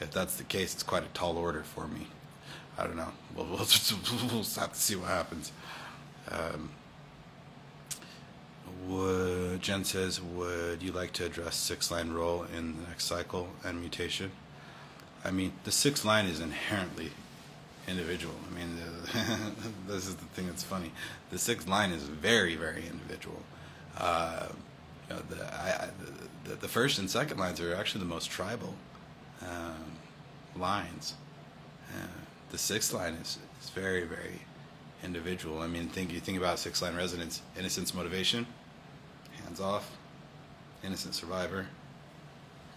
if 0.00 0.12
that's 0.12 0.36
the 0.36 0.44
case, 0.44 0.74
it's 0.74 0.84
quite 0.84 1.02
a 1.02 1.08
tall 1.08 1.36
order 1.36 1.62
for 1.62 1.88
me. 1.88 2.06
I 2.78 2.84
don't 2.84 2.96
know. 2.96 3.10
We'll, 3.34 3.46
we'll, 3.46 3.56
we'll 4.32 4.44
have 4.44 4.72
to 4.72 4.78
see 4.78 4.94
what 4.94 5.08
happens. 5.08 5.50
Um, 6.30 6.70
would, 8.86 9.60
Jen 9.60 9.84
says, 9.84 10.20
would 10.20 10.82
you 10.82 10.92
like 10.92 11.12
to 11.14 11.26
address 11.26 11.56
six 11.56 11.90
line 11.90 12.12
role 12.12 12.46
in 12.56 12.76
the 12.76 12.88
next 12.88 13.04
cycle 13.04 13.48
and 13.64 13.80
mutation? 13.80 14.30
I 15.24 15.30
mean, 15.30 15.52
the 15.64 15.72
six 15.72 16.04
line 16.04 16.26
is 16.26 16.40
inherently 16.40 17.10
individual. 17.88 18.34
I 18.50 18.54
mean, 18.54 18.76
this 19.86 20.06
is 20.06 20.16
the 20.16 20.24
thing 20.26 20.46
that's 20.46 20.62
funny. 20.62 20.92
The 21.30 21.38
six 21.38 21.66
line 21.66 21.90
is 21.90 22.02
very, 22.02 22.54
very 22.54 22.86
individual. 22.86 23.42
Uh, 23.96 24.46
you 25.08 25.16
know, 25.16 25.22
the, 25.28 25.44
I, 25.44 25.88
the, 26.44 26.54
the, 26.54 26.68
first 26.68 26.98
and 26.98 27.10
second 27.10 27.38
lines 27.38 27.60
are 27.60 27.74
actually 27.74 28.00
the 28.00 28.06
most 28.06 28.30
tribal 28.30 28.74
um, 29.42 29.92
lines. 30.56 31.14
Uh, 31.90 32.06
the 32.50 32.58
sixth 32.58 32.92
line 32.92 33.14
is, 33.14 33.38
is 33.62 33.70
very, 33.70 34.04
very 34.04 34.42
individual. 35.02 35.60
I 35.60 35.66
mean, 35.66 35.88
think 35.88 36.12
you 36.12 36.20
think 36.20 36.38
about 36.38 36.58
six 36.58 36.82
line 36.82 36.94
resonance, 36.94 37.42
innocence, 37.58 37.94
motivation, 37.94 38.46
hands 39.48 39.60
off, 39.60 39.96
innocent 40.84 41.14
survivor, 41.14 41.66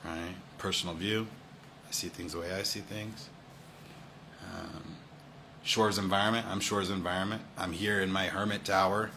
right? 0.05 0.35
Personal 0.57 0.95
view, 0.95 1.27
I 1.89 1.91
see 1.91 2.07
things 2.07 2.31
the 2.31 2.39
way 2.39 2.53
I 2.53 2.63
see 2.63 2.79
things. 2.79 3.27
Um, 4.41 4.95
Shores 5.63 5.97
environment, 5.97 6.47
I'm 6.49 6.61
Shores 6.61 6.89
environment. 6.89 7.41
I'm 7.57 7.73
here 7.73 7.99
in 7.99 8.09
my 8.09 8.27
hermit 8.27 8.63
tower. 8.63 9.11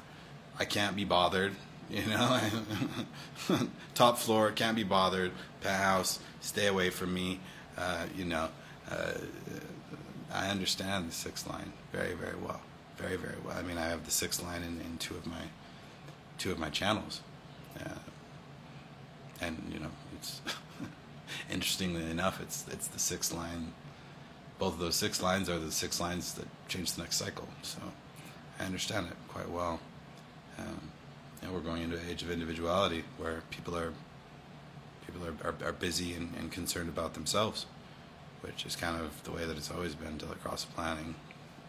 I 0.59 0.65
can't 0.65 0.97
be 0.97 1.05
bothered, 1.05 1.53
you 1.91 2.05
know. 2.07 2.41
Top 3.95 4.19
floor, 4.19 4.51
can't 4.51 4.75
be 4.75 4.83
bothered. 4.83 5.31
Penthouse, 5.61 6.19
stay 6.41 6.67
away 6.67 6.91
from 6.91 7.15
me. 7.15 7.39
Uh, 7.79 8.07
you 8.17 8.25
know, 8.25 8.49
uh, 8.91 9.13
I 10.33 10.49
understand 10.49 11.09
the 11.09 11.15
sixth 11.15 11.49
line 11.49 11.73
very, 11.93 12.15
very 12.15 12.37
well, 12.37 12.63
very, 12.97 13.15
very 13.15 13.37
well. 13.45 13.57
I 13.57 13.63
mean, 13.63 13.79
I 13.79 13.87
have 13.87 14.05
the 14.05 14.11
sixth 14.11 14.43
line 14.43 14.65
in, 14.65 14.81
in 14.81 14.99
two 14.99 15.15
of 15.15 15.25
my 15.25 15.43
two 16.37 16.51
of 16.51 16.59
my 16.59 16.69
channels, 16.69 17.21
uh, 17.81 17.99
and 19.41 19.71
you 19.73 19.81
know, 19.81 19.91
it's 20.17 20.41
interestingly 21.51 22.11
enough, 22.11 22.41
it's 22.41 22.67
it's 22.71 22.89
the 22.89 22.99
sixth 22.99 23.33
line. 23.33 23.73
Both 24.59 24.75
of 24.75 24.81
those 24.81 24.97
six 24.97 25.23
lines 25.23 25.49
are 25.49 25.59
the 25.59 25.73
six 25.73 26.01
lines 26.01 26.35
that 26.35 26.47
change 26.69 26.93
the 26.93 27.03
next 27.03 27.17
cycle. 27.17 27.49
So 27.63 27.81
I 28.61 28.65
understand 28.65 29.09
it 29.09 29.17
quite 29.29 29.51
well. 29.51 29.81
Um, 30.59 30.93
and 31.43 31.53
we're 31.53 31.61
going 31.61 31.83
into 31.83 31.97
an 31.97 32.05
age 32.09 32.23
of 32.23 32.31
individuality 32.31 33.05
where 33.19 33.43
people 33.51 33.77
are 33.77 33.93
people 35.07 35.23
are, 35.27 35.49
are, 35.49 35.69
are 35.69 35.73
busy 35.73 36.15
and, 36.15 36.35
and, 36.39 36.51
concerned 36.51 36.89
about 36.89 37.15
themselves, 37.15 37.67
which 38.41 38.65
is 38.65 38.75
kind 38.75 39.01
of 39.01 39.23
the 39.25 39.31
way 39.31 39.45
that 39.45 39.57
it's 39.57 39.71
always 39.71 39.95
been 39.95 40.19
till 40.19 40.33
across 40.33 40.65
planning. 40.65 41.15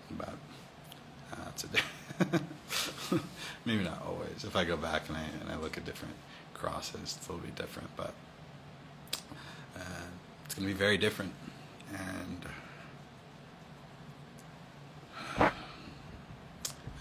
But 0.09 0.35
uh, 1.39 1.51
today, 1.55 1.81
maybe 3.65 3.83
not 3.83 4.01
always. 4.05 4.43
If 4.43 4.55
I 4.55 4.63
go 4.63 4.77
back 4.77 5.07
and 5.09 5.17
I 5.17 5.23
and 5.41 5.51
I 5.51 5.57
look 5.57 5.77
at 5.77 5.85
different 5.85 6.15
crosses, 6.53 7.17
it'll 7.23 7.37
be 7.37 7.51
different. 7.51 7.89
But 7.95 8.13
uh, 9.75 10.05
it's 10.45 10.55
going 10.55 10.67
to 10.67 10.73
be 10.73 10.77
very 10.77 10.97
different, 10.97 11.33
and 11.93 12.45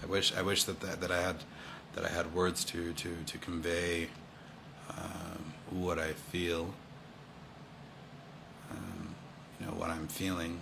I 0.03 0.05
wish 0.07 0.35
I 0.35 0.41
wish 0.41 0.63
that 0.65 0.79
that, 0.81 1.01
that 1.01 1.11
I 1.11 1.21
had 1.21 1.37
that 1.95 2.05
I 2.05 2.09
had 2.09 2.33
words 2.33 2.63
to 2.65 2.93
to 2.93 3.15
to 3.25 3.37
convey 3.37 4.09
um, 4.89 5.53
what 5.71 5.97
I 5.99 6.13
feel, 6.13 6.73
um, 8.71 9.15
you 9.59 9.65
know, 9.65 9.73
what 9.73 9.89
I'm 9.89 10.07
feeling 10.07 10.59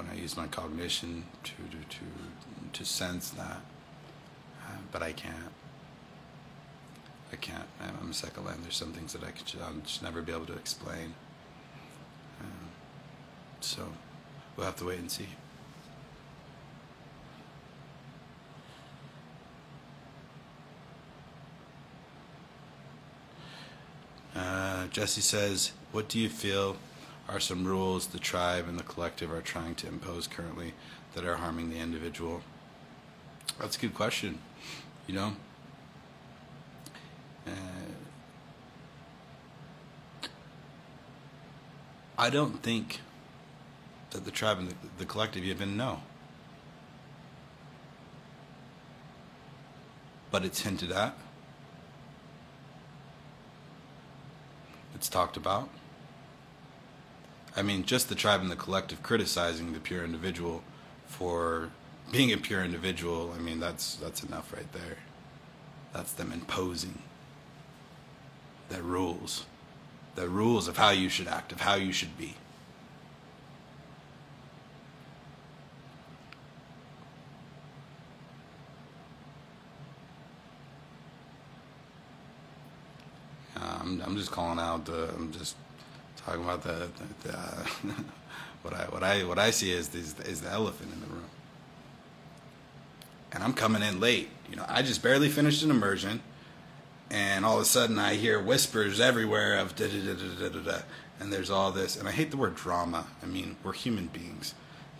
when 0.00 0.16
I. 0.16 0.20
Use 0.20 0.36
my 0.36 0.46
cognition 0.46 1.24
to 1.44 1.52
to 1.52 1.96
to, 1.96 2.04
to 2.72 2.84
sense 2.84 3.30
that, 3.30 3.60
uh, 4.66 4.78
but 4.92 5.02
I 5.02 5.12
can't. 5.12 5.52
I 7.32 7.36
can't. 7.36 7.68
I'm 7.80 8.10
a 8.10 8.14
second 8.14 8.44
line. 8.44 8.58
There's 8.62 8.76
some 8.76 8.92
things 8.92 9.12
that 9.12 9.22
I 9.22 9.30
could 9.30 9.46
I'll 9.62 9.74
just 9.82 10.02
never 10.02 10.22
be 10.22 10.32
able 10.32 10.46
to 10.46 10.54
explain. 10.54 11.14
Um, 12.40 12.70
so 13.60 13.82
we'll 14.56 14.66
have 14.66 14.76
to 14.76 14.86
wait 14.86 14.98
and 14.98 15.10
see. 15.10 15.28
Uh, 24.34 24.86
Jesse 24.88 25.20
says, 25.20 25.72
What 25.92 26.08
do 26.08 26.18
you 26.18 26.28
feel 26.28 26.76
are 27.30 27.38
some 27.38 27.64
rules 27.64 28.08
the 28.08 28.18
tribe 28.18 28.68
and 28.68 28.76
the 28.76 28.82
collective 28.82 29.32
are 29.32 29.40
trying 29.40 29.76
to 29.76 29.86
impose 29.86 30.26
currently 30.26 30.74
that 31.14 31.24
are 31.24 31.36
harming 31.36 31.70
the 31.70 31.78
individual? 31.78 32.42
That's 33.60 33.76
a 33.76 33.80
good 33.80 33.94
question. 33.94 34.40
You 35.06 35.14
know, 35.14 35.32
uh, 37.46 37.50
I 42.18 42.30
don't 42.30 42.62
think 42.62 43.00
that 44.10 44.24
the 44.24 44.32
tribe 44.32 44.58
and 44.58 44.68
the, 44.68 44.74
the 44.98 45.06
collective 45.06 45.44
even 45.44 45.76
know. 45.76 46.00
But 50.32 50.44
it's 50.44 50.62
hinted 50.62 50.90
at. 50.90 51.16
It's 54.94 55.08
talked 55.08 55.36
about. 55.36 55.68
I 57.56 57.62
mean, 57.62 57.84
just 57.84 58.08
the 58.08 58.14
tribe 58.14 58.40
and 58.40 58.50
the 58.50 58.56
collective 58.56 59.02
criticizing 59.02 59.72
the 59.72 59.80
pure 59.80 60.04
individual 60.04 60.62
for 61.06 61.70
being 62.12 62.32
a 62.32 62.38
pure 62.38 62.64
individual. 62.64 63.34
I 63.36 63.40
mean, 63.40 63.60
that's 63.60 63.96
that's 63.96 64.22
enough 64.22 64.52
right 64.52 64.70
there. 64.72 64.98
That's 65.92 66.12
them 66.12 66.32
imposing 66.32 67.02
their 68.68 68.82
rules, 68.82 69.46
the 70.14 70.28
rules 70.28 70.68
of 70.68 70.76
how 70.76 70.90
you 70.90 71.08
should 71.08 71.26
act, 71.26 71.52
of 71.52 71.60
how 71.60 71.74
you 71.74 71.92
should 71.92 72.16
be. 72.16 72.36
I'm, 83.56 84.00
I'm 84.02 84.16
just 84.16 84.30
calling 84.30 84.58
out 84.58 84.84
the, 84.84 85.10
I'm 85.14 85.32
just 85.32 85.56
talking 86.24 86.42
about 86.42 86.62
the, 86.62 86.88
the, 87.22 87.36
uh, 87.36 87.64
what 88.62 88.74
I 88.74 88.84
what 88.84 89.02
I 89.02 89.24
what 89.24 89.38
I 89.38 89.50
see 89.50 89.72
is, 89.72 89.94
is 89.94 90.18
is 90.20 90.40
the 90.40 90.50
elephant 90.50 90.92
in 90.92 91.00
the 91.00 91.06
room. 91.06 91.24
And 93.32 93.44
I'm 93.44 93.52
coming 93.52 93.82
in 93.82 94.00
late. 94.00 94.28
You 94.48 94.56
know, 94.56 94.64
I 94.68 94.82
just 94.82 95.02
barely 95.02 95.28
finished 95.28 95.62
an 95.62 95.70
immersion 95.70 96.20
and 97.10 97.44
all 97.44 97.56
of 97.56 97.62
a 97.62 97.66
sudden 97.66 97.98
I 97.98 98.14
hear 98.14 98.40
whispers 98.40 99.00
everywhere 99.00 99.58
of 99.58 99.74
da 99.74 99.88
da 99.88 100.14
da 100.14 100.14
da 100.14 100.48
da 100.48 100.60
da, 100.60 100.78
and 101.18 101.32
there's 101.32 101.50
all 101.50 101.72
this, 101.72 101.96
and 101.96 102.08
I 102.08 102.12
hate 102.12 102.30
the 102.30 102.36
word 102.36 102.54
drama. 102.54 103.06
I 103.22 103.26
mean, 103.26 103.56
we're 103.64 103.72
human 103.72 104.06
beings. 104.06 104.54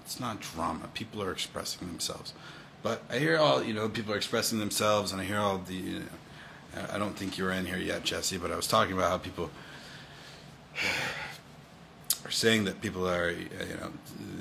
It's 0.05 0.19
not 0.19 0.41
drama. 0.41 0.89
People 0.93 1.23
are 1.23 1.31
expressing 1.31 1.87
themselves, 1.87 2.35
but 2.83 3.03
I 3.09 3.19
hear 3.19 3.39
all 3.39 3.63
you 3.63 3.73
know, 3.73 3.89
people 3.89 4.13
are 4.13 4.17
expressing 4.17 4.59
themselves, 4.59 5.13
and 5.13 5.21
I 5.21 5.25
hear 5.25 5.39
all 5.39 5.59
the. 5.59 5.75
You 5.75 5.99
know, 6.01 6.87
I 6.93 6.99
don't 6.99 7.17
think 7.17 7.39
you 7.39 7.45
were 7.45 7.53
in 7.53 7.67
here 7.67 7.79
yet, 7.79 8.05
Jesse, 8.05 8.39
but 8.39 8.51
I 8.53 8.57
was 8.57 8.67
talking 8.67 8.93
about 8.93 9.11
how 9.11 9.19
people 9.19 9.51
are 12.31 12.33
saying 12.33 12.65
that 12.65 12.81
people 12.81 13.09
are, 13.09 13.31
you 13.31 13.77
know, 13.81 13.91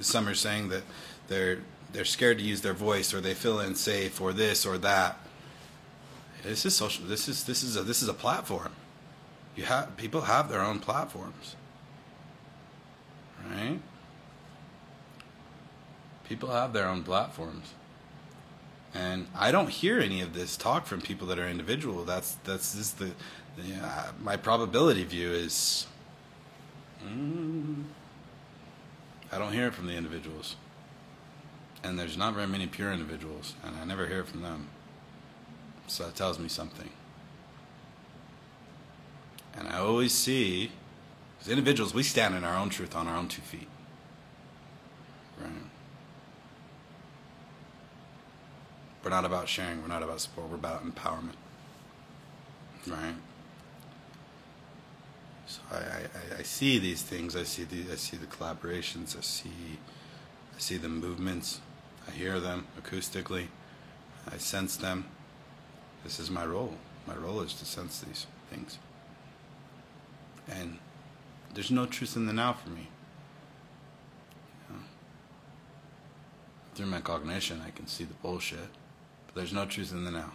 some 0.01 0.27
are 0.27 0.35
saying 0.35 0.69
that 0.69 0.83
they're 1.27 1.59
they're 1.91 2.05
scared 2.05 2.37
to 2.37 2.43
use 2.43 2.61
their 2.61 2.73
voice 2.75 3.13
or 3.15 3.19
they 3.19 3.33
feel 3.33 3.59
unsafe 3.59 4.21
or 4.21 4.31
this 4.31 4.63
or 4.63 4.77
that 4.77 5.17
this 6.43 6.65
is 6.65 6.75
social. 6.75 7.05
This 7.05 7.27
is 7.27 7.43
this 7.43 7.63
is 7.63 7.75
a 7.75 7.83
this 7.83 8.03
is 8.03 8.07
a 8.07 8.13
platform. 8.13 8.71
You 9.55 9.63
have 9.63 9.97
people 9.97 10.21
have 10.21 10.49
their 10.49 10.61
own 10.61 10.79
platforms, 10.79 11.55
right? 13.49 13.79
People 16.27 16.49
have 16.51 16.73
their 16.73 16.87
own 16.87 17.03
platforms, 17.03 17.73
and 18.93 19.27
I 19.35 19.51
don't 19.51 19.69
hear 19.69 19.99
any 19.99 20.21
of 20.21 20.33
this 20.33 20.55
talk 20.55 20.85
from 20.85 21.01
people 21.01 21.27
that 21.27 21.39
are 21.39 21.47
individual. 21.47 22.05
That's 22.05 22.35
that's 22.43 22.73
this 22.73 22.91
the, 22.91 23.11
the 23.57 23.75
uh, 23.83 24.11
my 24.21 24.37
probability 24.37 25.03
view 25.03 25.31
is. 25.31 25.87
Mm, 27.05 27.83
I 29.31 29.37
don't 29.37 29.53
hear 29.53 29.67
it 29.67 29.73
from 29.73 29.87
the 29.87 29.93
individuals, 29.95 30.55
and 31.83 31.97
there's 31.97 32.17
not 32.17 32.33
very 32.33 32.47
many 32.47 32.67
pure 32.67 32.91
individuals, 32.91 33.55
and 33.63 33.75
I 33.77 33.85
never 33.85 34.07
hear 34.07 34.23
from 34.23 34.41
them. 34.41 34.67
So 35.87 36.05
that 36.05 36.15
tells 36.15 36.39
me 36.39 36.49
something. 36.49 36.89
And 39.55 39.67
I 39.67 39.79
always 39.79 40.13
see 40.13 40.71
As 41.41 41.47
individuals, 41.47 41.93
we 41.93 42.03
stand 42.03 42.35
in 42.35 42.43
our 42.43 42.57
own 42.57 42.69
truth 42.69 42.95
on 42.95 43.07
our 43.07 43.15
own 43.15 43.27
two 43.27 43.41
feet. 43.41 43.67
Right? 45.39 45.51
We're 49.03 49.09
not 49.09 49.23
about 49.23 49.47
sharing. 49.47 49.81
We're 49.81 49.87
not 49.87 50.03
about 50.03 50.19
support. 50.19 50.49
We're 50.49 50.55
about 50.55 50.85
empowerment. 50.85 51.35
Right? 52.87 53.15
So 55.49 55.61
I, 55.71 55.77
I, 55.77 56.39
I 56.39 56.43
see 56.43 56.77
these 56.77 57.01
things. 57.01 57.35
I 57.35 57.41
see 57.43 57.63
the 57.63 57.91
I 57.91 57.95
see 57.95 58.17
the 58.17 58.27
collaborations. 58.27 59.17
I 59.17 59.21
see 59.21 59.79
I 60.55 60.59
see 60.59 60.77
the 60.77 60.89
movements. 60.89 61.59
I 62.07 62.11
hear 62.11 62.39
them 62.39 62.67
acoustically. 62.79 63.47
I 64.31 64.37
sense 64.37 64.77
them. 64.77 65.05
This 66.03 66.19
is 66.19 66.29
my 66.29 66.45
role. 66.45 66.75
My 67.07 67.15
role 67.15 67.41
is 67.41 67.53
to 67.55 67.65
sense 67.65 67.99
these 68.01 68.27
things. 68.51 68.77
And 70.47 70.77
there's 71.55 71.71
no 71.71 71.87
truth 71.87 72.15
in 72.15 72.27
the 72.27 72.33
now 72.33 72.53
for 72.53 72.69
me. 72.69 72.89
Through 76.75 76.85
my 76.85 77.01
cognition, 77.01 77.61
I 77.65 77.71
can 77.71 77.87
see 77.87 78.05
the 78.05 78.13
bullshit, 78.13 78.69
but 79.25 79.35
there's 79.35 79.51
no 79.51 79.65
truth 79.65 79.91
in 79.91 80.05
the 80.05 80.11
now. 80.11 80.31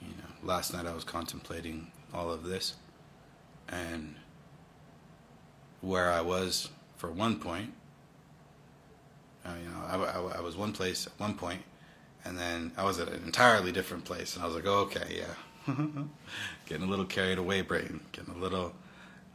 You 0.00 0.08
know, 0.08 0.32
last 0.42 0.74
night 0.74 0.86
I 0.86 0.92
was 0.92 1.04
contemplating 1.04 1.92
all 2.12 2.32
of 2.32 2.42
this, 2.42 2.74
and 3.68 4.14
where 5.80 6.10
I 6.10 6.20
was 6.20 6.68
for 6.96 7.10
one 7.10 7.38
point, 7.38 7.72
uh, 9.44 9.52
you 9.62 9.68
know, 9.68 9.84
I, 9.86 10.18
I, 10.18 10.38
I 10.38 10.40
was 10.40 10.56
one 10.56 10.72
place 10.72 11.06
at 11.06 11.12
one 11.18 11.34
point, 11.34 11.62
and 12.24 12.36
then 12.36 12.72
I 12.76 12.84
was 12.84 12.98
at 12.98 13.08
an 13.08 13.22
entirely 13.24 13.70
different 13.72 14.04
place, 14.04 14.34
and 14.34 14.42
I 14.42 14.46
was 14.46 14.56
like, 14.56 14.66
oh, 14.66 14.80
okay, 14.90 15.20
yeah, 15.20 15.74
getting 16.66 16.86
a 16.86 16.90
little 16.90 17.04
carried 17.04 17.38
away, 17.38 17.62
brain, 17.62 18.00
getting 18.12 18.34
a 18.34 18.38
little, 18.38 18.72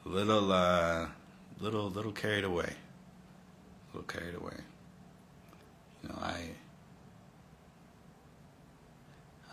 little, 0.05 0.51
uh, 0.51 1.07
little, 1.59 1.89
little 1.89 2.11
carried 2.11 2.43
away, 2.43 2.73
a 3.93 3.97
little 3.97 4.07
carried 4.07 4.35
away. 4.35 4.57
You 6.03 6.09
know, 6.09 6.17
I, 6.21 6.49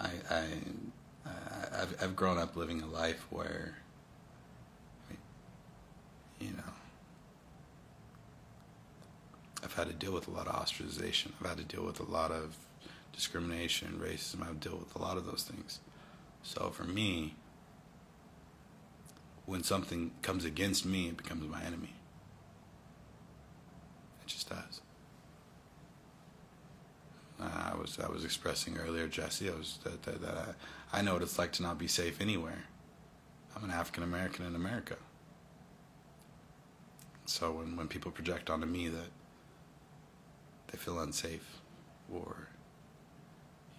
I, 0.00 0.10
I, 0.30 0.44
I 1.26 1.30
I've, 1.80 2.02
I've 2.02 2.16
grown 2.16 2.38
up 2.38 2.56
living 2.56 2.82
a 2.82 2.86
life 2.86 3.26
where, 3.30 3.76
you 6.40 6.50
know, 6.50 6.72
I've 9.62 9.67
had 9.78 9.88
to 9.88 9.94
deal 9.94 10.12
with 10.12 10.28
a 10.28 10.30
lot 10.30 10.46
of 10.46 10.54
ostracization. 10.54 11.32
I've 11.40 11.48
had 11.48 11.58
to 11.58 11.64
deal 11.64 11.84
with 11.84 12.00
a 12.00 12.04
lot 12.04 12.30
of 12.30 12.56
discrimination, 13.12 14.00
racism. 14.02 14.42
I've 14.42 14.60
dealt 14.60 14.80
with 14.80 14.94
a 14.94 14.98
lot 14.98 15.16
of 15.16 15.26
those 15.26 15.44
things. 15.44 15.80
So 16.42 16.70
for 16.70 16.84
me, 16.84 17.34
when 19.46 19.62
something 19.62 20.12
comes 20.22 20.44
against 20.44 20.84
me, 20.84 21.08
it 21.08 21.16
becomes 21.16 21.46
my 21.48 21.62
enemy. 21.62 21.94
It 24.22 24.28
just 24.28 24.48
does. 24.48 24.80
I 27.40 27.74
was 27.80 27.98
I 28.00 28.08
was 28.08 28.24
expressing 28.24 28.78
earlier, 28.78 29.06
Jesse. 29.06 29.48
I 29.48 29.54
was 29.54 29.78
that, 29.84 30.02
that, 30.02 30.20
that 30.22 30.56
I, 30.92 30.98
I 30.98 31.02
know 31.02 31.14
what 31.14 31.22
it's 31.22 31.38
like 31.38 31.52
to 31.52 31.62
not 31.62 31.78
be 31.78 31.86
safe 31.86 32.20
anywhere. 32.20 32.64
I'm 33.56 33.64
an 33.64 33.70
African 33.70 34.02
American 34.02 34.44
in 34.44 34.54
America. 34.54 34.96
So 37.26 37.52
when, 37.52 37.76
when 37.76 37.88
people 37.88 38.10
project 38.10 38.50
onto 38.50 38.66
me 38.66 38.88
that 38.88 39.10
they 40.70 40.78
feel 40.78 41.00
unsafe 41.00 41.60
or 42.12 42.48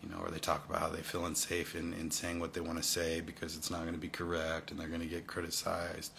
you 0.02 0.10
know, 0.10 0.18
or 0.22 0.32
they 0.32 0.40
talk 0.40 0.68
about 0.70 0.82
how 0.82 0.90
they 0.90 1.02
feel 1.02 1.26
unsafe 1.26 1.76
in, 1.76 1.94
in 1.94 2.10
saying 2.10 2.40
what 2.40 2.54
they 2.54 2.62
want 2.62 2.78
to 2.78 2.84
say 2.84 3.20
because 3.22 3.58
it's 3.58 3.70
not 3.70 3.82
going 3.82 3.94
to 3.94 4.00
be 4.00 4.08
correct 4.08 4.72
and 4.72 4.80
they're 4.80 4.88
going 4.88 5.02
to 5.02 5.08
get 5.08 5.28
criticized 5.28 6.14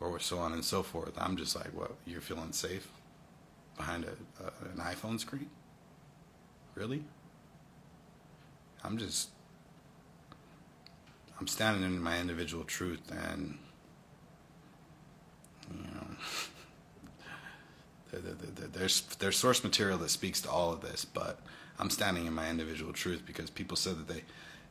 or 0.00 0.18
so 0.20 0.38
on 0.38 0.52
and 0.52 0.64
so 0.64 0.82
forth. 0.82 1.12
I'm 1.16 1.36
just 1.36 1.56
like, 1.56 1.70
well, 1.74 1.92
you're 2.06 2.20
feeling 2.20 2.52
safe 2.52 2.88
behind 3.76 4.04
a, 4.04 4.44
a, 4.44 4.70
an 4.70 4.78
iPhone 4.78 5.18
screen? 5.18 5.50
Really? 6.74 7.02
I'm 8.84 8.98
just, 8.98 9.30
I'm 11.40 11.46
standing 11.46 11.82
in 11.82 12.00
my 12.00 12.20
individual 12.20 12.64
truth 12.64 13.10
and, 13.10 13.58
you 15.72 15.82
know, 15.82 16.06
there's, 18.20 19.02
there's 19.18 19.36
source 19.36 19.62
material 19.64 19.98
that 19.98 20.10
speaks 20.10 20.40
to 20.42 20.50
all 20.50 20.72
of 20.72 20.80
this, 20.80 21.04
but 21.04 21.40
I'm 21.78 21.90
standing 21.90 22.26
in 22.26 22.32
my 22.32 22.48
individual 22.48 22.92
truth 22.92 23.22
because 23.26 23.50
people 23.50 23.76
said 23.76 23.98
that 23.98 24.08
they, 24.08 24.22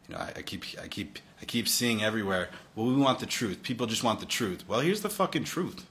you 0.08 0.16
know, 0.16 0.18
I, 0.18 0.34
I, 0.38 0.41
keep, 0.41 0.64
I 0.82 0.88
keep, 0.88 1.20
I 1.41 1.46
keep 1.46 1.68
seeing 1.68 2.04
everywhere. 2.04 2.50
Well, 2.76 2.86
we 2.86 2.96
want 2.96 3.20
the 3.20 3.26
truth. 3.26 3.64
People 3.64 3.88
just 3.88 4.04
want 4.04 4.20
the 4.20 4.26
truth. 4.26 4.68
Well, 4.68 4.80
here's 4.82 5.02
the 5.02 5.10
fucking 5.10 5.44
truth. 5.44 5.86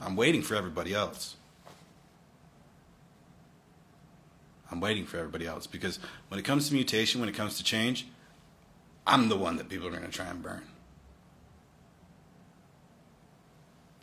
I'm 0.00 0.16
waiting 0.16 0.42
for 0.42 0.56
everybody 0.56 0.92
else. 0.92 1.36
I'm 4.70 4.80
waiting 4.80 5.04
for 5.04 5.18
everybody 5.18 5.46
else 5.46 5.66
because 5.66 5.98
when 6.28 6.40
it 6.40 6.44
comes 6.44 6.68
to 6.68 6.74
mutation, 6.74 7.20
when 7.20 7.28
it 7.28 7.34
comes 7.34 7.58
to 7.58 7.64
change, 7.64 8.06
I'm 9.06 9.28
the 9.28 9.36
one 9.36 9.56
that 9.56 9.68
people 9.68 9.86
are 9.86 9.90
going 9.90 10.02
to 10.02 10.08
try 10.08 10.26
and 10.26 10.42
burn. 10.42 10.62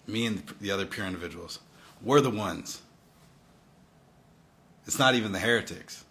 Me 0.10 0.26
and 0.26 0.44
the 0.60 0.72
other 0.72 0.86
pure 0.86 1.06
individuals. 1.06 1.60
We're 2.02 2.22
the 2.22 2.30
ones 2.30 2.82
it's 4.90 4.98
not 4.98 5.14
even 5.14 5.34
the 5.34 5.40
heretics, 5.40 6.04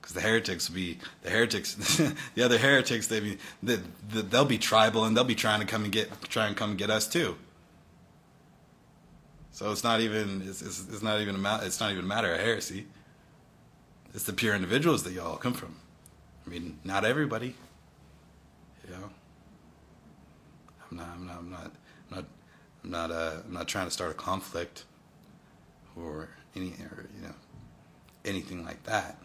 because 0.00 0.14
the 0.14 0.22
heretics 0.22 0.70
will 0.70 0.76
be 0.76 0.96
the 1.20 1.28
heretics. 1.28 1.74
the 2.34 2.42
other 2.42 2.56
heretics, 2.56 3.08
they 3.08 3.20
be 3.20 3.36
they, 3.62 3.78
they'll 4.08 4.46
be 4.46 4.56
tribal 4.56 5.04
and 5.04 5.14
they'll 5.14 5.22
be 5.22 5.34
trying 5.34 5.60
to 5.60 5.66
come 5.66 5.84
and 5.84 5.92
get 5.92 6.10
try 6.22 6.46
and 6.46 6.56
come 6.56 6.70
and 6.70 6.78
get 6.78 6.88
us 6.88 7.06
too. 7.06 7.36
So 9.52 9.70
it's 9.70 9.84
not 9.84 10.00
even 10.00 10.40
it's, 10.46 10.62
it's, 10.62 10.88
it's 10.88 11.02
not 11.02 11.20
even 11.20 11.44
a 11.44 11.60
it's 11.62 11.78
not 11.78 11.92
even 11.92 12.06
a 12.06 12.08
matter 12.08 12.32
of 12.32 12.40
heresy. 12.40 12.86
It's 14.14 14.24
the 14.24 14.32
pure 14.32 14.54
individuals 14.54 15.02
that 15.02 15.12
y'all 15.12 15.36
come 15.36 15.52
from. 15.52 15.76
I 16.46 16.48
mean, 16.48 16.78
not 16.84 17.04
everybody. 17.04 17.54
You 18.88 18.94
know. 18.94 19.10
I'm 20.90 20.96
not. 20.96 21.08
I'm 21.14 21.26
not. 21.26 21.36
I'm 21.36 21.50
not. 21.50 21.72
I'm 22.82 22.90
not. 22.90 23.10
Uh, 23.10 23.36
I'm 23.44 23.52
not 23.52 23.68
trying 23.68 23.86
to 23.86 23.90
start 23.90 24.10
a 24.10 24.14
conflict 24.14 24.84
or 25.96 26.28
any, 26.56 26.68
or, 26.68 27.06
you 27.16 27.22
know, 27.22 27.34
anything 28.24 28.64
like 28.64 28.84
that. 28.84 29.18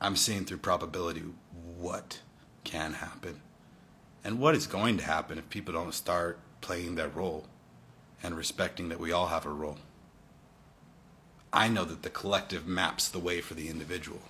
I'm 0.00 0.16
seeing 0.16 0.44
through 0.44 0.58
probability 0.58 1.22
what 1.78 2.20
can 2.64 2.94
happen 2.94 3.40
and 4.24 4.38
what 4.38 4.54
is 4.54 4.66
going 4.66 4.96
to 4.98 5.04
happen 5.04 5.38
if 5.38 5.48
people 5.50 5.74
don't 5.74 5.94
start 5.94 6.38
playing 6.60 6.94
their 6.94 7.08
role 7.08 7.46
and 8.22 8.36
respecting 8.36 8.88
that 8.88 9.00
we 9.00 9.12
all 9.12 9.28
have 9.28 9.46
a 9.46 9.50
role. 9.50 9.78
I 11.52 11.68
know 11.68 11.84
that 11.84 12.02
the 12.02 12.10
collective 12.10 12.66
maps 12.66 13.08
the 13.08 13.18
way 13.18 13.40
for 13.40 13.54
the 13.54 13.68
individual. 13.68 14.22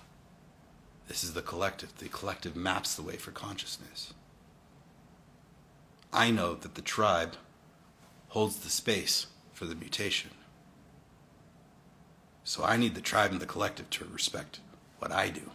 This 1.07 1.23
is 1.23 1.33
the 1.33 1.41
collective. 1.41 1.97
The 1.97 2.09
collective 2.09 2.55
maps 2.55 2.95
the 2.95 3.03
way 3.03 3.17
for 3.17 3.31
consciousness. 3.31 4.13
I 6.13 6.29
know 6.31 6.55
that 6.55 6.75
the 6.75 6.81
tribe 6.81 7.35
holds 8.29 8.57
the 8.57 8.69
space 8.69 9.27
for 9.53 9.65
the 9.65 9.75
mutation. 9.75 10.31
So 12.43 12.63
I 12.63 12.75
need 12.75 12.95
the 12.95 13.01
tribe 13.01 13.31
and 13.31 13.39
the 13.39 13.45
collective 13.45 13.89
to 13.91 14.05
respect 14.05 14.59
what 14.99 15.11
I 15.11 15.29
do. 15.29 15.51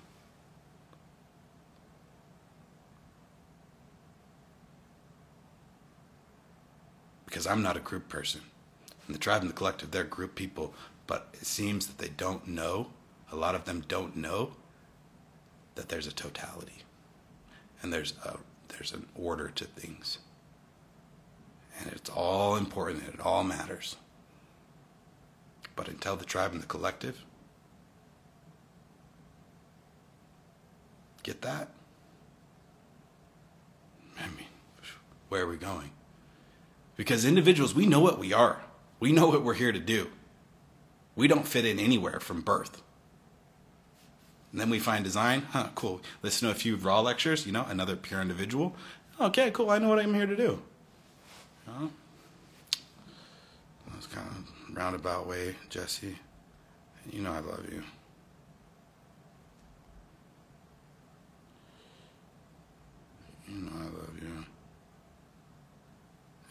Because 7.24 7.46
I'm 7.46 7.62
not 7.62 7.76
a 7.76 7.80
group 7.80 8.08
person. 8.08 8.40
And 9.06 9.14
the 9.14 9.18
tribe 9.18 9.42
and 9.42 9.50
the 9.50 9.54
collective, 9.54 9.90
they're 9.90 10.04
group 10.04 10.34
people, 10.34 10.72
but 11.06 11.28
it 11.34 11.46
seems 11.46 11.86
that 11.86 11.98
they 11.98 12.08
don't 12.08 12.46
know, 12.46 12.88
a 13.30 13.36
lot 13.36 13.54
of 13.54 13.64
them 13.64 13.84
don't 13.88 14.16
know 14.16 14.52
that 15.74 15.88
there's 15.88 16.06
a 16.06 16.12
totality. 16.12 16.82
And 17.82 17.92
there's 17.92 18.14
a 18.24 18.38
there's 18.68 18.92
an 18.92 19.06
order 19.14 19.48
to 19.48 19.64
things. 19.64 20.18
And 21.78 21.92
it's 21.92 22.10
all 22.10 22.56
important 22.56 23.04
and 23.04 23.14
it 23.14 23.20
all 23.20 23.44
matters. 23.44 23.96
But 25.74 25.88
until 25.88 26.16
the 26.16 26.24
tribe 26.24 26.52
and 26.52 26.62
the 26.62 26.66
collective 26.66 27.22
get 31.22 31.42
that, 31.42 31.68
I 34.18 34.28
mean, 34.28 34.46
where 35.28 35.42
are 35.42 35.48
we 35.48 35.56
going? 35.56 35.90
Because 36.96 37.24
individuals, 37.24 37.74
we 37.74 37.86
know 37.86 38.00
what 38.00 38.18
we 38.18 38.32
are. 38.32 38.62
We 39.00 39.12
know 39.12 39.28
what 39.28 39.42
we're 39.44 39.54
here 39.54 39.72
to 39.72 39.78
do. 39.78 40.08
We 41.14 41.28
don't 41.28 41.46
fit 41.46 41.66
in 41.66 41.78
anywhere 41.78 42.20
from 42.20 42.40
birth. 42.40 42.82
And 44.52 44.60
then 44.60 44.70
we 44.70 44.78
find 44.78 45.04
design. 45.04 45.42
Huh, 45.50 45.68
cool. 45.74 46.00
Listen 46.22 46.48
to 46.48 46.54
a 46.54 46.58
few 46.58 46.76
Ra 46.76 47.00
lectures, 47.00 47.44
you 47.44 47.52
know, 47.52 47.66
another 47.68 47.96
pure 47.96 48.22
individual. 48.22 48.74
Okay, 49.20 49.50
cool. 49.50 49.70
I 49.70 49.78
know 49.78 49.88
what 49.88 49.98
I'm 49.98 50.14
here 50.14 50.26
to 50.26 50.36
do. 50.36 50.62
Know? 51.66 51.90
That's 53.92 54.06
kind 54.06 54.26
of 54.28 54.76
roundabout 54.76 55.26
way, 55.26 55.56
Jesse. 55.68 56.16
You 57.10 57.22
know 57.22 57.32
I 57.32 57.40
love 57.40 57.64
you. 57.70 57.82
You 63.48 63.62
know 63.62 63.72
I 63.78 63.84
love 63.84 64.18
you. 64.20 64.44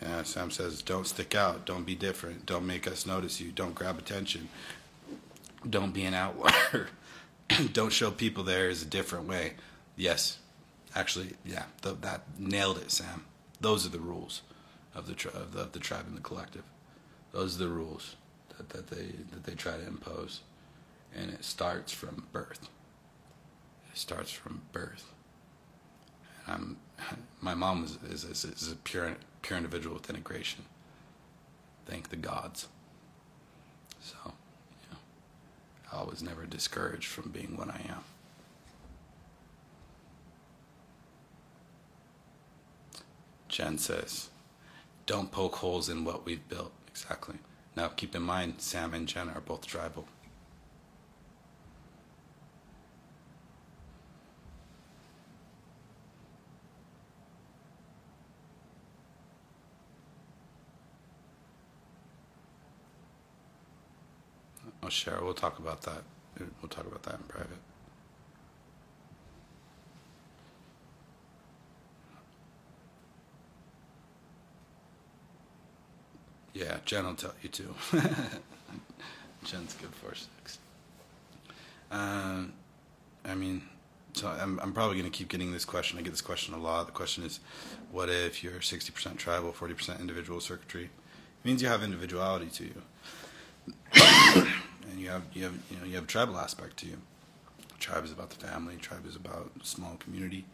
Yeah, 0.01 0.23
Sam 0.23 0.51
says, 0.51 0.81
don't 0.81 1.07
stick 1.07 1.35
out, 1.35 1.65
don't 1.65 1.85
be 1.85 1.95
different, 1.95 2.45
don't 2.45 2.65
make 2.67 2.87
us 2.87 3.05
notice 3.05 3.39
you, 3.39 3.51
don't 3.51 3.73
grab 3.73 3.97
attention, 3.97 4.49
don't 5.69 5.93
be 5.93 6.03
an 6.03 6.13
outlier, 6.13 6.89
don't 7.73 7.91
show 7.91 8.11
people 8.11 8.43
there 8.43 8.69
is 8.69 8.83
a 8.83 8.85
different 8.85 9.27
way. 9.27 9.53
Yes, 9.95 10.39
actually, 10.93 11.33
yeah, 11.45 11.63
th- 11.81 11.97
that 12.01 12.23
nailed 12.37 12.77
it, 12.77 12.91
Sam. 12.91 13.25
Those 13.61 13.85
are 13.85 13.89
the 13.89 13.99
rules 13.99 14.41
of 14.95 15.07
the, 15.07 15.13
tri- 15.13 15.31
of 15.31 15.53
the 15.53 15.61
of 15.61 15.71
the 15.73 15.79
tribe 15.79 16.05
and 16.07 16.17
the 16.17 16.21
collective. 16.21 16.63
Those 17.31 17.55
are 17.55 17.59
the 17.59 17.67
rules 17.67 18.15
that, 18.57 18.69
that 18.69 18.87
they 18.87 19.11
that 19.31 19.43
they 19.43 19.53
try 19.53 19.73
to 19.77 19.85
impose, 19.85 20.41
and 21.15 21.31
it 21.31 21.43
starts 21.43 21.91
from 21.91 22.27
birth. 22.31 22.69
It 23.91 23.97
starts 23.97 24.31
from 24.31 24.61
birth. 24.71 25.11
And 26.47 26.77
I'm, 26.99 27.23
my 27.41 27.53
mom 27.53 27.83
is, 27.83 27.97
is, 28.09 28.23
is, 28.23 28.45
is 28.45 28.71
a 28.71 28.75
pure 28.75 29.15
pure 29.41 29.57
individual 29.57 29.95
with 29.95 30.09
integration. 30.09 30.65
Thank 31.85 32.09
the 32.09 32.15
gods. 32.15 32.67
So, 34.01 34.15
you 34.25 34.87
know, 34.91 35.99
I 35.99 36.03
was 36.03 36.23
never 36.23 36.45
discouraged 36.45 37.07
from 37.07 37.29
being 37.29 37.57
what 37.57 37.69
I 37.69 37.81
am. 37.89 38.03
Jen 43.47 43.77
says, 43.77 44.29
don't 45.05 45.31
poke 45.31 45.55
holes 45.55 45.89
in 45.89 46.03
what 46.03 46.25
we've 46.25 46.47
built. 46.49 46.71
Exactly. 46.87 47.35
Now, 47.75 47.89
keep 47.89 48.15
in 48.15 48.23
mind, 48.23 48.55
Sam 48.57 48.93
and 48.93 49.07
Jen 49.07 49.29
are 49.29 49.41
both 49.41 49.65
tribal. 49.67 50.07
Oh, 64.81 64.87
Cheryl, 64.87 65.23
we'll 65.23 65.33
talk 65.33 65.57
about 65.57 65.81
that. 65.81 66.03
We'll 66.39 66.69
talk 66.69 66.85
about 66.85 67.03
that 67.03 67.15
in 67.15 67.23
private. 67.23 67.57
Yeah, 76.55 76.77
Jen 76.85 77.05
will 77.05 77.15
tell 77.15 77.33
you 77.41 77.49
too. 77.49 77.75
Jen's 79.43 79.73
good 79.73 79.93
for 79.93 80.15
six. 80.15 80.57
Um, 81.91 82.53
I 83.25 83.35
mean, 83.35 83.61
so 84.13 84.29
I'm, 84.29 84.57
I'm 84.61 84.71
probably 84.71 84.97
going 84.97 85.11
to 85.11 85.15
keep 85.15 85.27
getting 85.27 85.51
this 85.51 85.65
question. 85.65 85.99
I 85.99 86.01
get 86.01 86.11
this 86.11 86.21
question 86.21 86.53
a 86.53 86.57
lot. 86.57 86.85
The 86.85 86.93
question 86.93 87.25
is, 87.25 87.41
what 87.91 88.09
if 88.09 88.41
you're 88.41 88.53
60% 88.53 89.17
tribal, 89.17 89.51
40% 89.51 89.99
individual 89.99 90.39
circuitry? 90.39 90.85
It 90.85 91.45
means 91.45 91.61
you 91.61 91.67
have 91.67 91.83
individuality 91.83 92.47
to 92.47 92.63
you, 92.63 92.81
and 94.89 94.97
you 94.97 95.09
have 95.09 95.23
you 95.33 95.43
have 95.43 95.53
you 95.69 95.77
know 95.77 95.85
you 95.85 95.95
have 95.95 96.05
a 96.05 96.07
tribal 96.07 96.37
aspect 96.37 96.77
to 96.77 96.87
you. 96.87 96.97
Tribe 97.79 98.05
is 98.05 98.13
about 98.13 98.29
the 98.29 98.47
family. 98.47 98.77
Tribe 98.77 99.05
is 99.05 99.17
about 99.17 99.51
small 99.61 99.97
community. 99.97 100.45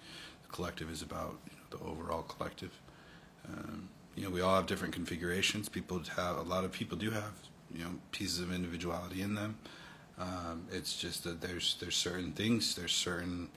The 0.43 0.49
collective 0.49 0.91
is 0.91 1.03
about 1.03 1.37
you 1.45 1.55
know, 1.55 1.77
the 1.77 1.91
overall 1.91 2.23
collective. 2.23 2.71
Um, 3.47 3.87
you 4.15 4.23
know, 4.23 4.29
we 4.29 4.41
all 4.41 4.55
have 4.55 4.65
different 4.65 4.93
configurations. 4.93 5.69
People 5.69 6.01
have 6.17 6.37
a 6.37 6.41
lot 6.41 6.63
of 6.63 6.71
people 6.71 6.97
do 6.97 7.11
have 7.11 7.33
you 7.73 7.83
know 7.83 7.91
pieces 8.11 8.39
of 8.39 8.53
individuality 8.53 9.21
in 9.21 9.35
them. 9.35 9.57
Um, 10.19 10.67
it's 10.71 10.97
just 10.97 11.23
that 11.23 11.41
there's 11.41 11.77
there's 11.79 11.95
certain 11.95 12.31
things, 12.33 12.75
there's 12.75 12.93
certain 12.93 13.49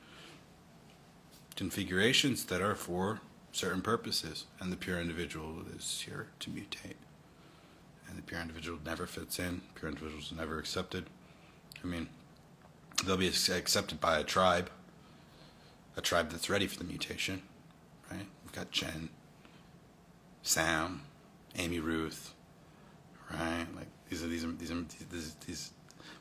configurations 1.57 2.45
that 2.47 2.61
are 2.61 2.75
for 2.75 3.21
certain 3.53 3.83
purposes, 3.83 4.47
and 4.61 4.73
the 4.73 4.77
pure 4.77 5.01
individual 5.01 5.63
is 5.77 6.03
here 6.07 6.29
to 6.41 6.51
mutate. 6.51 6.97
And 8.09 8.19
the 8.19 8.23
pure 8.23 8.41
individual 8.41 8.79
never 8.85 9.07
fits 9.07 9.39
in. 9.39 9.63
Pure 9.75 9.91
individuals 9.91 10.33
never 10.37 10.59
accepted. 10.59 11.07
I 11.83 11.87
mean, 11.87 12.09
they'll 13.05 13.17
be 13.17 13.29
accepted 13.29 14.01
by 14.01 14.19
a 14.19 14.25
tribe, 14.25 14.71
a 15.97 16.01
tribe 16.01 16.31
that's 16.31 16.51
ready 16.51 16.67
for 16.67 16.79
the 16.79 16.85
mutation, 16.85 17.43
right? 18.11 18.27
We've 18.45 18.53
got 18.53 18.71
Jen, 18.71 19.11
Sam, 20.45 21.01
Amy 21.57 21.81
Ruth, 21.81 22.35
right? 23.33 23.67
Like 23.75 23.89
these 24.09 24.23
are 24.23 24.29
these 24.29 24.45
are 24.45 24.53
these 24.53 24.71
are 24.71 24.85
these, 25.11 25.35
these 25.47 25.71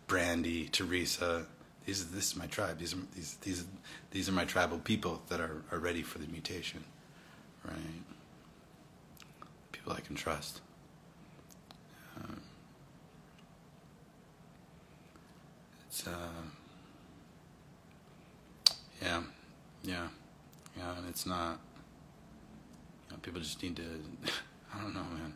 Brandy, 0.08 0.70
Teresa. 0.70 1.46
These 1.86 2.00
is 2.00 2.12
this 2.12 2.32
is 2.32 2.36
my 2.38 2.48
tribe. 2.48 2.80
These 2.80 2.94
are 2.94 2.98
these 3.14 3.36
these 3.42 3.66
these 4.12 4.30
are 4.30 4.32
my 4.32 4.46
tribal 4.46 4.80
people 4.80 5.22
that 5.28 5.42
are, 5.42 5.62
are 5.72 5.78
ready 5.78 6.02
for 6.02 6.20
the 6.20 6.28
mutation, 6.28 6.84
right? 7.66 7.76
People 9.74 9.92
I 9.92 10.00
can 10.00 10.16
trust. 10.16 10.62
Um, 12.16 12.40
it's 15.88 16.08
uh, 16.08 16.12
yeah, 19.02 19.22
yeah, 19.84 20.08
yeah, 20.78 20.98
and 20.98 21.10
it's 21.10 21.26
not. 21.26 21.60
People 23.22 23.42
just 23.42 23.62
need 23.62 23.76
to. 23.78 23.84
I 24.76 24.82
don't 24.82 24.94
know, 24.94 25.04
man. 25.04 25.34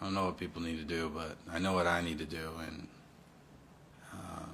I 0.00 0.04
don't 0.04 0.14
know 0.14 0.26
what 0.26 0.38
people 0.38 0.60
need 0.60 0.76
to 0.76 0.84
do, 0.84 1.10
but 1.14 1.36
I 1.50 1.58
know 1.58 1.72
what 1.72 1.86
I 1.86 2.02
need 2.02 2.18
to 2.18 2.26
do, 2.26 2.50
and 2.66 2.88
uh, 4.12 4.46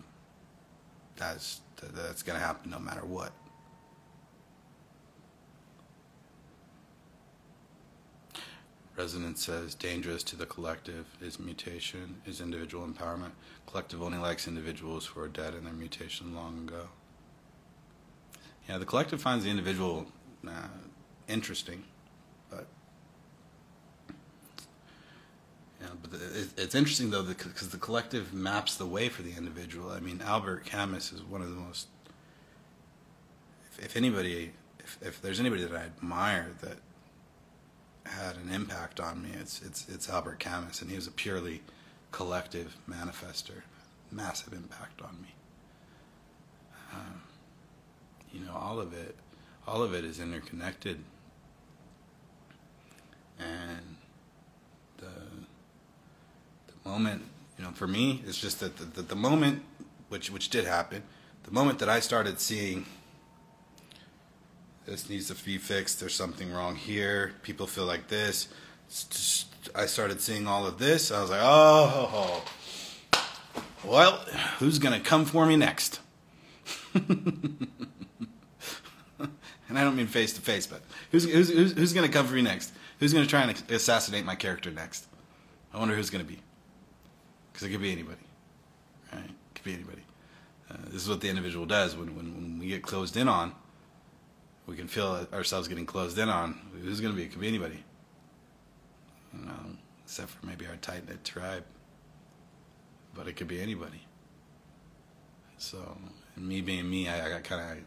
that's 1.16 1.60
that's 1.82 2.22
gonna 2.22 2.38
happen 2.38 2.70
no 2.70 2.78
matter 2.78 3.04
what. 3.04 3.32
Resident 8.96 9.38
says 9.38 9.74
dangerous 9.74 10.22
to 10.24 10.36
the 10.36 10.44
collective 10.44 11.06
is 11.22 11.40
mutation, 11.40 12.20
is 12.26 12.42
individual 12.42 12.86
empowerment. 12.86 13.30
Collective 13.66 14.02
only 14.02 14.18
likes 14.18 14.46
individuals 14.46 15.06
who 15.06 15.20
are 15.20 15.28
dead 15.28 15.54
in 15.54 15.64
their 15.64 15.72
mutation 15.72 16.34
long 16.34 16.68
ago. 16.68 16.88
Yeah, 18.68 18.76
the 18.76 18.84
collective 18.84 19.22
finds 19.22 19.44
the 19.44 19.50
individual 19.50 20.06
uh, 20.46 20.50
interesting, 21.30 21.84
but 22.50 22.66
yeah, 25.80 25.88
but 26.02 26.10
the, 26.10 26.16
it, 26.18 26.48
it's 26.56 26.74
interesting 26.74 27.10
though 27.10 27.22
because 27.22 27.68
the 27.68 27.78
collective 27.78 28.34
maps 28.34 28.76
the 28.76 28.86
way 28.86 29.08
for 29.08 29.22
the 29.22 29.32
individual. 29.36 29.90
I 29.90 30.00
mean, 30.00 30.20
Albert 30.24 30.64
Camus 30.64 31.12
is 31.12 31.22
one 31.22 31.40
of 31.42 31.48
the 31.48 31.56
most. 31.56 31.88
If, 33.72 33.84
if 33.84 33.96
anybody, 33.96 34.52
if, 34.78 34.98
if 35.02 35.22
there's 35.22 35.40
anybody 35.40 35.64
that 35.64 35.74
I 35.74 35.84
admire 35.84 36.48
that 36.60 36.78
had 38.04 38.36
an 38.36 38.50
impact 38.52 39.00
on 39.00 39.22
me, 39.22 39.30
it's 39.38 39.62
it's 39.62 39.88
it's 39.88 40.08
Albert 40.08 40.38
Camus, 40.38 40.82
and 40.82 40.90
he 40.90 40.96
was 40.96 41.06
a 41.06 41.12
purely 41.12 41.62
collective 42.10 42.76
manifester, 42.88 43.62
massive 44.10 44.52
impact 44.52 45.00
on 45.02 45.16
me. 45.22 45.28
Um, 46.92 47.22
you 48.32 48.40
know, 48.40 48.54
all 48.54 48.80
of 48.80 48.92
it, 48.92 49.16
all 49.66 49.82
of 49.82 49.94
it 49.94 50.04
is 50.04 50.20
interconnected, 50.20 51.04
and 53.40 53.96
the 54.98 56.72
the 56.72 56.88
moment, 56.88 57.22
you 57.58 57.64
know, 57.64 57.70
for 57.72 57.86
me, 57.86 58.22
it's 58.26 58.38
just 58.38 58.60
that 58.60 58.76
the, 58.76 58.84
the, 58.84 59.02
the 59.02 59.16
moment, 59.16 59.62
which 60.08 60.30
which 60.30 60.50
did 60.50 60.64
happen, 60.64 61.02
the 61.44 61.50
moment 61.50 61.78
that 61.78 61.88
I 61.88 62.00
started 62.00 62.40
seeing 62.40 62.86
this 64.90 65.08
needs 65.08 65.28
to 65.28 65.44
be 65.44 65.56
fixed. 65.56 66.00
There's 66.00 66.14
something 66.14 66.52
wrong 66.52 66.74
here. 66.74 67.32
People 67.42 67.68
feel 67.68 67.84
like 67.84 68.08
this. 68.08 68.48
Just, 68.88 69.46
I 69.74 69.86
started 69.86 70.20
seeing 70.20 70.48
all 70.48 70.66
of 70.66 70.78
this. 70.78 71.12
I 71.12 71.20
was 71.20 71.30
like, 71.30 71.40
oh, 71.42 72.42
well, 73.84 74.12
who's 74.58 74.80
to 74.80 74.98
come 75.00 75.24
for 75.24 75.46
me 75.46 75.56
next? 75.56 76.00
and 76.94 77.68
I 79.70 79.84
don't 79.84 79.94
mean 79.94 80.08
face 80.08 80.32
to 80.32 80.40
face, 80.40 80.66
but 80.66 80.82
who's, 81.12 81.24
who's, 81.24 81.50
who's, 81.50 81.72
who's 81.72 81.92
going 81.92 82.06
to 82.06 82.12
come 82.12 82.26
for 82.26 82.34
me 82.34 82.42
next? 82.42 82.72
Who's 83.00 83.12
going 83.12 83.24
to 83.24 83.30
try 83.30 83.42
and 83.42 83.70
assassinate 83.70 84.24
my 84.24 84.36
character 84.36 84.70
next? 84.70 85.06
I 85.74 85.78
wonder 85.78 85.96
who's 85.96 86.10
going 86.10 86.24
to 86.24 86.30
be. 86.30 86.38
Because 87.52 87.66
it 87.66 87.70
could 87.70 87.82
be 87.82 87.90
anybody. 87.90 88.18
Right? 89.12 89.24
It 89.24 89.54
could 89.54 89.64
be 89.64 89.74
anybody. 89.74 90.02
Uh, 90.70 90.76
this 90.86 91.02
is 91.02 91.08
what 91.08 91.20
the 91.20 91.28
individual 91.28 91.66
does 91.66 91.96
when, 91.96 92.14
when, 92.14 92.34
when 92.34 92.58
we 92.60 92.68
get 92.68 92.82
closed 92.82 93.16
in 93.16 93.26
on 93.26 93.54
we 94.70 94.76
can 94.76 94.86
feel 94.86 95.26
ourselves 95.32 95.66
getting 95.66 95.84
closed 95.84 96.16
in 96.16 96.28
on. 96.28 96.56
Who's 96.80 97.00
going 97.00 97.12
to 97.12 97.16
be? 97.16 97.24
It 97.24 97.32
could 97.32 97.40
be 97.40 97.48
anybody. 97.48 97.82
You 99.34 99.44
know, 99.44 99.52
except 100.04 100.30
for 100.30 100.46
maybe 100.46 100.64
our 100.66 100.76
tight 100.76 101.08
knit 101.08 101.24
tribe. 101.24 101.64
But 103.12 103.26
it 103.26 103.34
could 103.34 103.48
be 103.48 103.60
anybody. 103.60 104.06
So, 105.58 105.96
me 106.36 106.60
being 106.60 106.88
me, 106.88 107.08
I, 107.08 107.38
I 107.38 107.40
kind 107.40 107.82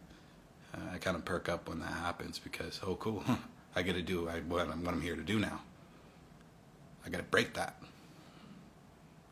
of, 0.73 0.91
I 0.93 0.97
kind 0.97 1.15
of 1.15 1.23
perk 1.23 1.47
up 1.47 1.69
when 1.69 1.79
that 1.79 1.93
happens 1.93 2.37
because 2.37 2.81
oh, 2.85 2.95
cool, 2.95 3.23
I 3.75 3.81
get 3.81 3.93
to 3.93 4.01
do 4.01 4.25
what 4.25 4.35
I'm, 4.69 4.83
what 4.83 4.93
I'm 4.93 5.01
here 5.01 5.15
to 5.15 5.23
do 5.23 5.39
now. 5.39 5.61
I 7.05 7.09
got 7.09 7.17
to 7.17 7.23
break 7.23 7.53
that. 7.55 7.81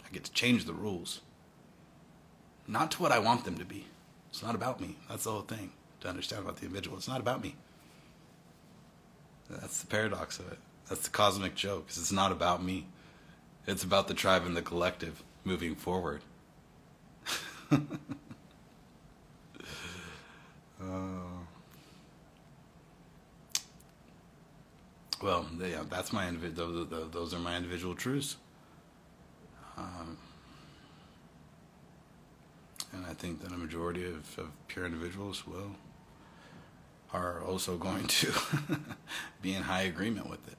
I 0.06 0.10
get 0.12 0.24
to 0.26 0.32
change 0.32 0.66
the 0.66 0.74
rules. 0.74 1.22
Not 2.68 2.92
to 2.92 3.02
what 3.02 3.12
I 3.12 3.20
want 3.20 3.46
them 3.46 3.58
to 3.58 3.66
be. 3.66 3.88
It's 4.30 4.44
not 4.44 4.56
about 4.56 4.80
me. 4.80 4.98
That's 5.10 5.26
the 5.26 5.32
whole 5.32 5.42
thing 5.42 5.72
to 6.02 6.10
understand 6.10 6.44
about 6.44 6.58
the 6.58 6.66
individual. 6.66 6.98
It's 6.98 7.08
not 7.08 7.20
about 7.20 7.44
me. 7.44 7.56
That's 9.50 9.82
the 9.82 9.88
paradox 9.88 10.40
of 10.40 10.52
it. 10.52 10.58
That's 10.88 11.02
the 11.02 11.10
cosmic 11.10 11.56
joke, 11.56 11.88
because 11.88 12.02
it's 12.02 12.12
not 12.12 12.32
about 12.32 12.64
me. 12.64 12.88
It's 13.68 13.84
about 13.84 14.08
the 14.08 14.14
tribe 14.14 14.46
and 14.46 14.56
the 14.56 14.62
collective 14.62 15.24
moving 15.44 15.76
forward. 15.76 16.22
uh, 17.72 17.78
well, 25.22 25.46
yeah, 25.60 25.84
that's 25.90 26.12
my 26.12 26.26
individ- 26.26 26.56
those, 26.56 26.88
those 27.12 27.34
are 27.34 27.40
my 27.40 27.56
individual 27.56 27.96
truths. 27.96 28.38
Um, 29.78 30.18
and 32.94 33.06
I 33.06 33.14
think 33.14 33.42
that 33.42 33.52
a 33.52 33.58
majority 33.58 34.06
of, 34.06 34.38
of 34.38 34.52
pure 34.68 34.86
individuals 34.86 35.48
will 35.48 35.76
are 37.14 37.44
also 37.44 37.78
going 37.78 38.08
to 38.08 38.32
be 39.42 39.54
in 39.54 39.64
high 39.64 39.82
agreement 39.84 40.30
with 40.30 40.48
it. 40.48 40.58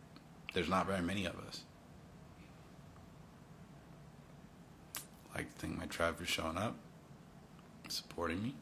There's 0.52 0.68
not 0.68 0.86
very 0.86 1.00
many 1.00 1.24
of 1.24 1.38
us. 1.48 1.62
I 5.34 5.38
like 5.38 5.54
to 5.54 5.58
think 5.58 5.78
my 5.78 5.86
tribe 5.86 6.18
for 6.18 6.26
showing 6.26 6.58
up, 6.58 6.76
supporting 7.88 8.42
me, 8.42 8.54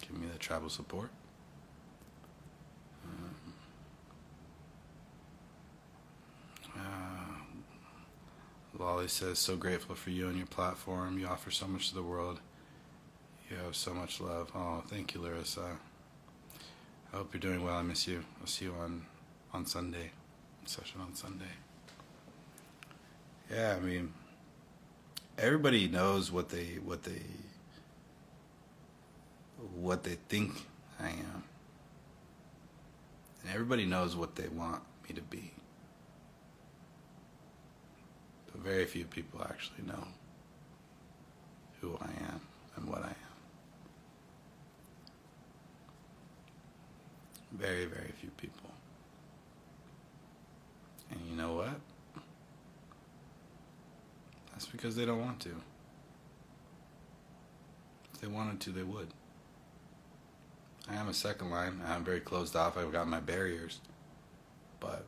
giving 0.00 0.22
me 0.22 0.26
that 0.28 0.40
tribal 0.40 0.70
support. 0.70 1.10
Um, 3.04 3.54
uh, 6.71 6.71
Lolly 8.78 9.08
says, 9.08 9.38
so 9.38 9.56
grateful 9.56 9.94
for 9.94 10.10
you 10.10 10.28
and 10.28 10.36
your 10.36 10.46
platform. 10.46 11.18
You 11.18 11.26
offer 11.26 11.50
so 11.50 11.66
much 11.66 11.90
to 11.90 11.94
the 11.94 12.02
world. 12.02 12.40
You 13.50 13.56
have 13.58 13.76
so 13.76 13.92
much 13.92 14.20
love. 14.20 14.50
Oh, 14.54 14.82
thank 14.86 15.14
you, 15.14 15.20
Larissa. 15.20 15.76
I 17.12 17.16
hope 17.16 17.34
you're 17.34 17.40
doing 17.40 17.62
well. 17.62 17.74
I 17.74 17.82
miss 17.82 18.08
you. 18.08 18.24
I'll 18.40 18.46
see 18.46 18.64
you 18.64 18.74
on, 18.74 19.06
on 19.52 19.66
Sunday, 19.66 20.10
session 20.64 21.00
on 21.00 21.14
Sunday. 21.14 21.44
Yeah, 23.50 23.74
I 23.76 23.80
mean, 23.80 24.14
everybody 25.38 25.88
knows 25.88 26.32
what 26.32 26.48
they 26.48 26.78
what 26.84 27.02
they 27.02 27.20
what 29.74 30.02
they 30.04 30.16
think 30.28 30.66
I 30.98 31.08
am, 31.08 31.44
and 33.42 33.52
everybody 33.52 33.84
knows 33.84 34.16
what 34.16 34.36
they 34.36 34.48
want 34.48 34.82
me 35.08 35.14
to 35.14 35.22
be. 35.22 35.52
But 38.50 38.51
very 38.62 38.84
few 38.84 39.04
people 39.04 39.42
actually 39.42 39.84
know 39.86 40.06
who 41.80 41.98
I 42.00 42.10
am 42.32 42.40
and 42.76 42.88
what 42.88 43.02
I 43.02 43.08
am. 43.08 43.14
Very, 47.52 47.84
very 47.84 48.12
few 48.20 48.30
people. 48.30 48.70
And 51.10 51.20
you 51.28 51.36
know 51.36 51.54
what? 51.54 51.80
That's 54.52 54.66
because 54.66 54.96
they 54.96 55.04
don't 55.04 55.20
want 55.20 55.40
to. 55.40 55.50
If 58.14 58.20
they 58.20 58.28
wanted 58.28 58.60
to, 58.60 58.70
they 58.70 58.82
would. 58.82 59.08
I 60.88 60.94
am 60.94 61.08
a 61.08 61.14
second 61.14 61.50
line. 61.50 61.80
I'm 61.86 62.04
very 62.04 62.20
closed 62.20 62.56
off. 62.56 62.76
I've 62.76 62.92
got 62.92 63.08
my 63.08 63.20
barriers. 63.20 63.80
But 64.80 65.04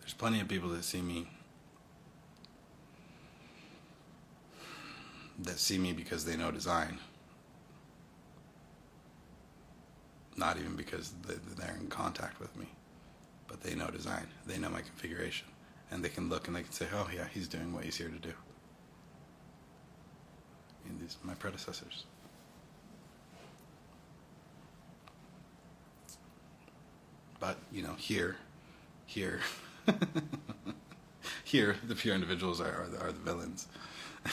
there's 0.00 0.11
plenty 0.22 0.40
of 0.40 0.46
people 0.46 0.68
that 0.68 0.84
see 0.84 1.02
me 1.02 1.26
that 5.40 5.58
see 5.58 5.76
me 5.76 5.92
because 5.92 6.24
they 6.24 6.36
know 6.36 6.52
design. 6.52 6.96
Not 10.36 10.58
even 10.58 10.76
because 10.76 11.12
they're 11.26 11.76
in 11.80 11.88
contact 11.88 12.38
with 12.38 12.56
me, 12.56 12.66
but 13.48 13.62
they 13.62 13.74
know 13.74 13.88
design. 13.88 14.28
They 14.46 14.58
know 14.58 14.70
my 14.70 14.82
configuration. 14.82 15.48
And 15.90 16.04
they 16.04 16.08
can 16.08 16.28
look 16.28 16.46
and 16.46 16.54
they 16.54 16.62
can 16.62 16.70
say, 16.70 16.86
oh, 16.94 17.08
yeah, 17.12 17.26
he's 17.34 17.48
doing 17.48 17.72
what 17.72 17.82
he's 17.82 17.96
here 17.96 18.08
to 18.08 18.18
do. 18.18 18.32
Mean, 20.84 21.00
these 21.00 21.16
my 21.24 21.34
predecessors. 21.34 22.04
But, 27.40 27.56
you 27.72 27.82
know, 27.82 27.94
here, 27.94 28.36
here, 29.06 29.40
here, 31.44 31.76
the 31.86 31.94
pure 31.94 32.14
individuals 32.14 32.60
are, 32.60 32.82
are, 32.82 32.86
the, 32.86 33.00
are 33.00 33.12
the 33.12 33.20
villains. 33.20 33.66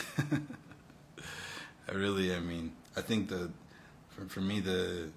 I 1.88 1.91
really, 1.93 2.36
I 2.36 2.39
mean, 2.39 2.74
I 2.95 3.02
think 3.02 3.30
the, 3.30 3.50
for, 4.10 4.26
for 4.26 4.41
me, 4.41 4.60
the, 4.60 5.10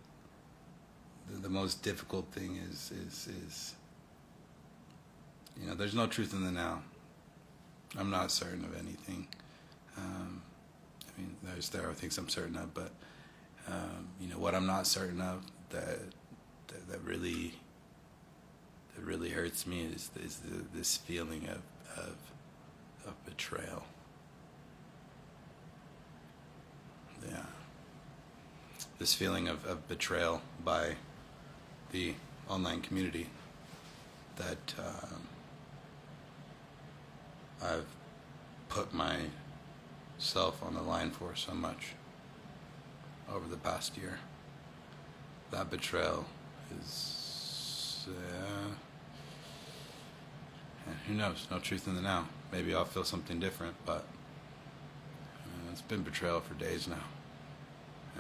the, 1.31 1.39
the 1.43 1.49
most 1.49 1.83
difficult 1.83 2.27
thing 2.33 2.57
is, 2.71 2.93
is, 2.93 3.29
is, 3.45 3.75
you 5.61 5.67
know, 5.67 5.75
there's 5.75 5.95
no 5.95 6.07
truth 6.07 6.33
in 6.33 6.45
the 6.45 6.51
now. 6.51 6.83
I'm 7.99 8.11
not 8.11 8.31
certain 8.31 8.65
of 8.65 8.75
anything. 8.77 9.29
Um, 9.99 10.43
I 11.07 11.21
mean, 11.21 11.37
there's 11.43 11.69
there 11.69 11.89
are 11.89 11.93
things 11.93 12.17
I'm 12.17 12.29
certain 12.29 12.57
of, 12.57 12.73
but 12.73 12.91
um, 13.69 14.09
you 14.21 14.29
know 14.29 14.39
what 14.39 14.55
I'm 14.55 14.67
not 14.67 14.87
certain 14.87 15.21
of 15.21 15.45
that 15.71 15.99
that, 16.69 16.89
that 16.89 17.03
really 17.05 17.53
that 18.95 19.05
really 19.05 19.31
hurts 19.31 19.67
me 19.67 19.83
is 19.95 20.11
is 20.25 20.39
the, 20.39 20.65
this 20.77 20.97
feeling 20.97 21.49
of 21.49 21.63
of 21.97 22.17
of 23.07 23.25
betrayal. 23.25 23.85
yeah, 27.31 27.45
this 28.99 29.15
feeling 29.15 29.49
of, 29.49 29.65
of 29.67 29.87
betrayal 29.89 30.41
by 30.65 30.97
the 31.93 32.15
online 32.49 32.81
community 32.81 33.29
that 34.37 34.75
um, 34.79 35.21
I've 37.63 37.87
put 38.69 38.93
myself 38.93 40.63
on 40.63 40.75
the 40.75 40.83
line 40.83 41.11
for 41.11 41.35
so 41.37 41.53
much 41.53 41.93
over 43.33 43.47
the 43.49 43.57
past 43.57 43.97
year. 43.97 44.19
That 45.51 45.71
betrayal 45.71 46.25
is, 46.81 47.22
uh, 48.09 48.71
who 51.07 51.15
knows? 51.15 51.47
No 51.51 51.59
truth 51.59 51.87
in 51.87 51.95
the 51.95 52.03
now. 52.03 52.29
Maybe 52.51 52.75
I'll 52.75 52.85
feel 52.85 53.05
something 53.05 53.41
different, 53.41 53.75
but 53.87 54.05
it's 55.73 55.83
been 55.83 56.03
betrayal 56.03 56.41
for 56.41 56.55
days 56.55 56.87
now. 56.87 57.05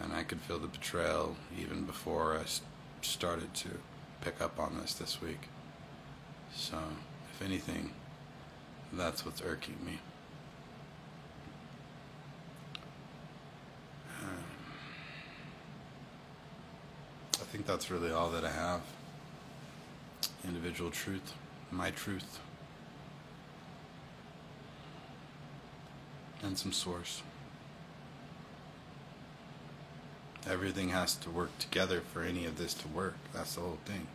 And 0.03 0.15
I 0.15 0.23
could 0.23 0.41
feel 0.41 0.59
the 0.59 0.69
betrayal 0.69 1.37
even 1.61 1.85
before 1.85 2.39
I 2.39 2.45
started 3.03 3.53
to 3.55 3.69
pick 4.23 4.41
up 4.41 4.59
on 4.59 4.79
this 4.81 4.95
this 4.95 5.21
week. 5.21 5.49
So, 6.55 6.79
if 7.35 7.43
anything, 7.43 7.93
that's 8.93 9.25
what's 9.27 9.43
irking 9.43 9.77
me. 9.85 9.99
Um, 14.23 14.45
I 17.35 17.45
think 17.45 17.67
that's 17.67 17.91
really 17.91 18.11
all 18.11 18.31
that 18.31 18.45
I 18.47 18.51
have. 18.51 18.81
Individual 20.45 20.91
truth, 20.91 21.35
my 21.71 21.91
truth, 21.91 22.41
and 26.43 26.59
some 26.59 26.73
source. 26.73 27.23
Everything 30.51 30.89
has 30.89 31.15
to 31.17 31.31
work 31.31 31.57
together 31.59 32.01
for 32.01 32.23
any 32.23 32.45
of 32.45 32.59
this 32.59 32.75
to 32.75 32.89
work. 32.89 33.15
That's 33.33 33.55
the 33.55 33.61
whole 33.61 33.79
thing. 33.85 34.09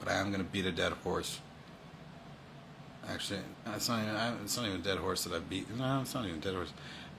But 0.00 0.08
I 0.08 0.14
am 0.14 0.32
going 0.32 0.44
to 0.44 0.50
beat 0.50 0.66
a 0.66 0.72
dead 0.72 0.92
horse. 1.04 1.40
Actually, 3.08 3.40
it's 3.66 3.88
not, 3.88 4.02
even, 4.02 4.16
it's 4.42 4.56
not 4.56 4.66
even 4.66 4.80
a 4.80 4.82
dead 4.82 4.98
horse 4.98 5.24
that 5.24 5.34
I 5.34 5.38
beat. 5.38 5.72
No, 5.76 6.00
it's 6.00 6.14
not 6.14 6.24
even 6.24 6.38
a 6.38 6.40
dead 6.40 6.54
horse. 6.54 6.72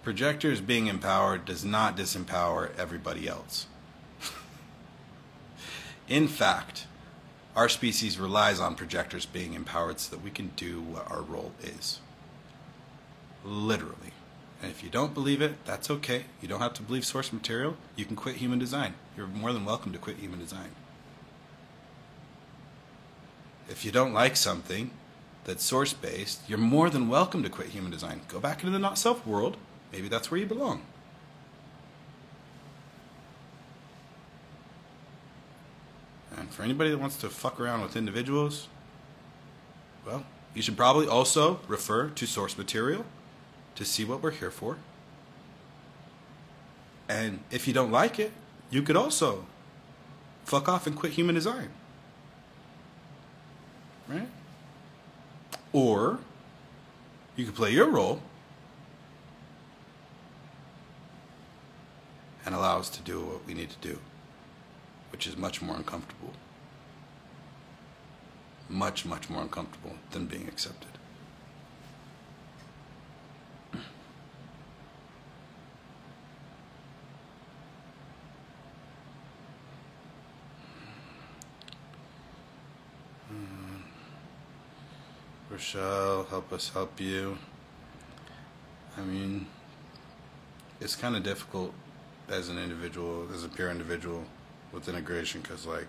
Projectors 0.04 0.62
being 0.62 0.88
empowered 0.88 1.46
does 1.46 1.64
not 1.64 1.96
disempower 1.96 2.76
everybody 2.76 3.28
else. 3.28 3.68
In 6.08 6.28
fact, 6.28 6.88
our 7.56 7.70
species 7.70 8.18
relies 8.18 8.60
on 8.60 8.76
projectors 8.76 9.26
being 9.26 9.54
empowered 9.54 10.00
so 10.00 10.16
that 10.16 10.24
we 10.24 10.32
can 10.32 10.52
do 10.56 10.82
what 10.82 11.10
our 11.12 11.22
role 11.22 11.52
is. 11.62 12.00
Literally. 13.46 14.14
And 14.62 14.72
if 14.72 14.84
you 14.84 14.90
don't 14.90 15.14
believe 15.14 15.42
it, 15.42 15.64
that's 15.66 15.92
okay. 15.92 16.26
You 16.42 16.48
don't 16.48 16.62
have 16.62 16.74
to 16.76 16.84
believe 16.84 17.06
source 17.06 17.34
material. 17.34 17.76
You 17.96 18.06
can 18.06 18.16
quit 18.16 18.38
human 18.38 18.58
design. 18.58 18.96
You're 19.18 19.28
more 19.28 19.54
than 19.54 19.66
welcome 19.66 19.92
to 19.92 20.00
quit 20.00 20.18
human 20.18 20.40
design. 20.40 20.70
If 23.70 23.86
you 23.86 23.92
don't 23.92 24.14
like 24.14 24.36
something 24.36 24.92
that's 25.44 25.64
source 25.64 25.94
based, 25.94 26.42
you're 26.48 26.58
more 26.58 26.90
than 26.90 27.08
welcome 27.08 27.44
to 27.44 27.50
quit 27.50 27.70
human 27.70 27.92
design. 27.92 28.22
Go 28.28 28.40
back 28.40 28.60
into 28.60 28.72
the 28.72 28.80
not 28.80 28.98
self 28.98 29.26
world. 29.26 29.58
Maybe 29.92 30.08
that's 30.08 30.32
where 30.32 30.40
you 30.40 30.46
belong. 30.46 30.82
And 36.38 36.50
for 36.50 36.64
anybody 36.64 36.90
that 36.92 36.98
wants 36.98 37.18
to 37.18 37.30
fuck 37.30 37.60
around 37.60 37.82
with 37.82 37.96
individuals, 37.96 38.68
well, 40.06 40.26
You 40.54 40.62
should 40.62 40.76
probably 40.76 41.08
also 41.08 41.60
refer 41.68 42.10
to 42.10 42.26
source 42.26 42.58
material 42.58 43.06
to 43.76 43.86
see 43.86 44.04
what 44.04 44.22
we're 44.22 44.32
here 44.32 44.52
for. 44.52 44.78
And 47.08 47.40
if 47.52 47.68
you 47.68 47.74
don't 47.74 47.92
like 47.92 48.20
it, 48.20 48.32
you 48.70 48.82
could 48.82 48.98
also 48.98 49.46
fuck 50.44 50.68
off 50.68 50.88
and 50.88 50.96
quit 50.96 51.14
human 51.14 51.36
design. 51.36 51.70
Right? 54.08 54.28
Or 55.72 56.20
you 57.38 57.46
could 57.46 57.56
play 57.56 57.72
your 57.72 57.90
role 57.90 58.22
and 62.46 62.56
allow 62.56 62.80
us 62.80 62.90
to 62.90 63.02
do 63.02 63.22
what 63.22 63.46
we 63.46 63.54
need 63.54 63.70
to 63.70 63.88
do, 63.88 64.00
which 65.12 65.28
is 65.28 65.38
much 65.38 65.62
more 65.62 65.76
uncomfortable. 65.76 66.34
Much, 68.70 69.06
much 69.06 69.30
more 69.30 69.42
uncomfortable 69.42 69.96
than 70.12 70.26
being 70.26 70.48
accepted. 70.48 70.88
Hmm. 83.28 83.82
Rochelle, 85.50 86.24
help 86.30 86.52
us 86.54 86.70
help 86.70 87.00
you. 87.00 87.38
I 88.98 89.02
mean, 89.02 89.48
it's 90.80 90.96
kind 90.96 91.16
of 91.16 91.24
difficult 91.24 91.74
as 92.32 92.50
an 92.50 92.58
individual, 92.58 93.28
as 93.34 93.44
a 93.44 93.50
pure 93.50 93.70
individual 93.70 94.24
with 94.72 94.88
integration, 94.88 95.42
because, 95.42 95.66
like, 95.66 95.88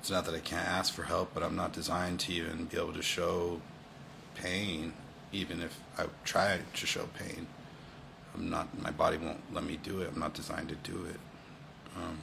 it's 0.00 0.10
not 0.10 0.24
that 0.26 0.34
I 0.34 0.40
can't 0.40 0.66
ask 0.66 0.92
for 0.92 1.02
help, 1.02 1.30
but 1.34 1.42
I'm 1.42 1.56
not 1.56 1.72
designed 1.72 2.20
to 2.20 2.32
even 2.32 2.66
be 2.66 2.76
able 2.76 2.92
to 2.92 3.02
show 3.02 3.60
pain, 4.34 4.92
even 5.32 5.60
if 5.60 5.78
I 5.98 6.06
try 6.24 6.60
to 6.74 6.86
show 6.86 7.08
pain. 7.18 7.46
I'm 8.34 8.48
not, 8.48 8.80
my 8.80 8.90
body 8.90 9.16
won't 9.16 9.40
let 9.52 9.64
me 9.64 9.78
do 9.82 10.00
it. 10.00 10.10
I'm 10.12 10.20
not 10.20 10.34
designed 10.34 10.68
to 10.68 10.76
do 10.76 11.04
it. 11.06 11.20
Um, 11.96 12.18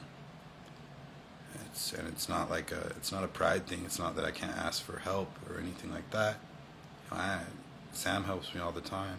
it's 1.64 1.92
and 1.92 2.08
it's 2.08 2.28
not 2.28 2.50
like 2.50 2.72
a 2.72 2.92
it's 2.96 3.12
not 3.12 3.24
a 3.24 3.28
pride 3.28 3.66
thing. 3.66 3.82
It's 3.84 3.98
not 3.98 4.16
that 4.16 4.24
I 4.24 4.30
can't 4.30 4.56
ask 4.56 4.82
for 4.82 4.98
help 4.98 5.30
or 5.48 5.58
anything 5.58 5.92
like 5.92 6.10
that. 6.10 6.36
You 7.10 7.16
know, 7.16 7.22
I, 7.22 7.40
Sam 7.92 8.24
helps 8.24 8.54
me 8.54 8.60
all 8.60 8.72
the 8.72 8.80
time. 8.80 9.18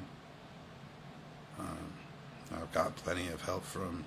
Um, 1.60 1.94
I've 2.54 2.72
got 2.72 2.96
plenty 2.96 3.28
of 3.28 3.42
help 3.42 3.64
from 3.64 4.06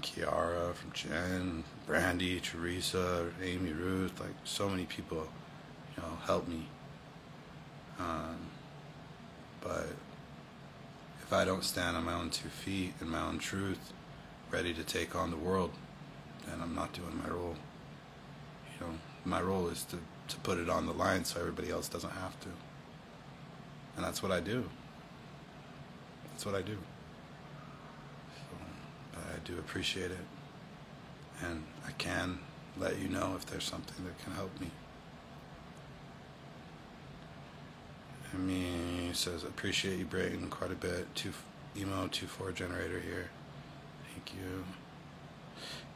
Kiara, 0.00 0.74
from 0.74 0.92
Jen, 0.92 1.64
Brandy, 1.86 2.40
Teresa, 2.40 3.30
Amy, 3.42 3.72
Ruth. 3.72 4.20
Like 4.20 4.34
so 4.44 4.68
many 4.68 4.84
people, 4.84 5.28
you 5.96 6.02
know, 6.02 6.18
help 6.24 6.48
me. 6.48 6.68
Um, 7.98 8.36
but 9.60 9.88
if 11.22 11.32
I 11.32 11.44
don't 11.44 11.64
stand 11.64 11.96
on 11.96 12.04
my 12.04 12.14
own 12.14 12.30
two 12.30 12.48
feet 12.48 12.94
in 13.00 13.08
my 13.08 13.20
own 13.20 13.38
truth, 13.38 13.92
ready 14.50 14.74
to 14.74 14.84
take 14.84 15.16
on 15.16 15.30
the 15.30 15.36
world, 15.36 15.72
then 16.46 16.60
I'm 16.60 16.74
not 16.74 16.92
doing 16.92 17.16
my 17.22 17.28
role. 17.28 17.56
You 18.74 18.86
know, 18.86 18.92
my 19.24 19.40
role 19.40 19.68
is 19.68 19.84
to, 19.86 19.98
to 20.28 20.36
put 20.40 20.58
it 20.58 20.68
on 20.68 20.86
the 20.86 20.92
line 20.92 21.24
so 21.24 21.40
everybody 21.40 21.70
else 21.70 21.88
doesn't 21.88 22.10
have 22.10 22.38
to. 22.40 22.48
And 23.96 24.04
that's 24.04 24.22
what 24.22 24.32
I 24.32 24.40
do. 24.40 24.68
That's 26.30 26.46
what 26.46 26.54
I 26.54 26.62
do. 26.62 26.78
Do 29.44 29.58
appreciate 29.58 30.10
it. 30.10 30.26
And 31.44 31.64
I 31.86 31.90
can 31.92 32.38
let 32.78 32.98
you 32.98 33.08
know 33.08 33.34
if 33.36 33.46
there's 33.46 33.64
something 33.64 34.04
that 34.04 34.18
can 34.22 34.32
help 34.34 34.58
me. 34.60 34.70
I 38.32 38.36
mean, 38.38 39.08
he 39.08 39.12
says, 39.12 39.44
appreciate 39.44 39.98
you, 39.98 40.06
Brayton, 40.06 40.48
quite 40.48 40.72
a 40.72 40.76
bit. 40.76 41.14
Two, 41.14 41.32
emo 41.76 42.06
2-4 42.06 42.54
generator 42.54 43.00
here. 43.00 43.28
Thank 44.12 44.32
you. 44.34 44.64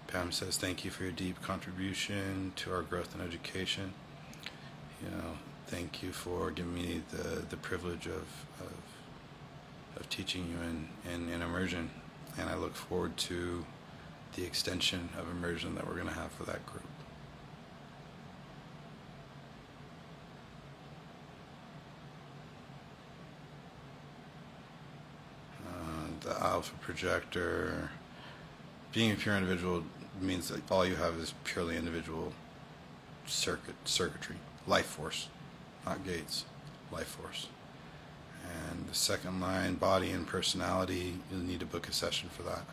Pam 0.07 0.33
says, 0.33 0.57
thank 0.57 0.85
you 0.85 0.91
for 0.91 1.05
your 1.05 1.13
deep 1.13 1.41
contribution 1.41 2.53
to 2.57 2.73
our 2.73 2.83
growth 2.83 3.15
and 3.15 3.23
education. 3.23 3.93
You 5.03 5.11
know, 5.11 5.39
thank 5.67 6.03
you 6.03 6.13
for 6.13 6.51
giving 6.51 6.75
me 6.75 7.03
the, 7.11 7.43
the 7.49 7.57
privilege 7.57 8.07
of, 8.07 8.27
of, 8.61 8.73
of 9.97 10.09
teaching 10.11 10.47
you 10.47 10.57
in, 10.69 10.89
in, 11.13 11.33
in 11.33 11.43
immersion. 11.43 11.91
And 12.39 12.51
I 12.51 12.55
look 12.55 12.75
forward 12.75 13.17
to 13.19 13.65
the 14.35 14.45
extension 14.45 15.09
of 15.19 15.31
immersion 15.31 15.75
that 15.75 15.87
we're 15.87 15.95
going 15.95 16.09
to 16.09 16.15
have 16.15 16.31
for 16.33 16.45
that 16.45 16.65
group. 16.67 16.83
Uh, 25.67 26.29
the 26.29 26.43
alpha 26.43 26.75
projector 26.81 27.91
being 28.93 29.13
a 29.13 29.15
pure 29.15 29.37
individual 29.37 29.85
means 30.21 30.49
that 30.49 30.71
all 30.71 30.87
you 30.87 30.97
have 30.97 31.15
is 31.17 31.35
purely 31.45 31.77
individual 31.77 32.33
circuit 33.27 33.75
circuitry, 33.85 34.37
life 34.67 34.87
force, 34.87 35.29
not 35.85 36.05
gates, 36.05 36.45
life 36.91 37.07
force. 37.07 37.49
And 38.45 38.87
the 38.87 38.95
second 38.95 39.41
line, 39.41 39.75
body 39.75 40.11
and 40.11 40.27
personality, 40.27 41.15
you'll 41.31 41.41
need 41.41 41.61
to 41.61 41.67
book 41.67 41.89
a 41.89 41.93
session 41.93 42.29
for 42.29 42.43
that. 42.43 42.65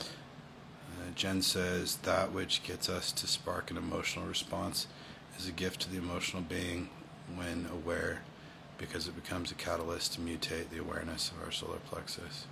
Uh, 0.00 1.10
Jen 1.14 1.42
says 1.42 1.96
that 1.96 2.32
which 2.32 2.62
gets 2.62 2.88
us 2.88 3.12
to 3.12 3.26
spark 3.26 3.70
an 3.70 3.76
emotional 3.76 4.26
response 4.26 4.86
is 5.38 5.48
a 5.48 5.52
gift 5.52 5.80
to 5.82 5.90
the 5.90 5.98
emotional 5.98 6.42
being 6.42 6.88
when 7.34 7.66
aware 7.72 8.22
because 8.78 9.06
it 9.06 9.14
becomes 9.14 9.50
a 9.50 9.54
catalyst 9.54 10.14
to 10.14 10.20
mutate 10.20 10.70
the 10.70 10.78
awareness 10.78 11.30
of 11.30 11.42
our 11.44 11.52
solar 11.52 11.78
plexus. 11.90 12.46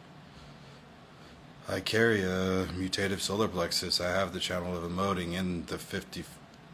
I 1.70 1.80
carry 1.80 2.22
a 2.22 2.64
mutative 2.72 3.20
solar 3.20 3.46
plexus. 3.46 4.00
I 4.00 4.08
have 4.08 4.32
the 4.32 4.40
channel 4.40 4.74
of 4.74 4.82
emoting 4.90 5.34
in 5.34 5.66
the 5.66 5.76
50, 5.76 6.24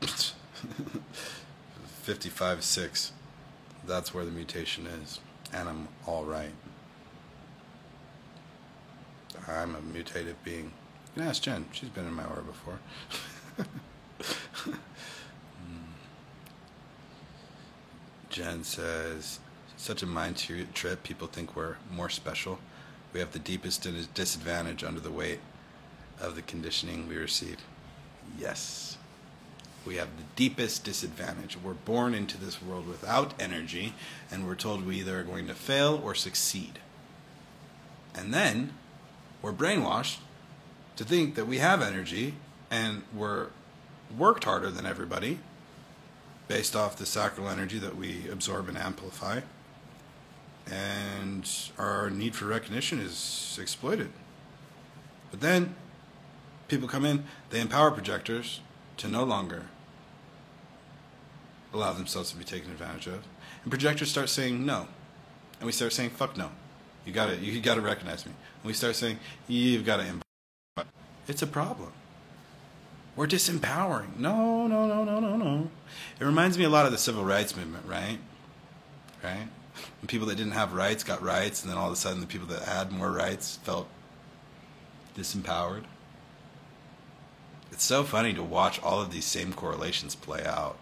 55 2.03 2.63
6. 2.63 3.13
That's 3.87 4.15
where 4.15 4.25
the 4.25 4.31
mutation 4.31 4.87
is. 4.87 5.19
And 5.53 5.69
I'm 5.69 5.89
all 6.07 6.25
right. 6.25 6.53
I'm 9.49 9.75
a 9.75 9.81
mutative 9.81 10.37
being. 10.45 10.67
You 10.67 11.23
can 11.23 11.23
ask 11.25 11.43
Jen. 11.43 11.67
She's 11.73 11.89
been 11.89 12.07
in 12.07 12.15
my 12.15 12.25
aura 12.25 12.43
before. 12.43 12.79
Mm. 15.61 15.93
Jen 18.31 18.65
says, 18.65 19.41
such 19.77 20.03
a 20.03 20.07
mind 20.07 20.37
trip. 20.73 21.03
People 21.03 21.27
think 21.27 21.57
we're 21.57 21.77
more 21.91 22.09
special. 22.09 22.59
We 23.15 23.21
have 23.21 23.33
the 23.33 23.39
deepest 23.39 23.87
disadvantage 24.13 24.83
under 24.83 24.99
the 24.99 25.11
weight 25.11 25.39
of 26.21 26.35
the 26.35 26.43
conditioning 26.43 27.09
we 27.09 27.17
receive. 27.17 27.59
Yes. 28.37 28.99
We 29.87 29.97
have 29.97 30.09
the 30.17 30.25
deepest 30.35 30.83
disadvantage. 30.83 31.57
We're 31.57 31.75
born 31.75 32.13
into 32.13 32.37
this 32.37 32.61
world 32.61 32.89
without 32.89 33.33
energy, 33.41 33.95
and 34.33 34.47
we're 34.47 34.57
told 34.57 34.85
we 34.85 34.99
either 34.99 35.21
are 35.21 35.25
going 35.25 35.47
to 35.47 35.55
fail 35.55 36.01
or 36.03 36.17
succeed. 36.17 36.81
And 38.17 38.35
then 38.35 38.75
we're 39.43 39.53
brainwashed 39.53 40.19
to 40.97 41.05
think 41.05 41.37
that 41.37 41.47
we 41.47 41.59
have 41.59 41.83
energy 41.83 42.35
and 42.71 43.03
we're 43.15 43.49
worked 44.17 44.45
harder 44.45 44.71
than 44.71 44.87
everybody 44.87 45.39
based 46.49 46.75
off 46.75 46.97
the 46.97 47.07
sacral 47.07 47.49
energy 47.49 47.79
that 47.79 47.97
we 47.97 48.29
absorb 48.29 48.69
and 48.69 48.79
amplify. 48.79 49.41
And 50.71 51.49
our 51.79 52.11
need 52.11 52.35
for 52.35 52.47
recognition 52.47 52.99
is 52.99 53.59
exploited. 53.61 54.11
But 55.31 55.41
then 55.41 55.75
people 56.69 56.89
come 56.89 57.05
in, 57.05 57.25
they 57.51 57.61
empower 57.61 57.91
projectors 57.91 58.61
to 58.99 59.09
no 59.09 59.25
longer 59.25 59.67
allow 61.73 61.93
themselves 61.93 62.31
to 62.31 62.37
be 62.37 62.45
taken 62.45 62.71
advantage 62.71 63.09
of. 63.09 63.25
And 63.63 63.71
projectors 63.71 64.11
start 64.11 64.29
saying 64.29 64.65
no. 64.65 64.87
And 65.59 65.67
we 65.67 65.73
start 65.73 65.93
saying, 65.93 66.11
fuck 66.11 66.37
no. 66.37 66.51
You 67.05 67.13
gotta 67.13 67.37
you 67.37 67.61
gotta 67.61 67.81
recognize 67.81 68.25
me. 68.25 68.33
And 68.33 68.67
we 68.67 68.73
start 68.73 68.97
saying, 68.97 69.19
you've 69.47 69.85
gotta 69.85 70.05
empower. 70.05 70.89
It's 71.29 71.43
a 71.43 71.47
problem. 71.47 71.93
We're 73.17 73.27
disempowering. 73.27 74.17
No, 74.19 74.67
no, 74.67 74.87
no, 74.87 75.05
no, 75.05 75.21
no, 75.21 75.37
no. 75.37 75.71
It 76.19 76.25
reminds 76.25 76.59
me 76.59 76.65
a 76.65 76.69
lot 76.69 76.87
of 76.87 76.93
the 76.93 76.99
civil 76.99 77.25
rights 77.25 77.57
movement, 77.57 77.87
right? 77.87 78.19
Right? 79.23 79.49
When 80.01 80.07
people 80.07 80.27
that 80.29 80.37
didn't 80.37 80.53
have 80.53 80.73
rights 80.73 81.05
got 81.05 81.23
rights, 81.23 81.63
and 81.63 81.71
then 81.71 81.79
all 81.79 81.87
of 81.87 81.93
a 81.93 81.97
sudden 81.97 82.21
the 82.21 82.27
people 82.27 82.47
that 82.49 82.63
had 82.63 82.93
more 82.93 83.11
rights 83.11 83.57
felt 83.63 83.89
disempowered. 85.17 85.85
It's 87.73 87.85
so 87.85 88.05
funny 88.05 88.33
to 88.35 88.43
watch 88.43 88.81
all 88.83 89.01
of 89.01 89.13
these 89.13 89.25
same 89.25 89.53
correlations 89.53 90.15
play 90.15 90.45
out. 90.45 90.77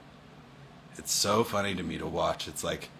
It's 0.98 1.12
so 1.12 1.42
funny 1.42 1.74
to 1.74 1.82
me 1.82 1.96
to 1.98 2.06
watch. 2.06 2.48
It's 2.48 2.62
like 2.62 2.90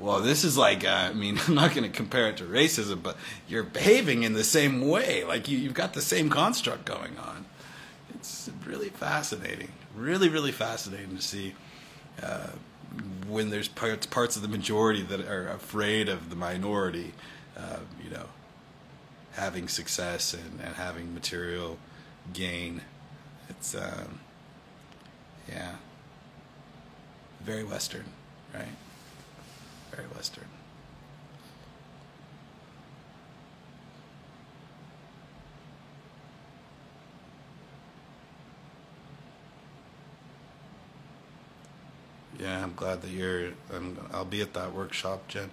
well, 0.00 0.20
this 0.20 0.42
is 0.44 0.58
like, 0.58 0.84
uh, 0.84 1.08
I 1.10 1.12
mean, 1.12 1.38
I'm 1.46 1.54
not 1.54 1.74
going 1.74 1.90
to 1.90 1.96
compare 1.96 2.28
it 2.28 2.36
to 2.38 2.44
racism, 2.44 3.02
but 3.02 3.16
you're 3.48 3.62
behaving 3.62 4.22
in 4.22 4.32
the 4.32 4.44
same 4.44 4.88
way. 4.88 5.24
Like 5.24 5.48
you, 5.48 5.58
you've 5.58 5.74
got 5.74 5.94
the 5.94 6.02
same 6.02 6.30
construct 6.30 6.84
going 6.84 7.16
on. 7.18 7.46
It's 8.14 8.50
really 8.66 8.88
fascinating. 8.88 9.72
Really, 9.94 10.28
really 10.28 10.52
fascinating 10.52 11.16
to 11.16 11.22
see 11.22 11.54
uh, 12.22 12.48
when 13.28 13.50
there's 13.50 13.68
parts, 13.68 14.06
parts 14.06 14.36
of 14.36 14.42
the 14.42 14.48
majority 14.48 15.02
that 15.02 15.20
are 15.20 15.48
afraid 15.48 16.08
of 16.08 16.30
the 16.30 16.36
minority, 16.36 17.12
uh, 17.56 17.78
you 18.02 18.10
know, 18.10 18.26
having 19.32 19.68
success 19.68 20.34
and, 20.34 20.60
and 20.60 20.74
having 20.76 21.14
material 21.14 21.78
gain. 22.32 22.82
It's, 23.48 23.74
um, 23.74 24.20
yeah, 25.48 25.76
very 27.42 27.64
Western, 27.64 28.04
right? 28.54 28.68
Very 29.90 30.06
Western. 30.08 30.46
Yeah, 42.38 42.62
I'm 42.62 42.74
glad 42.74 43.02
that 43.02 43.10
you're. 43.10 43.50
I'm, 43.72 43.98
I'll 44.12 44.24
be 44.24 44.40
at 44.42 44.54
that 44.54 44.74
workshop, 44.74 45.28
Jen. 45.28 45.50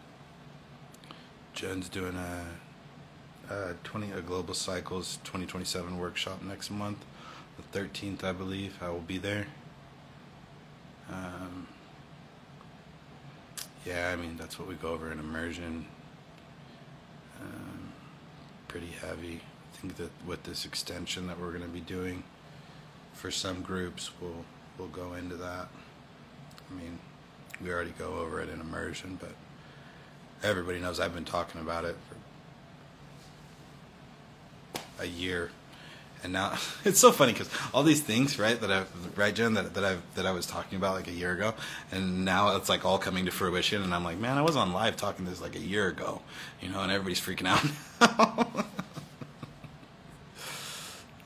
Jen's 1.54 1.90
doing 1.90 2.16
a, 2.16 3.54
a 3.54 3.74
twenty 3.84 4.12
a 4.12 4.22
global 4.22 4.54
cycles 4.54 5.20
2027 5.24 5.98
workshop 6.00 6.42
next 6.44 6.72
month, 6.72 7.06
the 7.72 7.80
13th, 7.80 8.24
I 8.24 8.32
believe. 8.32 8.78
I 8.82 8.90
will 8.90 9.00
be 9.00 9.18
there. 9.18 9.48
Um, 11.10 11.68
yeah, 13.86 14.10
I 14.12 14.16
mean 14.16 14.38
that's 14.38 14.58
what 14.58 14.68
we 14.68 14.76
go 14.76 14.90
over 14.90 15.12
in 15.12 15.20
immersion. 15.20 15.86
Um, 17.42 17.92
pretty 18.68 18.88
heavy. 19.02 19.42
I 19.74 19.78
think 19.78 19.98
that 19.98 20.12
with 20.26 20.44
this 20.44 20.66
extension 20.66 21.28
that 21.28 21.40
we're 21.40 21.52
going 21.52 21.64
to 21.64 21.68
be 21.68 21.82
doing, 21.82 22.24
for 23.14 23.30
some 23.32 23.62
groups, 23.62 24.12
we'll 24.22 24.46
we'll 24.78 24.88
go 24.88 25.14
into 25.14 25.36
that. 25.36 25.68
I 26.72 26.80
mean, 26.80 27.00
we 27.64 27.72
already 27.72 27.94
go 27.98 28.16
over 28.16 28.42
it 28.42 28.50
in 28.50 28.60
immersion, 28.60 29.18
but 29.20 29.32
everybody 30.44 30.80
knows 30.80 31.00
I've 31.00 31.14
been 31.14 31.26
talking 31.26 31.62
about 31.62 31.86
it 31.86 31.96
for 32.10 32.16
a 35.04 35.06
year. 35.06 35.52
And 36.24 36.34
now 36.34 36.58
it's 36.86 37.00
so 37.00 37.12
funny 37.12 37.34
because 37.34 37.50
all 37.74 37.84
these 37.84 38.02
things, 38.02 38.38
right, 38.38 38.60
that 38.60 38.72
I, 38.72 38.84
right, 39.16 39.34
Jen, 39.34 39.56
that, 39.56 39.74
that 39.74 39.84
I 39.84 39.98
that 40.16 40.26
I 40.26 40.32
was 40.32 40.46
talking 40.46 40.78
about 40.78 40.96
like 40.96 41.08
a 41.08 41.12
year 41.12 41.34
ago, 41.34 41.54
and 41.92 42.26
now 42.26 42.56
it's 42.56 42.70
like 42.70 42.86
all 42.86 42.98
coming 42.98 43.26
to 43.26 43.32
fruition, 43.32 43.82
and 43.82 43.94
I'm 43.94 44.04
like, 44.04 44.20
man, 44.20 44.38
I 44.38 44.42
was 44.42 44.56
on 44.56 44.74
live 44.74 44.98
talking 44.98 45.26
this 45.26 45.42
like 45.42 45.56
a 45.56 45.60
year 45.60 45.88
ago, 45.88 46.22
you 46.62 46.70
know, 46.70 46.82
and 46.82 46.92
everybody's 46.92 47.20
freaking 47.20 47.48
out. 47.48 47.66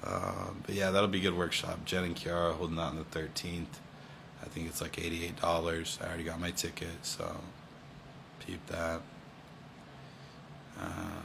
uh, 0.03 0.49
but 0.65 0.75
yeah, 0.75 0.91
that'll 0.91 1.09
be 1.09 1.19
a 1.19 1.21
good 1.21 1.37
workshop. 1.37 1.83
Jen 1.85 2.05
and 2.05 2.15
Kiara 2.15 2.53
holding 2.53 2.79
out 2.79 2.91
on 2.91 2.97
the 2.97 3.19
13th. 3.19 3.65
I 4.45 4.49
think 4.49 4.67
it's 4.67 4.81
like 4.81 4.99
eighty-eight 4.99 5.41
dollars. 5.41 5.97
I 6.01 6.07
already 6.07 6.23
got 6.23 6.39
my 6.39 6.51
ticket, 6.51 7.03
so 7.03 7.37
keep 8.45 8.65
that. 8.67 9.01
Uh, 10.79 11.23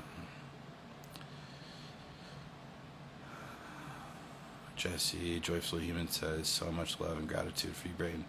Jesse, 4.77 5.41
Joyful 5.41 5.81
Human 5.81 6.09
says, 6.09 6.49
so 6.49 6.73
much 6.73 6.99
love 7.01 7.19
and 7.19 7.29
gratitude 7.29 7.77
for 7.77 7.89
you, 7.89 7.95
Brayden. 7.99 8.25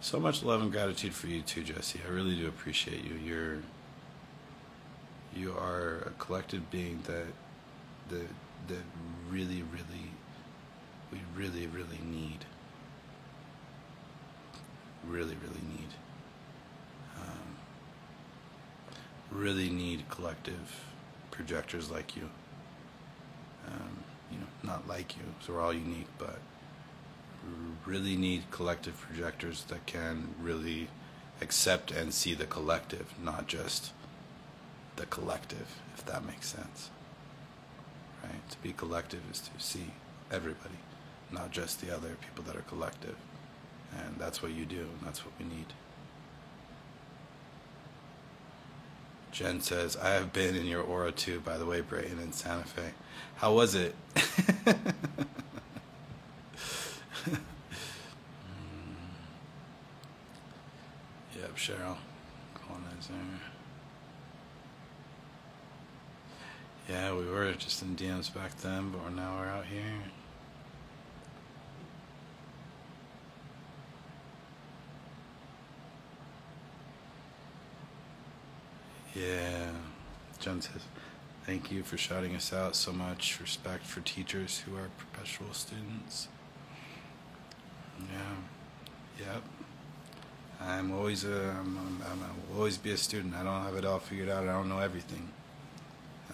So 0.00 0.18
much 0.18 0.42
love 0.42 0.60
and 0.60 0.72
gratitude 0.72 1.14
for 1.14 1.28
you 1.28 1.42
too, 1.42 1.62
Jesse. 1.62 2.00
I 2.04 2.10
really 2.10 2.34
do 2.34 2.48
appreciate 2.48 3.04
you. 3.04 3.14
You're 3.14 3.58
you 5.34 5.52
are 5.52 5.98
a 6.06 6.10
collected 6.18 6.70
being 6.70 7.02
that 7.06 7.26
that 8.08 8.28
that 8.68 8.82
really, 9.30 9.62
really 9.62 10.10
we 11.12 11.20
really, 11.36 11.66
really 11.68 12.00
need 12.04 12.44
really, 15.08 15.36
really 15.36 15.62
need. 15.68 15.88
Um, 17.16 17.56
really 19.30 19.70
need 19.70 20.08
collective 20.10 20.84
projectors 21.30 21.90
like 21.90 22.16
you. 22.16 22.28
Um, 23.66 23.98
you 24.30 24.38
know, 24.38 24.46
not 24.62 24.86
like 24.88 25.16
you, 25.16 25.22
so 25.40 25.54
we're 25.54 25.62
all 25.62 25.72
unique, 25.72 26.08
but 26.18 26.38
really 27.84 28.16
need 28.16 28.50
collective 28.50 29.00
projectors 29.00 29.64
that 29.64 29.86
can 29.86 30.34
really 30.40 30.88
accept 31.40 31.90
and 31.90 32.12
see 32.12 32.34
the 32.34 32.46
collective, 32.46 33.14
not 33.22 33.46
just 33.46 33.92
the 34.96 35.06
collective, 35.06 35.80
if 35.94 36.04
that 36.06 36.24
makes 36.24 36.48
sense. 36.48 36.90
Right? 38.22 38.50
To 38.50 38.58
be 38.58 38.72
collective 38.72 39.20
is 39.30 39.40
to 39.40 39.50
see 39.58 39.92
everybody, 40.32 40.78
not 41.30 41.50
just 41.52 41.80
the 41.80 41.94
other 41.94 42.16
people 42.20 42.44
that 42.44 42.56
are 42.56 42.62
collective. 42.62 43.16
And 43.96 44.16
that's 44.18 44.42
what 44.42 44.52
you 44.52 44.64
do, 44.64 44.80
and 44.80 45.00
that's 45.04 45.24
what 45.24 45.32
we 45.38 45.44
need. 45.44 45.66
Jen 49.32 49.60
says, 49.60 49.96
I 49.96 50.10
have 50.10 50.32
been 50.32 50.54
in 50.56 50.64
your 50.66 50.82
aura 50.82 51.12
too, 51.12 51.40
by 51.40 51.58
the 51.58 51.66
way, 51.66 51.82
Brayton 51.82 52.18
in 52.18 52.32
Santa 52.32 52.64
Fe. 52.64 52.92
How 53.36 53.52
was 53.52 53.74
it? 53.74 53.94
yep, 54.16 54.24
Cheryl. 61.54 61.96
Colonizer. 62.54 63.12
Yeah, 66.88 67.14
we 67.14 67.26
were 67.26 67.52
just 67.52 67.82
in 67.82 67.94
DMs 67.94 68.32
back 68.32 68.56
then, 68.60 68.90
but 68.90 69.12
now 69.14 69.36
we're 69.38 69.48
out 69.48 69.66
here. 69.66 69.82
Jen 80.46 80.60
says, 80.60 80.82
thank 81.44 81.72
you 81.72 81.82
for 81.82 81.96
shouting 81.96 82.36
us 82.36 82.52
out 82.52 82.76
so 82.76 82.92
much. 82.92 83.40
Respect 83.40 83.84
for 83.84 84.00
teachers 84.00 84.58
who 84.60 84.76
are 84.76 84.88
perpetual 84.96 85.52
students. 85.52 86.28
Yeah. 87.98 89.26
Yep. 89.26 89.42
I'm 90.60 90.92
always 90.92 91.24
a, 91.24 91.50
I'm, 91.50 91.76
I'm, 91.76 92.02
I'm, 92.12 92.22
I'll 92.22 92.58
always 92.58 92.78
be 92.78 92.92
a 92.92 92.96
student. 92.96 93.34
I 93.34 93.42
don't 93.42 93.64
have 93.64 93.74
it 93.74 93.84
all 93.84 93.98
figured 93.98 94.28
out. 94.28 94.44
I 94.44 94.52
don't 94.52 94.68
know 94.68 94.78
everything. 94.78 95.28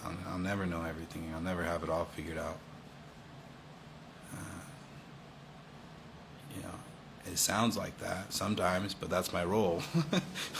I'll, 0.04 0.12
I'll 0.28 0.38
never 0.38 0.66
know 0.66 0.84
everything. 0.84 1.32
I'll 1.34 1.40
never 1.40 1.62
have 1.62 1.82
it 1.82 1.88
all 1.88 2.04
figured 2.04 2.36
out. 2.36 2.58
Uh, 4.34 4.60
you 6.54 6.62
know, 6.62 6.74
it 7.26 7.38
sounds 7.38 7.76
like 7.76 7.98
that 7.98 8.32
sometimes, 8.32 8.94
but 8.94 9.08
that's 9.08 9.32
my 9.32 9.44
role. 9.44 9.82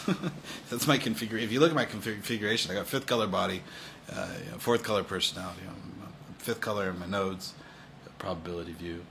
that's 0.71 0.87
my 0.87 0.97
configuration. 0.97 1.47
If 1.47 1.53
you 1.53 1.61
look 1.61 1.71
at 1.71 1.77
my 1.77 1.85
configuration, 1.85 2.71
I 2.71 2.75
got 2.75 2.87
fifth 2.87 3.07
color 3.07 3.27
body, 3.27 3.63
uh, 4.11 4.29
you 4.45 4.53
know, 4.53 4.59
fourth 4.59 4.83
color 4.83 5.03
personality, 5.03 5.61
you 5.63 5.67
know, 5.69 6.09
fifth 6.39 6.61
color 6.61 6.91
in 6.91 6.99
my 6.99 7.07
nodes, 7.07 7.55
probability 8.19 8.73
view. 8.73 9.05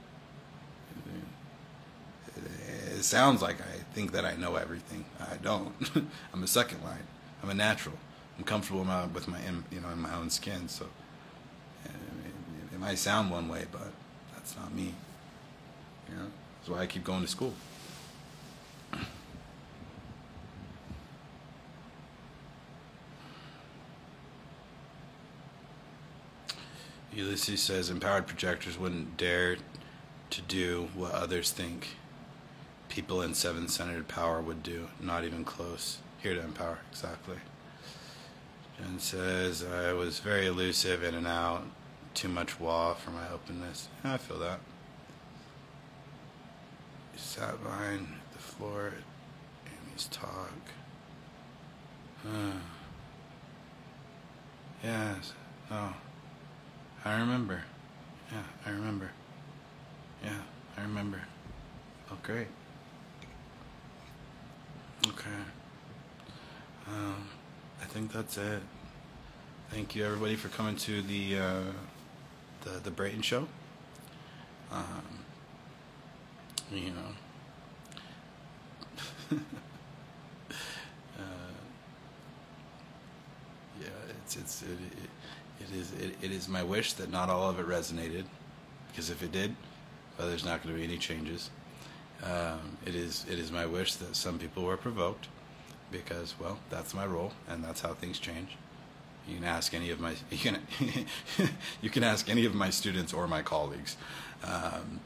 It 2.94 3.04
sounds 3.04 3.42
like 3.42 3.60
I 3.60 3.82
think 3.94 4.12
that 4.12 4.24
I 4.24 4.36
know 4.36 4.56
everything. 4.56 5.04
I 5.20 5.36
don't. 5.36 5.74
I'm 6.32 6.42
a 6.42 6.46
second 6.46 6.82
line. 6.82 7.06
I'm 7.42 7.50
a 7.50 7.54
natural. 7.54 7.96
I'm 8.38 8.44
comfortable 8.44 8.86
with 9.12 9.28
my, 9.28 9.38
you 9.70 9.80
know, 9.80 9.88
in 9.90 10.00
my 10.00 10.14
own 10.14 10.30
skin. 10.30 10.68
So 10.68 10.86
it 12.72 12.78
might 12.78 12.98
sound 12.98 13.30
one 13.30 13.48
way, 13.48 13.66
but 13.70 13.92
that's 14.34 14.56
not 14.56 14.74
me. 14.74 14.94
You 16.08 16.16
know. 16.16 16.26
That's 16.62 16.70
why 16.70 16.82
I 16.82 16.86
keep 16.86 17.02
going 17.02 17.22
to 17.22 17.26
school. 17.26 17.54
Ulysses 27.12 27.60
says 27.60 27.90
empowered 27.90 28.28
projectors 28.28 28.78
wouldn't 28.78 29.16
dare 29.16 29.56
to 30.30 30.40
do 30.42 30.88
what 30.94 31.10
others 31.10 31.50
think 31.50 31.96
people 32.88 33.22
in 33.22 33.34
seven 33.34 33.66
centered 33.66 34.06
power 34.06 34.40
would 34.40 34.62
do. 34.62 34.86
Not 35.00 35.24
even 35.24 35.44
close. 35.44 35.98
Here 36.22 36.34
to 36.34 36.40
empower, 36.40 36.78
exactly. 36.92 37.38
Jen 38.78 39.00
says 39.00 39.64
I 39.64 39.92
was 39.94 40.20
very 40.20 40.46
elusive, 40.46 41.02
in 41.02 41.16
and 41.16 41.26
out, 41.26 41.64
too 42.14 42.28
much 42.28 42.60
wall 42.60 42.94
for 42.94 43.10
my 43.10 43.28
openness. 43.28 43.88
I 44.04 44.16
feel 44.16 44.38
that. 44.38 44.60
Sat 47.22 47.62
behind 47.62 48.08
the 48.32 48.38
floor 48.38 48.88
at 48.88 49.72
Amy's 49.88 50.08
talk. 50.08 50.52
Uh, 52.26 52.58
yes, 54.82 55.32
no. 55.70 55.94
I 57.04 57.20
remember. 57.20 57.62
Yeah, 58.30 58.42
I 58.66 58.70
remember. 58.70 59.10
Yeah, 60.22 60.42
I 60.76 60.82
remember. 60.82 61.22
Oh, 62.10 62.18
great. 62.24 62.48
Okay. 65.06 65.30
Um, 66.88 67.28
I 67.80 67.84
think 67.84 68.12
that's 68.12 68.36
it. 68.36 68.62
Thank 69.70 69.94
you 69.94 70.04
everybody 70.04 70.34
for 70.34 70.48
coming 70.48 70.76
to 70.76 71.00
the 71.02 71.38
uh, 71.38 71.62
the 72.62 72.80
the 72.82 72.90
Brayton 72.90 73.22
show. 73.22 73.46
Um, 74.72 75.21
you 76.78 76.90
know. 76.90 77.12
uh, 81.18 81.22
yeah, 83.80 83.86
it's 84.24 84.36
it's 84.36 84.62
it, 84.62 84.68
it, 84.70 85.10
it 85.60 85.76
is 85.76 85.92
it, 85.92 86.14
it 86.22 86.30
is 86.32 86.48
my 86.48 86.62
wish 86.62 86.92
that 86.94 87.10
not 87.10 87.28
all 87.30 87.48
of 87.48 87.58
it 87.58 87.66
resonated, 87.66 88.24
because 88.88 89.10
if 89.10 89.22
it 89.22 89.32
did, 89.32 89.54
well, 90.18 90.28
there's 90.28 90.44
not 90.44 90.62
going 90.62 90.74
to 90.74 90.78
be 90.78 90.84
any 90.86 90.98
changes. 90.98 91.50
Um, 92.22 92.78
it 92.86 92.94
is 92.94 93.24
it 93.30 93.38
is 93.38 93.50
my 93.50 93.66
wish 93.66 93.94
that 93.94 94.14
some 94.14 94.38
people 94.38 94.62
were 94.64 94.76
provoked, 94.76 95.28
because 95.90 96.34
well, 96.40 96.58
that's 96.70 96.94
my 96.94 97.06
role, 97.06 97.32
and 97.48 97.64
that's 97.64 97.80
how 97.80 97.94
things 97.94 98.18
change. 98.18 98.56
You 99.28 99.36
can 99.36 99.44
ask 99.44 99.72
any 99.74 99.90
of 99.90 100.00
my 100.00 100.14
you 100.30 100.38
can 100.38 100.58
you 101.82 101.90
can 101.90 102.04
ask 102.04 102.28
any 102.28 102.44
of 102.44 102.54
my 102.54 102.70
students 102.70 103.12
or 103.12 103.26
my 103.26 103.42
colleagues. 103.42 103.96
Um, 104.44 105.00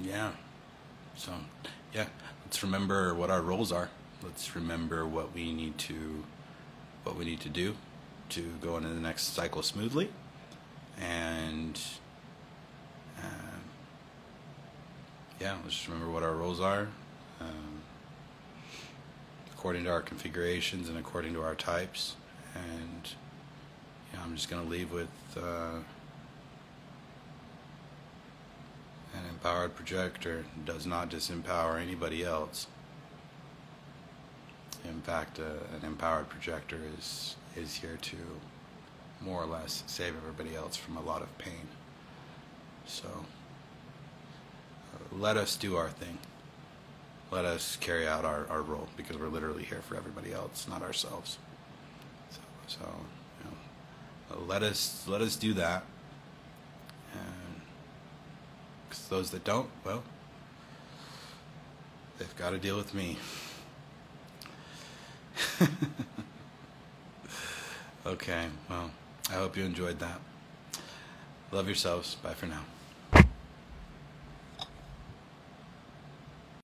yeah. 0.00 0.32
So 1.16 1.32
yeah, 1.92 2.06
let's 2.44 2.62
remember 2.62 3.14
what 3.14 3.30
our 3.30 3.42
roles 3.42 3.72
are. 3.72 3.90
Let's 4.22 4.54
remember 4.54 5.06
what 5.06 5.34
we 5.34 5.52
need 5.52 5.78
to 5.78 6.24
what 7.04 7.16
we 7.16 7.24
need 7.24 7.40
to 7.40 7.48
do 7.48 7.74
to 8.30 8.42
go 8.60 8.76
into 8.76 8.88
the 8.88 9.00
next 9.00 9.34
cycle 9.34 9.62
smoothly, 9.62 10.10
and 11.00 11.80
um, 13.18 13.60
yeah, 15.40 15.56
let's 15.62 15.74
just 15.74 15.88
remember 15.88 16.10
what 16.10 16.22
our 16.22 16.34
roles 16.34 16.60
are. 16.60 16.88
Um, 17.40 17.82
according 19.62 19.84
to 19.84 19.90
our 19.90 20.00
configurations 20.00 20.88
and 20.88 20.98
according 20.98 21.32
to 21.32 21.40
our 21.40 21.54
types. 21.54 22.16
And 22.56 23.08
yeah, 24.12 24.18
I'm 24.24 24.34
just 24.34 24.50
going 24.50 24.60
to 24.60 24.68
leave 24.68 24.90
with 24.90 25.08
uh, 25.36 25.78
an 29.14 29.28
empowered 29.28 29.74
projector 29.74 30.44
does 30.64 30.86
not 30.86 31.10
disempower 31.10 31.80
anybody 31.80 32.24
else. 32.24 32.66
In 34.84 35.00
fact, 35.02 35.38
uh, 35.38 35.76
an 35.76 35.84
empowered 35.84 36.28
projector 36.28 36.80
is 36.98 37.36
is 37.56 37.74
here 37.76 37.98
to 38.00 38.16
more 39.20 39.42
or 39.42 39.46
less 39.46 39.84
save 39.86 40.16
everybody 40.16 40.56
else 40.56 40.76
from 40.76 40.96
a 40.96 41.02
lot 41.02 41.22
of 41.22 41.38
pain. 41.38 41.68
So 42.86 43.08
uh, 44.94 45.16
let 45.16 45.36
us 45.36 45.56
do 45.56 45.76
our 45.76 45.90
thing 45.90 46.18
let 47.32 47.46
us 47.46 47.76
carry 47.76 48.06
out 48.06 48.24
our, 48.26 48.46
our 48.50 48.60
role 48.60 48.86
because 48.96 49.16
we're 49.16 49.28
literally 49.28 49.64
here 49.64 49.80
for 49.80 49.96
everybody 49.96 50.32
else, 50.32 50.68
not 50.68 50.82
ourselves. 50.82 51.38
So, 52.30 52.38
so 52.66 52.80
you 53.42 53.50
know, 53.50 54.42
let 54.46 54.62
us 54.62 55.04
let 55.08 55.22
us 55.22 55.34
do 55.34 55.54
that. 55.54 55.84
Because 58.92 59.08
those 59.08 59.30
that 59.30 59.42
don't, 59.42 59.70
well, 59.86 60.02
they've 62.18 62.36
got 62.36 62.50
to 62.50 62.58
deal 62.58 62.76
with 62.76 62.92
me. 62.92 63.16
okay, 68.06 68.48
well, 68.68 68.90
I 69.30 69.34
hope 69.34 69.56
you 69.56 69.64
enjoyed 69.64 69.98
that. 70.00 70.20
Love 71.52 71.68
yourselves. 71.68 72.16
Bye 72.16 72.34
for 72.34 72.44
now. 72.44 72.64